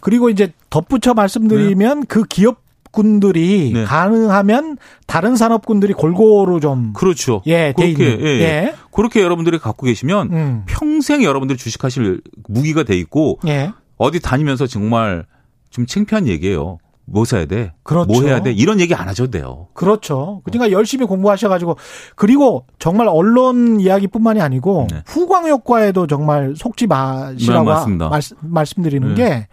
그리고 0.00 0.30
이제 0.30 0.52
덧붙여 0.70 1.14
말씀드리면 1.14 2.00
네. 2.00 2.06
그 2.08 2.24
기업 2.24 2.62
군들이 2.90 3.70
네. 3.72 3.84
가능하면 3.84 4.76
다른 5.06 5.36
산업군들이 5.36 5.92
골고루 5.92 6.58
좀 6.60 6.92
그렇죠. 6.92 7.40
예, 7.46 7.72
그렇게 7.76 8.18
예, 8.20 8.26
예. 8.40 8.74
그렇게 8.92 9.22
여러분들이 9.22 9.58
갖고 9.58 9.86
계시면 9.86 10.32
음. 10.32 10.62
평생 10.66 11.22
여러분들이 11.22 11.56
주식하실 11.56 12.20
무기가 12.48 12.82
돼 12.82 12.96
있고 12.96 13.38
예. 13.46 13.72
어디 13.96 14.18
다니면서 14.18 14.66
정말 14.66 15.24
좀 15.70 15.86
창피한 15.86 16.26
얘기예요. 16.26 16.78
뭐 17.04 17.24
사야 17.24 17.44
돼? 17.44 17.72
그렇죠. 17.82 18.12
뭐 18.12 18.22
해야 18.22 18.40
돼? 18.40 18.52
이런 18.52 18.78
얘기 18.80 18.94
안 18.94 19.08
하셔도 19.08 19.32
돼요. 19.32 19.66
그렇죠. 19.74 20.42
그러니까 20.44 20.70
열심히 20.70 21.06
공부하셔가지고 21.06 21.76
그리고 22.14 22.66
정말 22.78 23.08
언론 23.08 23.80
이야기뿐만이 23.80 24.40
아니고 24.40 24.86
네. 24.90 25.02
후광 25.06 25.48
효과에도 25.48 26.06
정말 26.06 26.54
속지 26.56 26.86
마시라고 26.86 27.86
네, 27.88 28.08
말씀, 28.08 28.36
말씀드리는 28.40 29.14
네. 29.14 29.14
게 29.14 29.48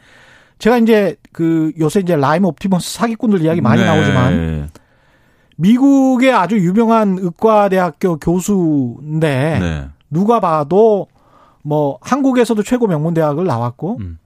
제가 0.60 0.78
이제 0.78 1.16
그 1.32 1.72
요새 1.80 2.00
이제 2.00 2.16
라임 2.16 2.46
옵티머스 2.46 2.94
사기꾼들 2.94 3.42
이야기 3.42 3.62
많이 3.62 3.82
네. 3.82 3.88
나오지만 3.88 4.70
미국의 5.58 6.32
아주 6.34 6.58
유명한 6.58 7.18
의과대학교 7.20 8.18
교수인데 8.18 9.60
네. 9.60 9.90
누가 10.10 10.40
봐도 10.40 11.08
뭐 11.64 11.98
한국에서도 12.02 12.62
최고 12.64 12.88
명문 12.88 13.14
대학을 13.14 13.46
나왔고 13.46 13.98
음. 14.00 14.20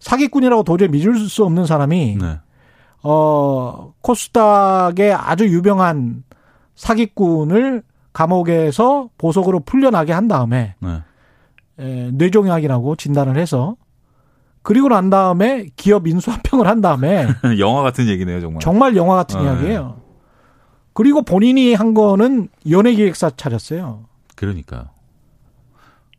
사기꾼이라고 0.00 0.64
도저히 0.64 0.88
믿을 0.88 1.16
수 1.28 1.44
없는 1.44 1.66
사람이 1.66 2.18
네. 2.20 2.38
어 3.02 3.92
코스닥의 4.00 5.12
아주 5.12 5.46
유명한 5.48 6.24
사기꾼을 6.74 7.82
감옥에서 8.12 9.08
보석으로 9.18 9.60
풀려나게 9.60 10.12
한 10.12 10.26
다음에 10.26 10.74
네. 10.80 11.02
에, 11.78 12.10
뇌종양이라고 12.12 12.96
진단을 12.96 13.36
해서 13.38 13.76
그리고 14.62 14.88
난 14.88 15.08
다음에 15.10 15.68
기업 15.76 16.06
인수합병을 16.06 16.66
한 16.66 16.80
다음에 16.80 17.26
영화 17.58 17.82
같은 17.82 18.06
얘기네요, 18.08 18.40
정말. 18.40 18.60
정말 18.60 18.96
영화 18.96 19.14
같은 19.16 19.38
어, 19.40 19.42
이야기예요. 19.44 19.96
네. 19.98 20.02
그리고 20.92 21.22
본인이 21.22 21.74
한 21.74 21.94
거는 21.94 22.48
연예기획사 22.68 23.30
차렸어요. 23.36 24.04
그러니까 24.36 24.90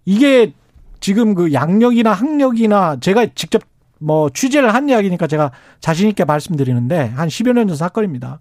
이게 0.05 0.53
지금 0.99 1.33
그 1.35 1.53
양력이나 1.53 2.11
학력이나 2.13 2.97
제가 2.99 3.27
직접 3.35 3.61
뭐 3.99 4.29
취재를 4.31 4.73
한 4.73 4.89
이야기니까 4.89 5.27
제가 5.27 5.51
자신 5.79 6.09
있게 6.09 6.25
말씀드리는데 6.25 7.09
한 7.09 7.27
10여 7.27 7.53
년 7.53 7.67
전 7.67 7.75
사건입니다. 7.77 8.39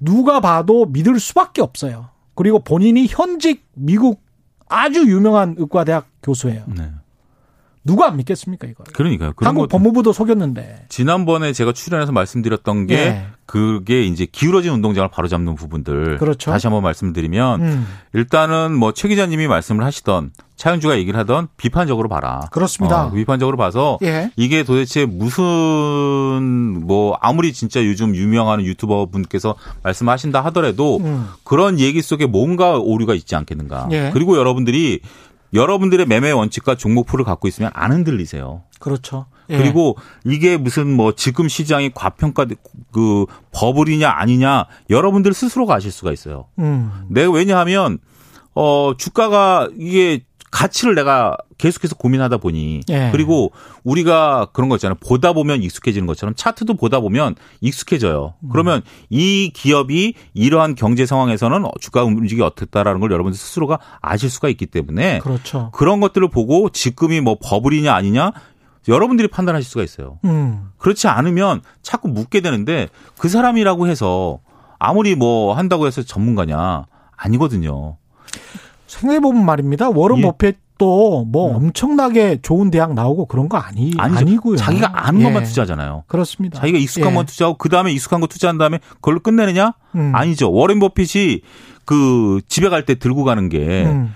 누가 0.00 0.40
봐도 0.40 0.86
믿을 0.86 1.18
수밖에 1.20 1.62
없어요. 1.62 2.10
그리고 2.34 2.58
본인이 2.60 3.06
현직 3.08 3.66
미국 3.74 4.22
아주 4.68 5.00
유명한 5.08 5.54
의과대학 5.58 6.06
교수예요. 6.22 6.64
네. 6.66 6.90
누가 7.84 8.06
안 8.08 8.16
믿겠습니까 8.16 8.66
이걸? 8.66 8.86
그러니까요. 8.92 9.32
한국 9.38 9.68
법무부도 9.68 10.12
속였는데. 10.12 10.86
지난번에 10.88 11.52
제가 11.52 11.72
출연해서 11.72 12.12
말씀드렸던 12.12 12.86
게 12.86 12.96
네. 12.96 13.26
그게 13.46 14.04
이제 14.04 14.26
기울어진 14.30 14.72
운동장을 14.72 15.08
바로잡는 15.10 15.54
부분들. 15.54 16.18
그렇죠. 16.18 16.50
다시 16.50 16.66
한번 16.66 16.82
말씀드리면 16.82 17.62
음. 17.62 17.86
일단은 18.12 18.74
뭐 18.74 18.92
최 18.92 19.08
기자님이 19.08 19.46
말씀을 19.46 19.84
하시던 19.84 20.32
차영주가 20.56 20.98
얘기를 20.98 21.18
하던 21.20 21.46
비판적으로 21.56 22.08
봐라. 22.08 22.40
그렇습니다. 22.50 23.06
어, 23.06 23.12
비판적으로 23.12 23.56
봐서 23.56 23.96
예. 24.02 24.32
이게 24.36 24.64
도대체 24.64 25.06
무슨 25.06 26.84
뭐 26.86 27.16
아무리 27.20 27.52
진짜 27.52 27.84
요즘 27.84 28.14
유명한 28.16 28.60
유튜버 28.64 29.06
분께서 29.06 29.54
말씀하신다 29.82 30.42
하더라도 30.46 30.98
음. 30.98 31.28
그런 31.44 31.78
얘기 31.78 32.02
속에 32.02 32.26
뭔가 32.26 32.76
오류가 32.78 33.14
있지 33.14 33.36
않겠는가. 33.36 33.88
예. 33.92 34.10
그리고 34.12 34.36
여러분들이 34.36 35.00
여러분들의 35.54 36.06
매매 36.06 36.30
원칙과 36.30 36.76
종목풀을 36.76 37.24
갖고 37.24 37.48
있으면 37.48 37.70
안 37.74 37.92
흔들리세요. 37.92 38.62
그렇죠. 38.78 39.26
예. 39.50 39.56
그리고 39.58 39.96
이게 40.24 40.56
무슨 40.56 40.94
뭐 40.94 41.12
지금 41.12 41.48
시장이 41.48 41.92
과평가 41.94 42.46
그 42.92 43.26
버블이냐 43.52 44.08
아니냐 44.08 44.66
여러분들 44.90 45.32
스스로가 45.32 45.74
아실 45.74 45.90
수가 45.90 46.12
있어요. 46.12 46.46
음. 46.58 47.06
내가 47.08 47.30
왜냐하면 47.30 47.98
어 48.54 48.92
주가가 48.96 49.68
이게 49.78 50.24
가치를 50.50 50.94
내가 50.94 51.36
계속해서 51.58 51.96
고민하다 51.96 52.38
보니 52.38 52.80
예. 52.88 53.08
그리고 53.12 53.52
우리가 53.84 54.48
그런 54.52 54.68
거 54.68 54.76
있잖아요. 54.76 54.96
보다 55.00 55.32
보면 55.32 55.62
익숙해지는 55.62 56.06
것처럼 56.06 56.34
차트도 56.36 56.74
보다 56.74 57.00
보면 57.00 57.34
익숙해져요. 57.60 58.34
음. 58.40 58.48
그러면 58.50 58.82
이 59.10 59.50
기업이 59.54 60.14
이러한 60.34 60.74
경제 60.74 61.06
상황에서는 61.06 61.64
주가 61.80 62.04
움직이 62.04 62.40
어떻다라는 62.42 63.00
걸 63.00 63.10
여러분들 63.10 63.38
스스로가 63.38 63.78
아실 64.00 64.30
수가 64.30 64.48
있기 64.48 64.66
때문에 64.66 65.18
그렇죠. 65.18 65.70
그런 65.72 66.00
것들을 66.00 66.28
보고 66.28 66.70
지금이 66.70 67.20
뭐 67.20 67.36
버블이냐 67.42 67.92
아니냐 67.92 68.32
여러분들이 68.88 69.28
판단하실 69.28 69.68
수가 69.68 69.84
있어요. 69.84 70.18
음. 70.24 70.70
그렇지 70.78 71.08
않으면 71.08 71.60
자꾸 71.82 72.08
묻게 72.08 72.40
되는데 72.40 72.88
그 73.18 73.28
사람이라고 73.28 73.88
해서 73.88 74.40
아무리 74.78 75.14
뭐 75.14 75.54
한다고 75.54 75.86
해서 75.86 76.02
전문가냐 76.02 76.86
아니거든요. 77.16 77.96
생각해보면 78.88 79.44
말입니다. 79.44 79.90
워런 79.90 80.18
예. 80.18 80.22
버핏도 80.22 81.26
뭐 81.28 81.50
음. 81.50 81.56
엄청나게 81.56 82.40
좋은 82.42 82.70
대학 82.70 82.94
나오고 82.94 83.26
그런 83.26 83.48
거 83.48 83.58
아니, 83.58 83.92
아니죠. 83.96 84.20
아니고요. 84.20 84.56
자기가 84.56 84.90
아는 85.06 85.20
예. 85.20 85.24
것만 85.24 85.44
투자하잖아요. 85.44 86.04
그렇습니다. 86.08 86.58
자기가 86.60 86.78
익숙한 86.78 87.02
예. 87.10 87.14
것만 87.14 87.26
투자하고 87.26 87.58
그 87.58 87.68
다음에 87.68 87.92
익숙한 87.92 88.20
거 88.20 88.26
투자한 88.26 88.58
다음에 88.58 88.78
그걸로 88.96 89.20
끝내느냐? 89.20 89.74
음. 89.94 90.12
아니죠. 90.14 90.50
워렌 90.52 90.78
버핏이 90.80 91.42
그 91.84 92.40
집에 92.48 92.68
갈 92.68 92.84
때 92.84 92.96
들고 92.96 93.24
가는 93.24 93.48
게그 93.48 93.88
음. 93.90 94.14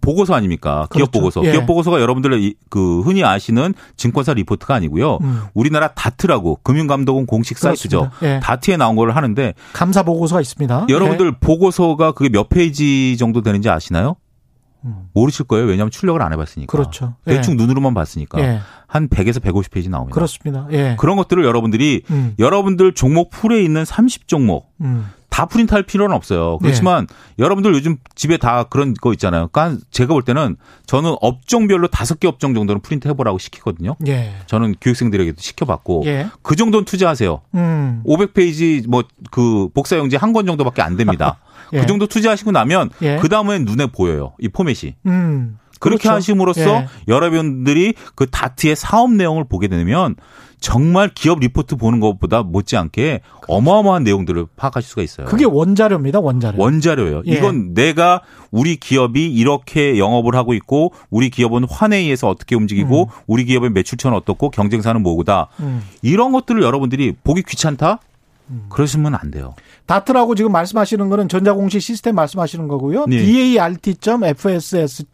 보고서 0.00 0.34
아닙니까? 0.34 0.86
그렇죠. 0.90 1.10
기업 1.10 1.12
보고서. 1.12 1.44
예. 1.44 1.52
기업 1.52 1.66
보고서가 1.66 2.00
여러분들 2.00 2.54
그 2.70 3.00
흔히 3.02 3.24
아시는 3.24 3.74
증권사 3.96 4.34
리포트가 4.34 4.74
아니고요. 4.74 5.18
음. 5.22 5.42
우리나라 5.54 5.88
다트라고 5.88 6.60
금융감독원 6.62 7.26
공식. 7.26 7.58
사이트죠. 7.58 8.10
예. 8.22 8.40
다트에 8.42 8.76
나온 8.76 8.96
걸 8.96 9.10
하는데 9.10 9.54
감사 9.72 10.02
보고서가 10.02 10.40
있습니다. 10.40 10.86
여러분들 10.88 11.26
예. 11.26 11.30
보고서가 11.40 12.12
그게 12.12 12.28
몇 12.28 12.48
페이지 12.48 13.16
정도 13.18 13.42
되는지 13.42 13.68
아시나요? 13.68 14.16
음. 14.84 15.08
모르실 15.12 15.46
거예요. 15.46 15.66
왜냐하면 15.66 15.90
출력을 15.90 16.22
안 16.22 16.32
해봤으니까. 16.32 16.70
그렇죠. 16.70 17.14
대충 17.24 17.54
예. 17.54 17.56
눈으로만 17.56 17.94
봤으니까. 17.94 18.40
예. 18.40 18.60
한 18.86 19.08
100에서 19.08 19.40
150페이지 19.40 19.90
나옵니다. 19.90 20.14
그렇습니다. 20.14 20.66
예. 20.72 20.96
그런 20.98 21.16
것들을 21.16 21.44
여러분들이 21.44 22.02
음. 22.10 22.34
여러분들 22.38 22.94
종목 22.94 23.30
풀에 23.30 23.62
있는 23.62 23.84
30 23.84 24.28
종목 24.28 24.70
음. 24.80 25.06
다 25.38 25.46
프린트할 25.46 25.84
필요는 25.84 26.16
없어요. 26.16 26.58
그렇지만 26.58 27.06
네. 27.06 27.14
여러분들 27.44 27.72
요즘 27.72 27.96
집에 28.16 28.38
다 28.38 28.64
그런 28.64 28.92
거 28.94 29.12
있잖아요. 29.12 29.46
그러니까 29.52 29.80
제가 29.92 30.12
볼 30.12 30.24
때는 30.24 30.56
저는 30.86 31.14
업종별로 31.20 31.86
다섯 31.86 32.18
개 32.18 32.26
업종 32.26 32.54
정도는 32.54 32.80
프린트 32.82 33.06
해보라고 33.06 33.38
시키거든요. 33.38 33.94
예. 34.08 34.32
저는 34.46 34.74
교육생들에게도 34.80 35.36
시켜봤고 35.40 36.02
예. 36.06 36.26
그 36.42 36.56
정도는 36.56 36.84
투자하세요. 36.84 37.40
음. 37.54 38.02
500페이지 38.04 38.88
뭐 38.88 39.04
그 39.30 39.68
복사용지 39.74 40.16
한 40.16 40.32
권 40.32 40.44
정도밖에 40.44 40.82
안 40.82 40.96
됩니다. 40.96 41.38
예. 41.72 41.80
그 41.82 41.86
정도 41.86 42.08
투자하시고 42.08 42.50
나면 42.50 42.90
예. 43.02 43.18
그 43.18 43.28
다음엔 43.28 43.64
눈에 43.64 43.86
보여요. 43.86 44.32
이 44.40 44.48
포맷이. 44.48 44.94
음. 45.06 45.58
그렇게 45.78 46.02
그렇죠. 46.02 46.16
하심으로써 46.16 46.60
예. 46.60 46.88
여러분들이 47.08 47.94
그 48.14 48.26
다트의 48.26 48.76
사업 48.76 49.12
내용을 49.12 49.44
보게 49.44 49.68
되면 49.68 50.16
정말 50.60 51.08
기업 51.14 51.38
리포트 51.40 51.76
보는 51.76 52.00
것보다 52.00 52.42
못지않게 52.42 53.20
어마어마한 53.46 54.02
내용들을 54.04 54.46
파악하실 54.56 54.88
수가 54.88 55.02
있어요. 55.02 55.26
그게 55.26 55.44
원자료입니다, 55.44 56.20
원자료. 56.20 56.60
원자료예요. 56.60 57.22
예. 57.26 57.32
이건 57.32 57.74
내가 57.74 58.22
우리 58.50 58.76
기업이 58.76 59.32
이렇게 59.32 59.98
영업을 59.98 60.34
하고 60.34 60.54
있고 60.54 60.92
우리 61.10 61.30
기업은 61.30 61.64
환해에서 61.68 62.28
어떻게 62.28 62.56
움직이고 62.56 63.04
음. 63.04 63.22
우리 63.26 63.44
기업의 63.44 63.70
매출처는 63.70 64.16
어떻고 64.16 64.50
경쟁사는 64.50 65.00
뭐고다. 65.02 65.48
음. 65.60 65.82
이런 66.02 66.32
것들을 66.32 66.62
여러분들이 66.62 67.14
보기 67.22 67.42
귀찮다? 67.42 68.00
음. 68.50 68.66
그러시면 68.68 69.14
안 69.14 69.30
돼요. 69.30 69.54
다트라고 69.86 70.34
지금 70.34 70.50
말씀하시는 70.52 71.08
거는 71.08 71.28
전자공시 71.28 71.80
시스템 71.80 72.16
말씀하시는 72.16 72.66
거고요. 72.66 73.06
네. 73.06 73.18
dart.fss. 73.18 75.04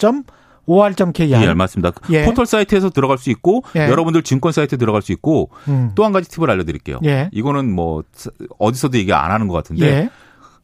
OR.KR. 0.67 1.43
예, 1.43 1.55
맞습니다. 1.55 1.93
예. 2.11 2.25
포털 2.25 2.47
사이트에서 2.47 2.91
들어갈 2.91 3.19
수 3.19 3.31
있고 3.31 3.65
예. 3.77 3.89
여러분들 3.89 4.23
증권 4.23 4.53
사이트에 4.53 4.79
들어갈 4.79 5.03
수 5.03 5.13
있고 5.13 5.51
음. 5.69 5.93
또한 5.95 6.13
가지 6.13 6.29
팁을 6.31 6.51
알려드릴게요. 6.51 7.01
예. 7.05 7.29
이거는 7.33 7.73
뭐 7.75 8.03
어디서도 8.59 8.99
얘기 8.99 9.13
안 9.13 9.31
하는 9.31 9.49
것 9.49 9.55
같은데 9.55 9.87
예. 9.87 10.11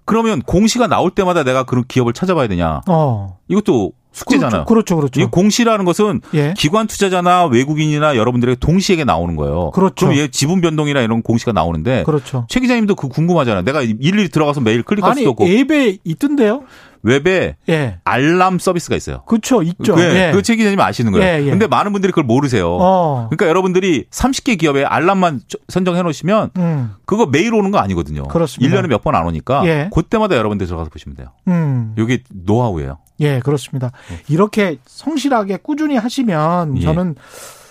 그러면 0.04 0.42
공시가 0.42 0.86
나올 0.86 1.10
때마다 1.10 1.44
내가 1.44 1.62
그런 1.64 1.84
기업을 1.86 2.12
찾아봐야 2.12 2.48
되냐? 2.48 2.80
어. 2.88 3.38
이것도 3.48 3.92
숙제잖아요. 4.12 4.64
그렇죠, 4.64 4.96
그렇죠. 4.96 5.20
이 5.20 5.26
공시라는 5.26 5.84
것은 5.84 6.20
예. 6.34 6.52
기관 6.56 6.88
투자자나 6.88 7.46
외국인이나 7.46 8.16
여러분들에게 8.16 8.58
동시에 8.58 9.04
나오는 9.04 9.36
거예요. 9.36 9.70
그렇죠. 9.70 10.06
그럼 10.06 10.18
얘 10.18 10.28
지분 10.28 10.60
변동이나 10.60 11.00
이런 11.00 11.22
공시가 11.22 11.52
나오는데 11.52 12.02
그렇죠. 12.04 12.44
최 12.48 12.58
기자님도 12.60 12.96
그 12.96 13.08
궁금하잖아요. 13.08 13.62
내가 13.62 13.82
일일이 13.82 14.28
들어가서 14.28 14.60
매일 14.62 14.82
클릭할 14.82 15.12
아니, 15.12 15.20
수도 15.20 15.30
없고. 15.30 15.46
앱에 15.46 15.98
있던데요? 16.04 16.64
웹에 17.02 17.56
예. 17.68 17.98
알람 18.04 18.58
서비스가 18.58 18.96
있어요. 18.96 19.22
그렇죠, 19.26 19.62
있죠. 19.62 19.94
그, 19.94 20.02
예. 20.02 20.32
그최 20.34 20.56
기자님 20.56 20.78
아시는 20.80 21.12
거예요. 21.12 21.26
예, 21.26 21.46
예. 21.46 21.50
근데 21.50 21.66
많은 21.66 21.92
분들이 21.92 22.10
그걸 22.12 22.24
모르세요. 22.24 22.68
어. 22.78 23.28
그러니까 23.30 23.48
여러분들이 23.48 24.04
30개 24.10 24.58
기업에 24.58 24.84
알람만 24.84 25.40
선정해 25.68 26.02
놓으시면 26.02 26.50
음. 26.58 26.94
그거 27.06 27.26
매일 27.26 27.54
오는 27.54 27.70
거 27.70 27.78
아니거든요. 27.78 28.24
그렇습니다. 28.24 28.76
1년에 28.82 28.86
몇 28.88 29.02
번 29.02 29.14
안 29.14 29.26
오니까 29.26 29.62
예. 29.66 29.88
그때마다 29.92 30.36
여러분들 30.36 30.66
들어가서 30.66 30.90
보시면 30.90 31.16
돼요. 31.16 31.28
음. 31.48 31.94
이게 31.98 32.22
노하우예요. 32.28 32.98
예, 33.20 33.40
그렇습니다. 33.40 33.90
네. 34.08 34.18
이렇게 34.28 34.78
성실하게 34.86 35.58
꾸준히 35.62 35.96
하시면 35.96 36.76
예. 36.78 36.80
저는 36.82 37.16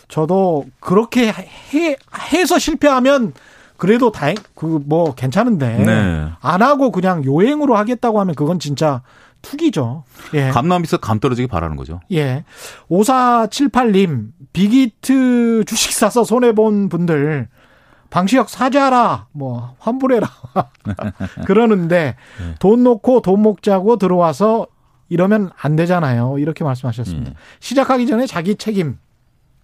저도 0.07 0.65
그렇게 0.79 1.31
해, 1.31 1.95
해서 2.33 2.57
실패하면 2.57 3.33
그래도 3.79 4.11
다행 4.11 4.35
그 4.55 4.79
뭐 4.85 5.15
괜찮은데 5.15 5.77
네. 5.77 6.27
안 6.41 6.61
하고 6.61 6.91
그냥 6.91 7.23
요행으로 7.25 7.75
하겠다고 7.75 8.19
하면 8.19 8.35
그건 8.35 8.59
진짜 8.59 9.01
투기죠. 9.41 10.03
예. 10.33 10.49
감나무에서 10.49 10.97
감 10.97 11.19
떨어지기 11.19 11.47
바라는 11.47 11.75
거죠. 11.77 12.01
예. 12.11 12.43
5478님, 12.91 14.31
빅히트 14.53 15.63
주식 15.65 15.93
사서 15.93 16.23
손해 16.23 16.53
본 16.53 16.89
분들, 16.89 17.47
방시혁 18.09 18.49
사죄하라, 18.49 19.27
뭐, 19.31 19.75
환불해라. 19.79 20.27
그러는데, 21.45 22.15
네. 22.39 22.55
돈 22.59 22.83
놓고 22.83 23.21
돈 23.21 23.41
먹자고 23.41 23.97
들어와서 23.97 24.67
이러면 25.07 25.51
안 25.59 25.75
되잖아요. 25.75 26.37
이렇게 26.37 26.63
말씀하셨습니다. 26.63 27.31
음. 27.31 27.35
시작하기 27.59 28.07
전에 28.07 28.25
자기 28.25 28.55
책임 28.55 28.97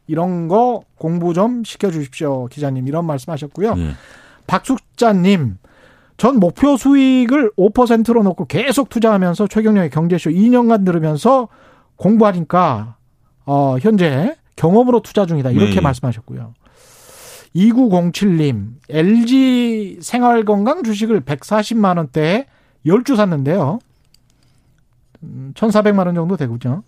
이런 0.08 0.47
거 0.47 0.84
공부 0.97 1.34
좀 1.34 1.64
시켜주십시오, 1.64 2.47
기자님 2.47 2.88
이런 2.88 3.06
말씀하셨고요. 3.06 3.74
음. 3.74 3.93
박숙자님, 4.47 5.58
전 6.18 6.39
목표 6.39 6.78
수익을 6.78 7.51
5%로 7.58 8.24
놓고 8.24 8.45
계속 8.45 8.89
투자하면서 8.89 9.47
최경영의 9.47 9.89
경제쇼 9.89 10.30
2년간 10.30 10.86
들으면서 10.86 11.47
공부하니까 11.97 12.95
어, 13.45 13.78
현재 13.82 14.36
경험으로 14.56 15.01
투자 15.01 15.26
중이다 15.26 15.51
이렇게 15.51 15.76
네. 15.76 15.82
말씀하셨고요. 15.82 16.53
2907님, 17.56 18.74
LG 18.89 19.99
생활건강 20.01 20.84
주식을 20.84 21.22
140만 21.22 21.97
원대에 21.97 22.45
10주 22.86 23.16
샀는데요. 23.16 23.80
1,400만 25.53 26.06
원 26.06 26.16
정도 26.16 26.38
되고요. 26.38 26.84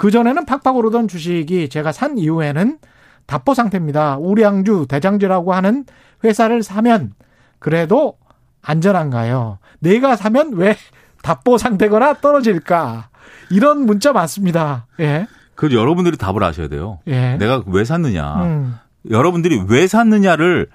그전에는 0.00 0.46
팍팍 0.46 0.76
오르던 0.76 1.08
주식이 1.08 1.68
제가 1.68 1.92
산 1.92 2.16
이후에는 2.16 2.78
답보 3.26 3.52
상태입니다. 3.52 4.16
우량주, 4.16 4.86
대장주라고 4.88 5.52
하는 5.52 5.84
회사를 6.24 6.62
사면 6.62 7.12
그래도 7.58 8.16
안전한가요? 8.62 9.58
내가 9.78 10.16
사면 10.16 10.54
왜 10.54 10.74
답보 11.20 11.58
상태거나 11.58 12.14
떨어질까? 12.14 13.10
이런 13.50 13.84
문자 13.84 14.14
많습니다. 14.14 14.86
예. 15.00 15.26
그 15.54 15.70
여러분들이 15.70 16.16
답을 16.16 16.42
하셔야 16.42 16.68
돼요. 16.68 17.00
예. 17.06 17.36
내가 17.36 17.62
왜 17.66 17.84
샀느냐. 17.84 18.42
음. 18.44 18.76
여러분들이 19.10 19.62
왜 19.68 19.86
샀느냐를 19.86 20.68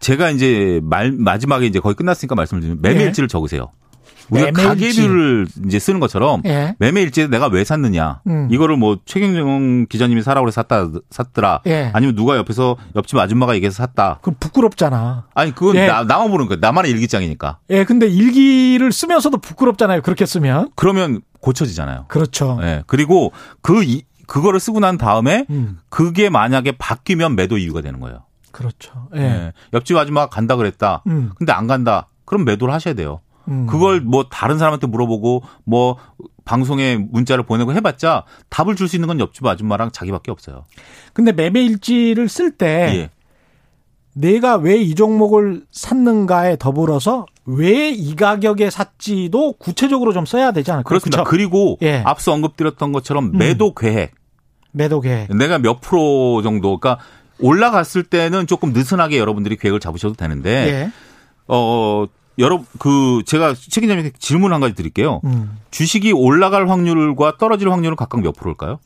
제가 0.00 0.30
이제 0.30 0.80
말, 0.82 1.12
마지막에 1.12 1.64
이제 1.66 1.78
거의 1.78 1.94
끝났으니까 1.94 2.34
말씀을 2.34 2.60
드리면 2.60 2.82
매매일지를 2.82 3.26
예. 3.26 3.28
적으세요. 3.28 3.70
우리가 4.30 4.50
가계비를 4.50 5.46
이제 5.66 5.78
쓰는 5.78 6.00
것처럼 6.00 6.42
예. 6.46 6.74
매매 6.78 7.02
일지에 7.02 7.26
내가 7.26 7.46
왜 7.48 7.64
샀느냐 7.64 8.20
음. 8.26 8.48
이거를 8.50 8.76
뭐 8.76 8.98
최경영 9.04 9.86
기자님이 9.88 10.22
사라고 10.22 10.46
해서 10.46 10.62
샀다 10.62 10.88
샀더라 11.10 11.60
예. 11.66 11.90
아니면 11.92 12.14
누가 12.14 12.36
옆에서 12.36 12.76
옆집 12.96 13.18
아줌마가 13.18 13.54
얘기해서 13.54 13.76
샀다 13.76 14.18
그 14.22 14.32
부끄럽잖아 14.32 15.26
아니 15.34 15.54
그건 15.54 15.76
예. 15.76 15.86
나, 15.86 16.04
나만 16.04 16.30
보는 16.30 16.46
거야 16.46 16.58
나만의 16.60 16.90
일기장이니까 16.92 17.58
예 17.70 17.84
근데 17.84 18.06
일기를 18.06 18.92
쓰면서도 18.92 19.38
부끄럽잖아요 19.38 20.02
그렇게 20.02 20.26
쓰면 20.26 20.70
그러면 20.74 21.20
고쳐지잖아요 21.40 22.06
그렇죠 22.08 22.58
예 22.62 22.82
그리고 22.86 23.32
그 23.60 23.84
이, 23.84 24.02
그거를 24.26 24.60
쓰고 24.60 24.80
난 24.80 24.96
다음에 24.96 25.44
음. 25.50 25.78
그게 25.88 26.30
만약에 26.30 26.72
바뀌면 26.78 27.36
매도 27.36 27.58
이유가 27.58 27.82
되는 27.82 28.00
거예요 28.00 28.22
그렇죠 28.52 29.08
예. 29.16 29.20
예. 29.20 29.52
옆집 29.72 29.96
아줌마가 29.96 30.28
간다 30.28 30.56
그랬다 30.56 31.02
음. 31.06 31.32
근데 31.36 31.52
안 31.52 31.66
간다 31.66 32.08
그럼 32.24 32.44
매도를 32.44 32.72
하셔야 32.72 32.94
돼요 32.94 33.20
음. 33.48 33.66
그걸 33.66 34.00
뭐 34.00 34.26
다른 34.30 34.58
사람한테 34.58 34.86
물어보고 34.86 35.42
뭐 35.64 35.96
방송에 36.44 36.96
문자를 36.96 37.44
보내고 37.44 37.72
해봤자 37.72 38.24
답을 38.50 38.76
줄 38.76 38.88
수 38.88 38.96
있는 38.96 39.06
건 39.08 39.20
옆집 39.20 39.44
아줌마랑 39.46 39.90
자기밖에 39.92 40.30
없어요. 40.30 40.64
근데 41.12 41.32
매매 41.32 41.62
일지를 41.64 42.28
쓸때 42.28 42.66
예. 42.94 43.10
내가 44.12 44.56
왜 44.56 44.76
이 44.80 44.94
종목을 44.94 45.62
샀는가에 45.72 46.56
더불어서 46.56 47.26
왜 47.46 47.90
이 47.90 48.14
가격에 48.16 48.70
샀지도 48.70 49.54
구체적으로 49.54 50.12
좀 50.12 50.24
써야 50.26 50.52
되지 50.52 50.70
않을까요? 50.70 50.84
그렇습니다. 50.88 51.24
그렇죠? 51.24 51.30
그리고 51.30 51.78
예. 51.82 52.02
앞서 52.04 52.32
언급드렸던 52.32 52.92
것처럼 52.92 53.26
음. 53.26 53.38
매도 53.38 53.68
음. 53.68 53.72
계획. 53.76 54.12
매도 54.72 55.00
계획. 55.00 55.34
내가 55.36 55.58
몇 55.58 55.80
프로 55.80 56.42
정도, 56.42 56.78
그러니까 56.78 57.02
올라갔을 57.40 58.02
때는 58.04 58.46
조금 58.46 58.72
느슨하게 58.72 59.18
여러분들이 59.18 59.56
계획을 59.56 59.78
잡으셔도 59.80 60.14
되는데, 60.14 60.50
예. 60.68 60.90
어, 61.48 62.06
여러 62.38 62.62
그 62.78 63.22
제가 63.26 63.54
책임자님께 63.54 64.12
질문 64.18 64.52
한 64.52 64.60
가지 64.60 64.74
드릴게요. 64.74 65.20
음. 65.24 65.58
주식이 65.70 66.12
올라갈 66.12 66.68
확률과 66.68 67.36
떨어질 67.38 67.70
확률은 67.70 67.96
각각 67.96 68.20
몇 68.20 68.34
프로일까요? 68.34 68.78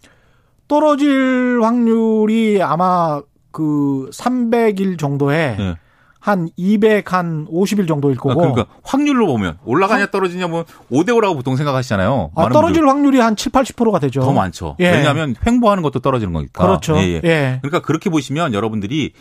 떨어질 0.68 1.60
확률이 1.62 2.62
아마 2.62 3.22
그 3.50 4.10
300일 4.12 4.98
정도에 4.98 5.56
네. 5.56 5.74
한 6.20 6.50
200, 6.56 7.12
한 7.12 7.46
50일 7.46 7.88
정도일 7.88 8.16
아, 8.18 8.20
거고. 8.20 8.32
아, 8.32 8.52
그러니까 8.52 8.66
확률로 8.82 9.26
보면 9.26 9.58
올라가냐 9.64 10.06
떨어지냐 10.06 10.48
면 10.48 10.64
5대 10.90 11.08
5라고 11.08 11.34
보통 11.36 11.56
생각하시잖아요. 11.56 12.32
아, 12.34 12.48
떨어질 12.50 12.82
분들. 12.82 12.88
확률이 12.88 13.20
한 13.20 13.34
7, 13.34 13.52
80%가 13.52 13.98
되죠. 13.98 14.20
더 14.20 14.32
많죠. 14.32 14.76
예. 14.80 14.90
왜냐하면 14.90 15.34
횡보하는 15.46 15.82
것도 15.82 16.00
떨어지는 16.00 16.32
거니까. 16.34 16.66
그렇죠. 16.66 16.96
예, 16.98 17.02
예. 17.02 17.20
예. 17.24 17.58
그러니까 17.62 17.80
그렇게 17.80 18.10
보시면 18.10 18.52
여러분들이 18.52 19.12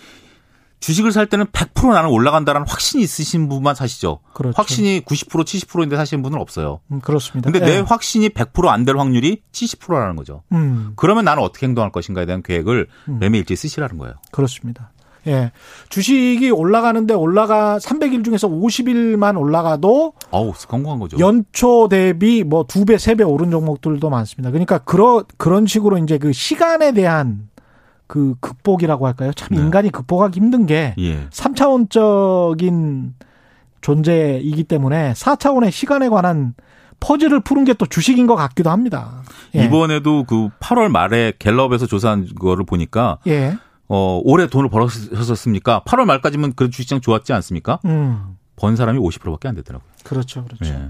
주식을 0.79 1.11
살 1.11 1.25
때는 1.27 1.45
100% 1.47 1.91
나는 1.91 2.09
올라간다라는 2.09 2.67
확신이 2.67 3.03
있으신 3.03 3.49
분만 3.49 3.73
사시죠. 3.75 4.19
그렇죠. 4.33 4.53
확신이 4.55 5.01
90% 5.01 5.43
70%인데 5.43 5.95
사시는 5.95 6.21
분은 6.21 6.39
없어요. 6.39 6.79
음, 6.91 6.99
그렇습니다. 7.01 7.49
근데 7.51 7.65
네. 7.65 7.73
내 7.77 7.79
확신이 7.85 8.29
100%안 8.29 8.85
될 8.85 8.97
확률이 8.97 9.41
70%라는 9.51 10.15
거죠. 10.15 10.43
음. 10.51 10.93
그러면 10.95 11.25
나는 11.25 11.41
어떻게 11.43 11.65
행동할 11.65 11.91
것인가에 11.91 12.25
대한 12.25 12.43
계획을 12.43 12.87
음. 13.09 13.19
매매일지에 13.19 13.55
쓰시라는 13.55 13.97
거예요. 13.97 14.13
그렇습니다. 14.31 14.91
예. 15.25 15.51
주식이 15.89 16.51
올라가는데 16.51 17.13
올라가 17.13 17.79
300일 17.79 18.23
중에서 18.23 18.47
50일만 18.47 19.37
올라가도 19.37 20.13
어우, 20.31 20.53
성공한 20.55 20.99
거죠. 20.99 21.17
연초 21.19 21.89
대비 21.89 22.43
뭐 22.45 22.63
두 22.63 22.85
배, 22.85 22.97
세 22.97 23.15
배 23.15 23.23
오른 23.25 23.51
종목들도 23.51 24.09
많습니다. 24.09 24.51
그러니까 24.51 24.77
그런 24.77 25.23
그런 25.37 25.65
식으로 25.65 25.97
이제 25.97 26.17
그 26.17 26.31
시간에 26.31 26.93
대한 26.93 27.49
그 28.07 28.35
극복이라고 28.39 29.05
할까요? 29.05 29.31
참 29.35 29.49
네. 29.51 29.57
인간이 29.57 29.89
극복하기 29.91 30.39
힘든 30.39 30.65
게 30.65 30.95
예. 30.97 31.27
3차원적인 31.29 33.11
존재이기 33.81 34.63
때문에 34.63 35.13
4차원의 35.13 35.71
시간에 35.71 36.09
관한 36.09 36.53
퍼즐을 36.99 37.41
푸는 37.41 37.63
게 37.65 37.73
또 37.75 37.85
주식인 37.85 38.25
것 38.25 38.35
같기도 38.35 38.69
합니다. 38.71 39.21
예. 39.55 39.65
이번에도 39.65 40.23
그 40.23 40.49
8월 40.59 40.89
말에 40.89 41.33
갤럽에서 41.37 41.85
조사한 41.85 42.27
거를 42.39 42.65
보니까 42.65 43.19
예. 43.27 43.55
어, 43.87 44.19
올해 44.23 44.47
돈을 44.47 44.69
벌었었습니까? 44.69 45.83
8월 45.85 46.05
말까지면 46.05 46.53
그래도 46.55 46.71
주식시장 46.71 47.01
좋았지 47.01 47.33
않습니까? 47.33 47.79
음. 47.85 48.37
번 48.55 48.75
사람이 48.75 48.97
50%밖에 48.99 49.47
안 49.47 49.55
되더라고요. 49.55 49.87
그렇죠. 50.03 50.43
그렇죠. 50.45 50.73
예. 50.73 50.89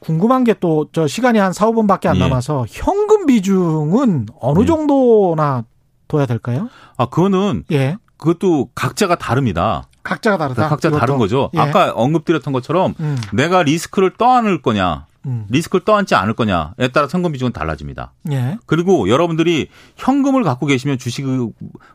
궁금한 0.00 0.44
게 0.44 0.52
또 0.54 0.86
저 0.92 1.06
시간이 1.06 1.38
한 1.38 1.52
4, 1.52 1.66
5분밖에 1.68 2.06
안 2.08 2.16
예. 2.16 2.20
남아서 2.20 2.66
현금 2.68 3.26
비중은 3.26 4.26
어느 4.40 4.60
예. 4.62 4.66
정도나 4.66 5.64
둬야 6.08 6.26
될까요? 6.26 6.68
아, 6.96 7.06
그거는 7.06 7.64
예. 7.72 7.96
그것도 8.16 8.70
각자가 8.74 9.16
다릅니다. 9.16 9.84
각자가 10.02 10.36
다르다. 10.36 10.68
각자 10.68 10.88
이것도. 10.88 11.00
다른 11.00 11.18
거죠. 11.18 11.50
예. 11.54 11.58
아까 11.58 11.92
언급드렸던 11.94 12.52
것처럼 12.52 12.94
음. 13.00 13.18
내가 13.32 13.62
리스크를 13.62 14.12
떠안을 14.16 14.60
거냐, 14.62 15.06
음. 15.26 15.46
리스크를 15.48 15.84
떠안지 15.84 16.14
않을 16.14 16.34
거냐에 16.34 16.88
따라 16.92 17.08
현금 17.10 17.32
비중은 17.32 17.52
달라집니다. 17.52 18.12
예. 18.32 18.58
그리고 18.66 19.08
여러분들이 19.08 19.68
현금을 19.96 20.42
갖고 20.42 20.66
계시면 20.66 20.98
주식 20.98 21.24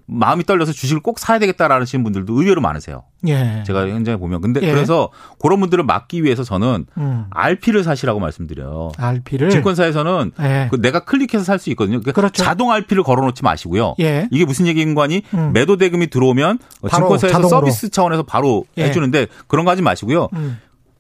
마음이 0.08 0.44
떨려서 0.46 0.72
주식을 0.72 1.02
꼭 1.02 1.20
사야 1.20 1.40
되겠다라는 1.40 1.86
분들도 2.04 2.34
의외로 2.34 2.62
많으세요. 2.62 3.04
예. 3.28 3.64
제가 3.68 3.88
현장에 3.88 4.18
보면 4.18 4.42
근데 4.42 4.62
예. 4.64 4.72
그래서 4.72 5.10
그런 5.40 5.60
분들을 5.60 5.84
막기 5.84 6.24
위해서 6.24 6.44
저는 6.44 6.86
음. 6.98 7.26
RP를 7.30 7.84
사시라고 7.84 8.20
말씀드려요. 8.20 8.92
RP를 8.98 9.50
증권사에서는 9.52 10.32
예. 10.42 10.68
그 10.72 10.82
내가 10.82 11.02
클릭해서 11.02 11.44
살 11.44 11.60
수 11.60 11.70
있거든요. 11.72 12.00
그러니까 12.00 12.14
그렇죠. 12.14 12.42
자동 12.42 12.72
RP를 12.72 13.04
걸어놓지 13.04 13.44
마시고요. 13.44 13.96
예. 14.00 14.30
이게 14.32 14.46
무슨 14.46 14.66
얘기인관이 14.66 15.24
음. 15.34 15.52
매도 15.54 15.76
대금이 15.76 16.10
들어오면 16.10 16.60
증권사에서 16.90 17.28
자동으로. 17.28 17.50
서비스 17.50 17.90
차원에서 17.90 18.24
바로 18.24 18.64
예. 18.78 18.86
해주는데 18.86 19.28
그런 19.48 19.66
거 19.66 19.72
하지 19.72 19.82
마시고요. 19.82 20.30
음. 20.34 20.58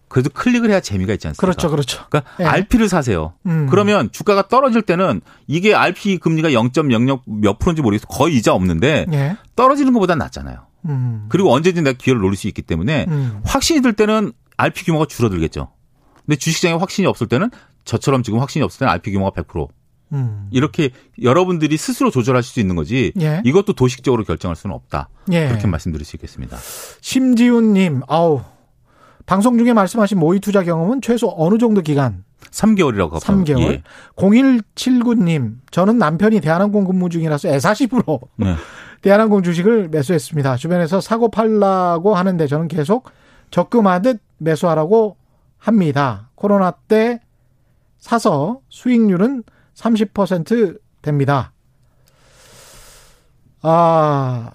그래도 0.10 0.30
클릭을 0.32 0.70
해야 0.70 0.82
재미가 0.82 1.14
있지 1.14 1.28
않습니까? 1.28 1.40
그렇죠, 1.40 1.70
그렇죠. 1.70 2.04
그러니까 2.10 2.32
예. 2.40 2.46
RP를 2.46 2.90
사세요. 2.90 3.34
음. 3.46 3.68
그러면 3.70 4.12
주가가 4.12 4.48
떨어질 4.48 4.82
때는 4.82 5.22
이게 5.48 5.74
RP 5.74 6.18
금리가 6.18 6.50
0.00 6.50 7.22
몇 7.28 7.60
프로인지 7.60 7.82
모르겠어 7.82 8.08
거의 8.08 8.36
이자 8.36 8.54
없는데 8.54 9.06
예. 9.14 9.38
떨어지는 9.56 9.94
것보다 9.94 10.16
낫잖아요. 10.16 10.66
음. 10.86 11.26
그리고 11.30 11.54
언제든 11.54 11.84
내가 11.84 11.98
기회를 11.98 12.22
노릴 12.22 12.36
수 12.36 12.48
있기 12.48 12.64
때문에 12.64 13.06
음. 13.08 13.42
확신이 13.46 13.82
들 13.82 13.94
때는 13.94 14.34
RP 14.58 14.84
규모가 14.86 15.06
줄어들겠죠. 15.06 15.70
근데 16.26 16.36
주식시장에 16.38 16.74
확신이 16.74 17.08
없을 17.08 17.28
때는 17.28 17.52
저처럼 17.86 18.24
지금 18.24 18.40
확신이 18.40 18.64
없을 18.64 18.80
때는 18.80 18.92
RP 18.94 19.12
규모가 19.12 19.42
100% 19.42 19.68
음. 20.14 20.48
이렇게 20.52 20.90
여러분들이 21.22 21.78
스스로 21.78 22.10
조절하실 22.10 22.54
수 22.54 22.60
있는 22.60 22.76
거지 22.76 23.14
예. 23.22 23.42
이것도 23.46 23.74
도식적으로 23.74 24.24
결정할 24.24 24.56
수는 24.56 24.76
없다. 24.76 25.10
예. 25.32 25.48
그렇게 25.48 25.68
말씀드릴 25.68 26.06
수 26.06 26.16
있겠습니다. 26.16 26.58
심지훈님, 27.02 28.02
아우 28.08 28.42
방송 29.30 29.60
중에 29.60 29.74
말씀하신 29.74 30.18
모의 30.18 30.40
투자 30.40 30.64
경험은 30.64 31.02
최소 31.02 31.32
어느 31.38 31.60
정도 31.60 31.82
기간? 31.82 32.24
3개월이라고 32.50 33.24
합니다. 33.24 33.54
3개월. 33.54 33.72
예. 33.74 33.84
0179님, 34.16 35.58
저는 35.70 36.00
남편이 36.00 36.42
대한항공 36.42 36.86
근무 36.86 37.10
중이라서 37.10 37.50
애사십으로 37.50 38.22
네. 38.38 38.56
대한항공 39.04 39.44
주식을 39.44 39.90
매수했습니다. 39.90 40.58
주변에서 40.58 41.00
사고 41.00 41.30
팔라고 41.30 42.16
하는데 42.16 42.48
저는 42.48 42.68
계속 42.68 43.12
적금하듯 43.52 44.20
매수하라고 44.40 45.16
합니다. 45.60 46.32
코로나 46.34 46.72
때 46.72 47.22
사서 48.00 48.62
수익률은 48.70 49.44
30% 49.76 50.80
됩니다. 51.04 51.52
아, 53.62 54.50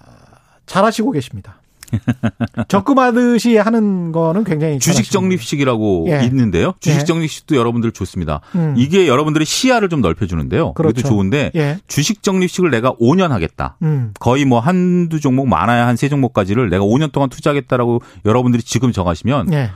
잘하시고 0.65 1.11
계십니다. 1.11 1.61
적금하듯이 2.67 3.57
하는 3.57 4.11
거는 4.11 4.43
굉장히 4.43 4.79
주식 4.79 5.11
적립식이라고 5.11 6.05
예. 6.09 6.23
있는데요. 6.25 6.73
주식 6.79 7.01
예. 7.01 7.03
적립식도 7.05 7.55
여러분들 7.55 7.91
좋습니다. 7.91 8.41
음. 8.55 8.73
이게 8.77 9.07
여러분들의 9.07 9.45
시야를 9.45 9.89
좀 9.89 10.01
넓혀주는데요. 10.01 10.73
그렇죠. 10.73 10.93
그것도 10.95 11.07
좋은데 11.07 11.51
예. 11.55 11.77
주식 11.87 12.23
적립식을 12.23 12.69
내가 12.71 12.93
5년 12.93 13.29
하겠다. 13.29 13.77
음. 13.81 14.13
거의 14.19 14.45
뭐 14.45 14.59
한두 14.59 15.19
종목 15.19 15.47
많아야 15.47 15.87
한 15.87 15.95
세 15.95 16.09
종목까지를 16.09 16.69
내가 16.69 16.83
5년 16.83 17.11
동안 17.13 17.29
투자하겠다라고 17.29 18.01
여러분들이 18.25 18.61
지금 18.63 18.91
정하시면 18.91 19.53
예. 19.53 19.71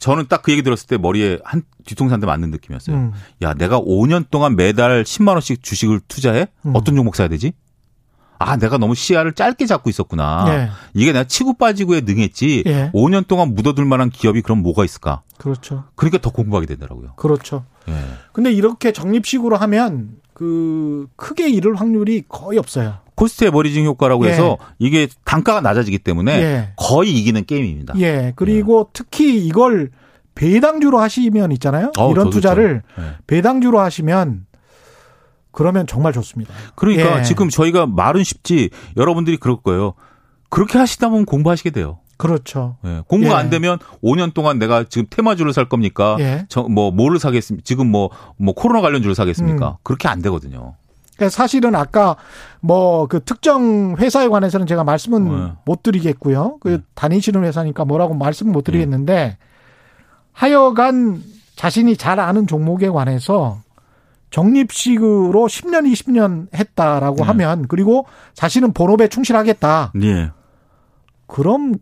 저는 0.00 0.26
딱 0.28 0.42
그 0.42 0.50
얘기 0.52 0.62
들었을 0.62 0.86
때 0.88 0.98
머리에 0.98 1.38
한 1.44 1.62
뒤통수 1.86 2.12
한 2.12 2.20
대 2.20 2.26
맞는 2.26 2.50
느낌이었어요. 2.50 2.96
음. 2.96 3.12
야, 3.42 3.54
내가 3.54 3.80
5년 3.80 4.24
동안 4.30 4.56
매달 4.56 5.04
10만 5.04 5.28
원씩 5.28 5.62
주식을 5.62 6.00
투자해? 6.08 6.48
음. 6.66 6.72
어떤 6.74 6.96
종목 6.96 7.14
사야 7.16 7.28
되지? 7.28 7.52
아, 8.38 8.56
내가 8.56 8.78
너무 8.78 8.94
시야를 8.94 9.32
짧게 9.32 9.66
잡고 9.66 9.90
있었구나. 9.90 10.44
예. 10.48 10.70
이게 10.94 11.12
내가 11.12 11.24
치고 11.24 11.54
빠지고에 11.54 12.02
능했지. 12.02 12.64
예. 12.66 12.90
5년 12.92 13.26
동안 13.26 13.54
묻어둘 13.54 13.84
만한 13.84 14.10
기업이 14.10 14.42
그럼 14.42 14.62
뭐가 14.62 14.84
있을까? 14.84 15.22
그렇죠. 15.38 15.84
그러니까 15.94 16.18
더 16.18 16.30
공부하게 16.30 16.66
되더라고요. 16.66 17.14
그렇죠. 17.16 17.64
예. 17.88 17.94
근데 18.32 18.52
이렇게 18.52 18.92
적립식으로 18.92 19.56
하면 19.56 20.16
그 20.32 21.06
크게 21.16 21.48
잃을 21.48 21.76
확률이 21.76 22.24
거의 22.28 22.58
없어요. 22.58 22.98
cost 23.14 23.44
averaging 23.44 23.84
효과라고 23.86 24.26
예. 24.26 24.30
해서 24.30 24.58
이게 24.78 25.06
단가가 25.24 25.60
낮아지기 25.60 25.98
때문에 25.98 26.32
예. 26.32 26.72
거의 26.76 27.12
이기는 27.16 27.44
게임입니다. 27.44 27.94
예. 27.98 28.32
그리고 28.34 28.86
예. 28.88 28.90
특히 28.92 29.38
이걸 29.46 29.90
배당주로 30.34 30.98
하시면 30.98 31.52
있잖아요. 31.52 31.92
어, 31.96 32.10
이런 32.10 32.30
투자를 32.30 32.82
예. 32.98 33.02
배당주로 33.26 33.78
하시면 33.78 34.46
그러면 35.54 35.86
정말 35.86 36.12
좋습니다. 36.12 36.52
그러니까 36.74 37.20
예. 37.20 37.22
지금 37.22 37.48
저희가 37.48 37.86
말은 37.86 38.24
쉽지 38.24 38.70
여러분들이 38.96 39.36
그럴 39.36 39.56
거예요. 39.56 39.94
그렇게 40.50 40.78
하시다 40.78 41.08
보면 41.08 41.24
공부하시게 41.24 41.70
돼요. 41.70 41.98
그렇죠. 42.16 42.76
예. 42.84 43.02
공부가 43.08 43.34
예. 43.34 43.38
안 43.38 43.50
되면 43.50 43.78
5년 44.02 44.34
동안 44.34 44.58
내가 44.58 44.84
지금 44.84 45.06
테마주를 45.10 45.52
살 45.52 45.68
겁니까? 45.68 46.16
예. 46.20 46.46
저뭐 46.48 46.90
뭐를 46.92 47.18
사겠습니까? 47.18 47.62
지금 47.64 47.90
뭐뭐 47.90 48.10
뭐 48.36 48.54
코로나 48.54 48.80
관련 48.80 49.02
주를 49.02 49.14
사겠습니까? 49.14 49.68
음. 49.68 49.74
그렇게 49.82 50.08
안 50.08 50.22
되거든요. 50.22 50.74
그러니까 51.16 51.30
사실은 51.30 51.74
아까 51.74 52.16
뭐 52.60 53.06
그 53.06 53.20
특정 53.24 53.96
회사에 53.96 54.28
관해서는 54.28 54.66
제가 54.66 54.84
말씀은 54.84 55.46
네. 55.46 55.52
못 55.64 55.82
드리겠고요. 55.82 56.58
그 56.60 56.68
네. 56.68 56.78
다니시는 56.94 57.44
회사니까 57.44 57.84
뭐라고 57.84 58.14
말씀은 58.14 58.52
못 58.52 58.64
드리겠는데 58.64 59.14
네. 59.14 59.38
하여간 60.32 61.22
자신이 61.56 61.96
잘 61.96 62.18
아는 62.18 62.46
종목에 62.46 62.88
관해서 62.88 63.60
적립식으로 64.34 65.46
10년, 65.46 65.90
20년 65.92 66.48
했다라고 66.52 67.18
네. 67.18 67.22
하면 67.22 67.66
그리고 67.68 68.06
자신은 68.34 68.72
본업에 68.72 69.06
충실하겠다. 69.06 69.92
네. 69.94 70.30
그럼 71.28 71.74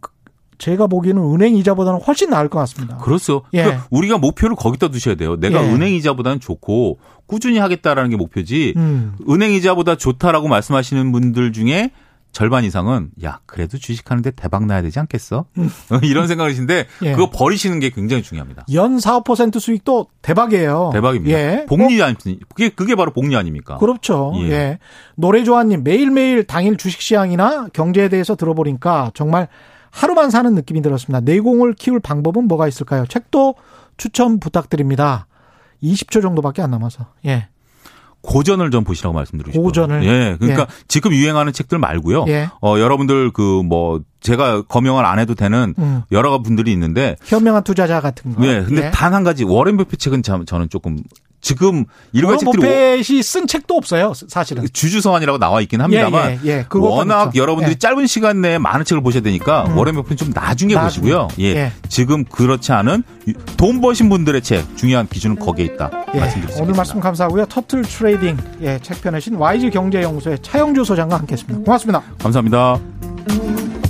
제가 0.58 0.86
보기에는 0.86 1.22
은행 1.34 1.56
이자보다는 1.56 2.00
훨씬 2.02 2.28
나을 2.28 2.48
것 2.48 2.58
같습니다. 2.60 2.98
그렇죠. 2.98 3.42
예. 3.54 3.62
그러니까 3.62 3.86
우리가 3.90 4.18
목표를 4.18 4.54
거기다 4.54 4.88
두셔야 4.88 5.14
돼요. 5.14 5.36
내가 5.40 5.64
예. 5.64 5.72
은행 5.72 5.94
이자보다는 5.94 6.40
좋고 6.40 6.98
꾸준히 7.26 7.56
하겠다라는 7.56 8.10
게 8.10 8.16
목표지. 8.16 8.74
음. 8.76 9.16
은행 9.30 9.52
이자보다 9.52 9.96
좋다라고 9.96 10.48
말씀하시는 10.48 11.10
분들 11.10 11.52
중에 11.52 11.90
절반 12.32 12.64
이상은 12.64 13.10
야 13.22 13.40
그래도 13.46 13.78
주식하는데 13.78 14.32
대박 14.32 14.64
나야 14.66 14.82
되지 14.82 14.98
않겠어? 15.00 15.44
음. 15.58 15.70
이런 16.02 16.26
생각이신데 16.26 16.86
예. 17.02 17.12
그거 17.12 17.30
버리시는 17.30 17.78
게 17.78 17.90
굉장히 17.90 18.22
중요합니다. 18.22 18.64
연 18.72 18.98
4, 18.98 19.20
5% 19.20 19.60
수익도 19.60 20.06
대박이에요. 20.22 20.90
대박입니다. 20.94 21.38
예. 21.38 21.66
복리 21.68 22.02
아니 22.02 22.16
그게 22.48 22.70
그게 22.70 22.94
바로 22.94 23.12
복리 23.12 23.36
아닙니까? 23.36 23.76
그렇죠. 23.76 24.32
예. 24.36 24.50
예. 24.50 24.78
노래조아님 25.16 25.84
매일매일 25.84 26.44
당일 26.44 26.76
주식시장이나 26.76 27.68
경제에 27.72 28.08
대해서 28.08 28.34
들어보니까 28.34 29.12
정말 29.14 29.48
하루만 29.90 30.30
사는 30.30 30.52
느낌이 30.54 30.80
들었습니다. 30.80 31.20
내공을 31.20 31.74
키울 31.74 32.00
방법은 32.00 32.48
뭐가 32.48 32.66
있을까요? 32.66 33.04
책도 33.06 33.56
추천 33.98 34.40
부탁드립니다. 34.40 35.26
20초 35.82 36.22
정도밖에 36.22 36.62
안 36.62 36.70
남아서. 36.70 37.06
예. 37.26 37.48
고전을 38.22 38.70
좀 38.70 38.84
보시라고 38.84 39.14
말씀드리고 39.14 39.52
싶어요. 39.52 39.62
고전을. 39.64 40.04
예. 40.04 40.36
그러니까 40.38 40.62
예. 40.62 40.66
지금 40.88 41.12
유행하는 41.12 41.52
책들 41.52 41.78
말고요. 41.78 42.24
예. 42.28 42.48
어 42.62 42.78
여러분들 42.78 43.30
그 43.32 43.62
뭐 43.62 44.00
제가 44.20 44.62
검명을 44.62 45.04
안 45.04 45.18
해도 45.18 45.34
되는 45.34 45.74
음. 45.78 46.02
여러 46.12 46.40
분들이 46.42 46.72
있는데 46.72 47.16
현명한 47.24 47.64
투자자 47.64 48.00
같은 48.00 48.34
거. 48.34 48.44
예. 48.46 48.62
근데 48.62 48.86
예. 48.86 48.90
단한 48.90 49.24
가지 49.24 49.44
워렌 49.44 49.76
버핏 49.76 49.98
책은 49.98 50.22
저는 50.22 50.68
조금 50.68 50.98
지금 51.42 51.84
일반 52.12 52.38
책들이 52.38 52.62
버핏이 52.62 53.22
쓴 53.22 53.46
책도 53.48 53.74
없어요, 53.74 54.12
사실은. 54.14 54.64
주주서한이라고 54.72 55.38
나와 55.38 55.60
있긴 55.60 55.80
합니다만 55.80 56.38
예, 56.44 56.48
예, 56.48 56.50
예. 56.58 56.66
워낙 56.72 57.30
그렇죠. 57.30 57.38
여러분들이 57.42 57.72
예. 57.72 57.78
짧은 57.78 58.06
시간 58.06 58.40
내에 58.40 58.58
많은 58.58 58.84
책을 58.84 59.02
보셔야 59.02 59.22
되니까 59.22 59.64
음. 59.66 59.76
워렌 59.76 59.96
버핏은 59.96 60.16
좀 60.16 60.30
나중에, 60.32 60.74
나중에. 60.74 60.86
보시고요. 61.12 61.28
예. 61.40 61.44
예. 61.56 61.72
지금 61.88 62.24
그렇지 62.24 62.72
않은 62.72 63.02
돈 63.56 63.80
버신 63.80 64.08
분들의 64.08 64.40
책 64.42 64.76
중요한 64.76 65.08
기준은 65.08 65.40
거기에 65.40 65.64
있다. 65.66 65.90
예. 66.14 66.20
말씀드리겠습니다. 66.20 66.62
오늘 66.62 66.74
말씀 66.76 67.00
감사하고요. 67.00 67.46
turtle 67.46 67.82
trading 67.82 68.36
예, 68.62 68.78
책 68.80 69.02
펴내신 69.02 69.34
YG 69.34 69.70
경제연구소의 69.70 70.38
차영주 70.42 70.84
소장과 70.84 71.18
함께했습니다. 71.18 71.64
고맙습니다. 71.64 72.02
감사합니다. 72.18 73.81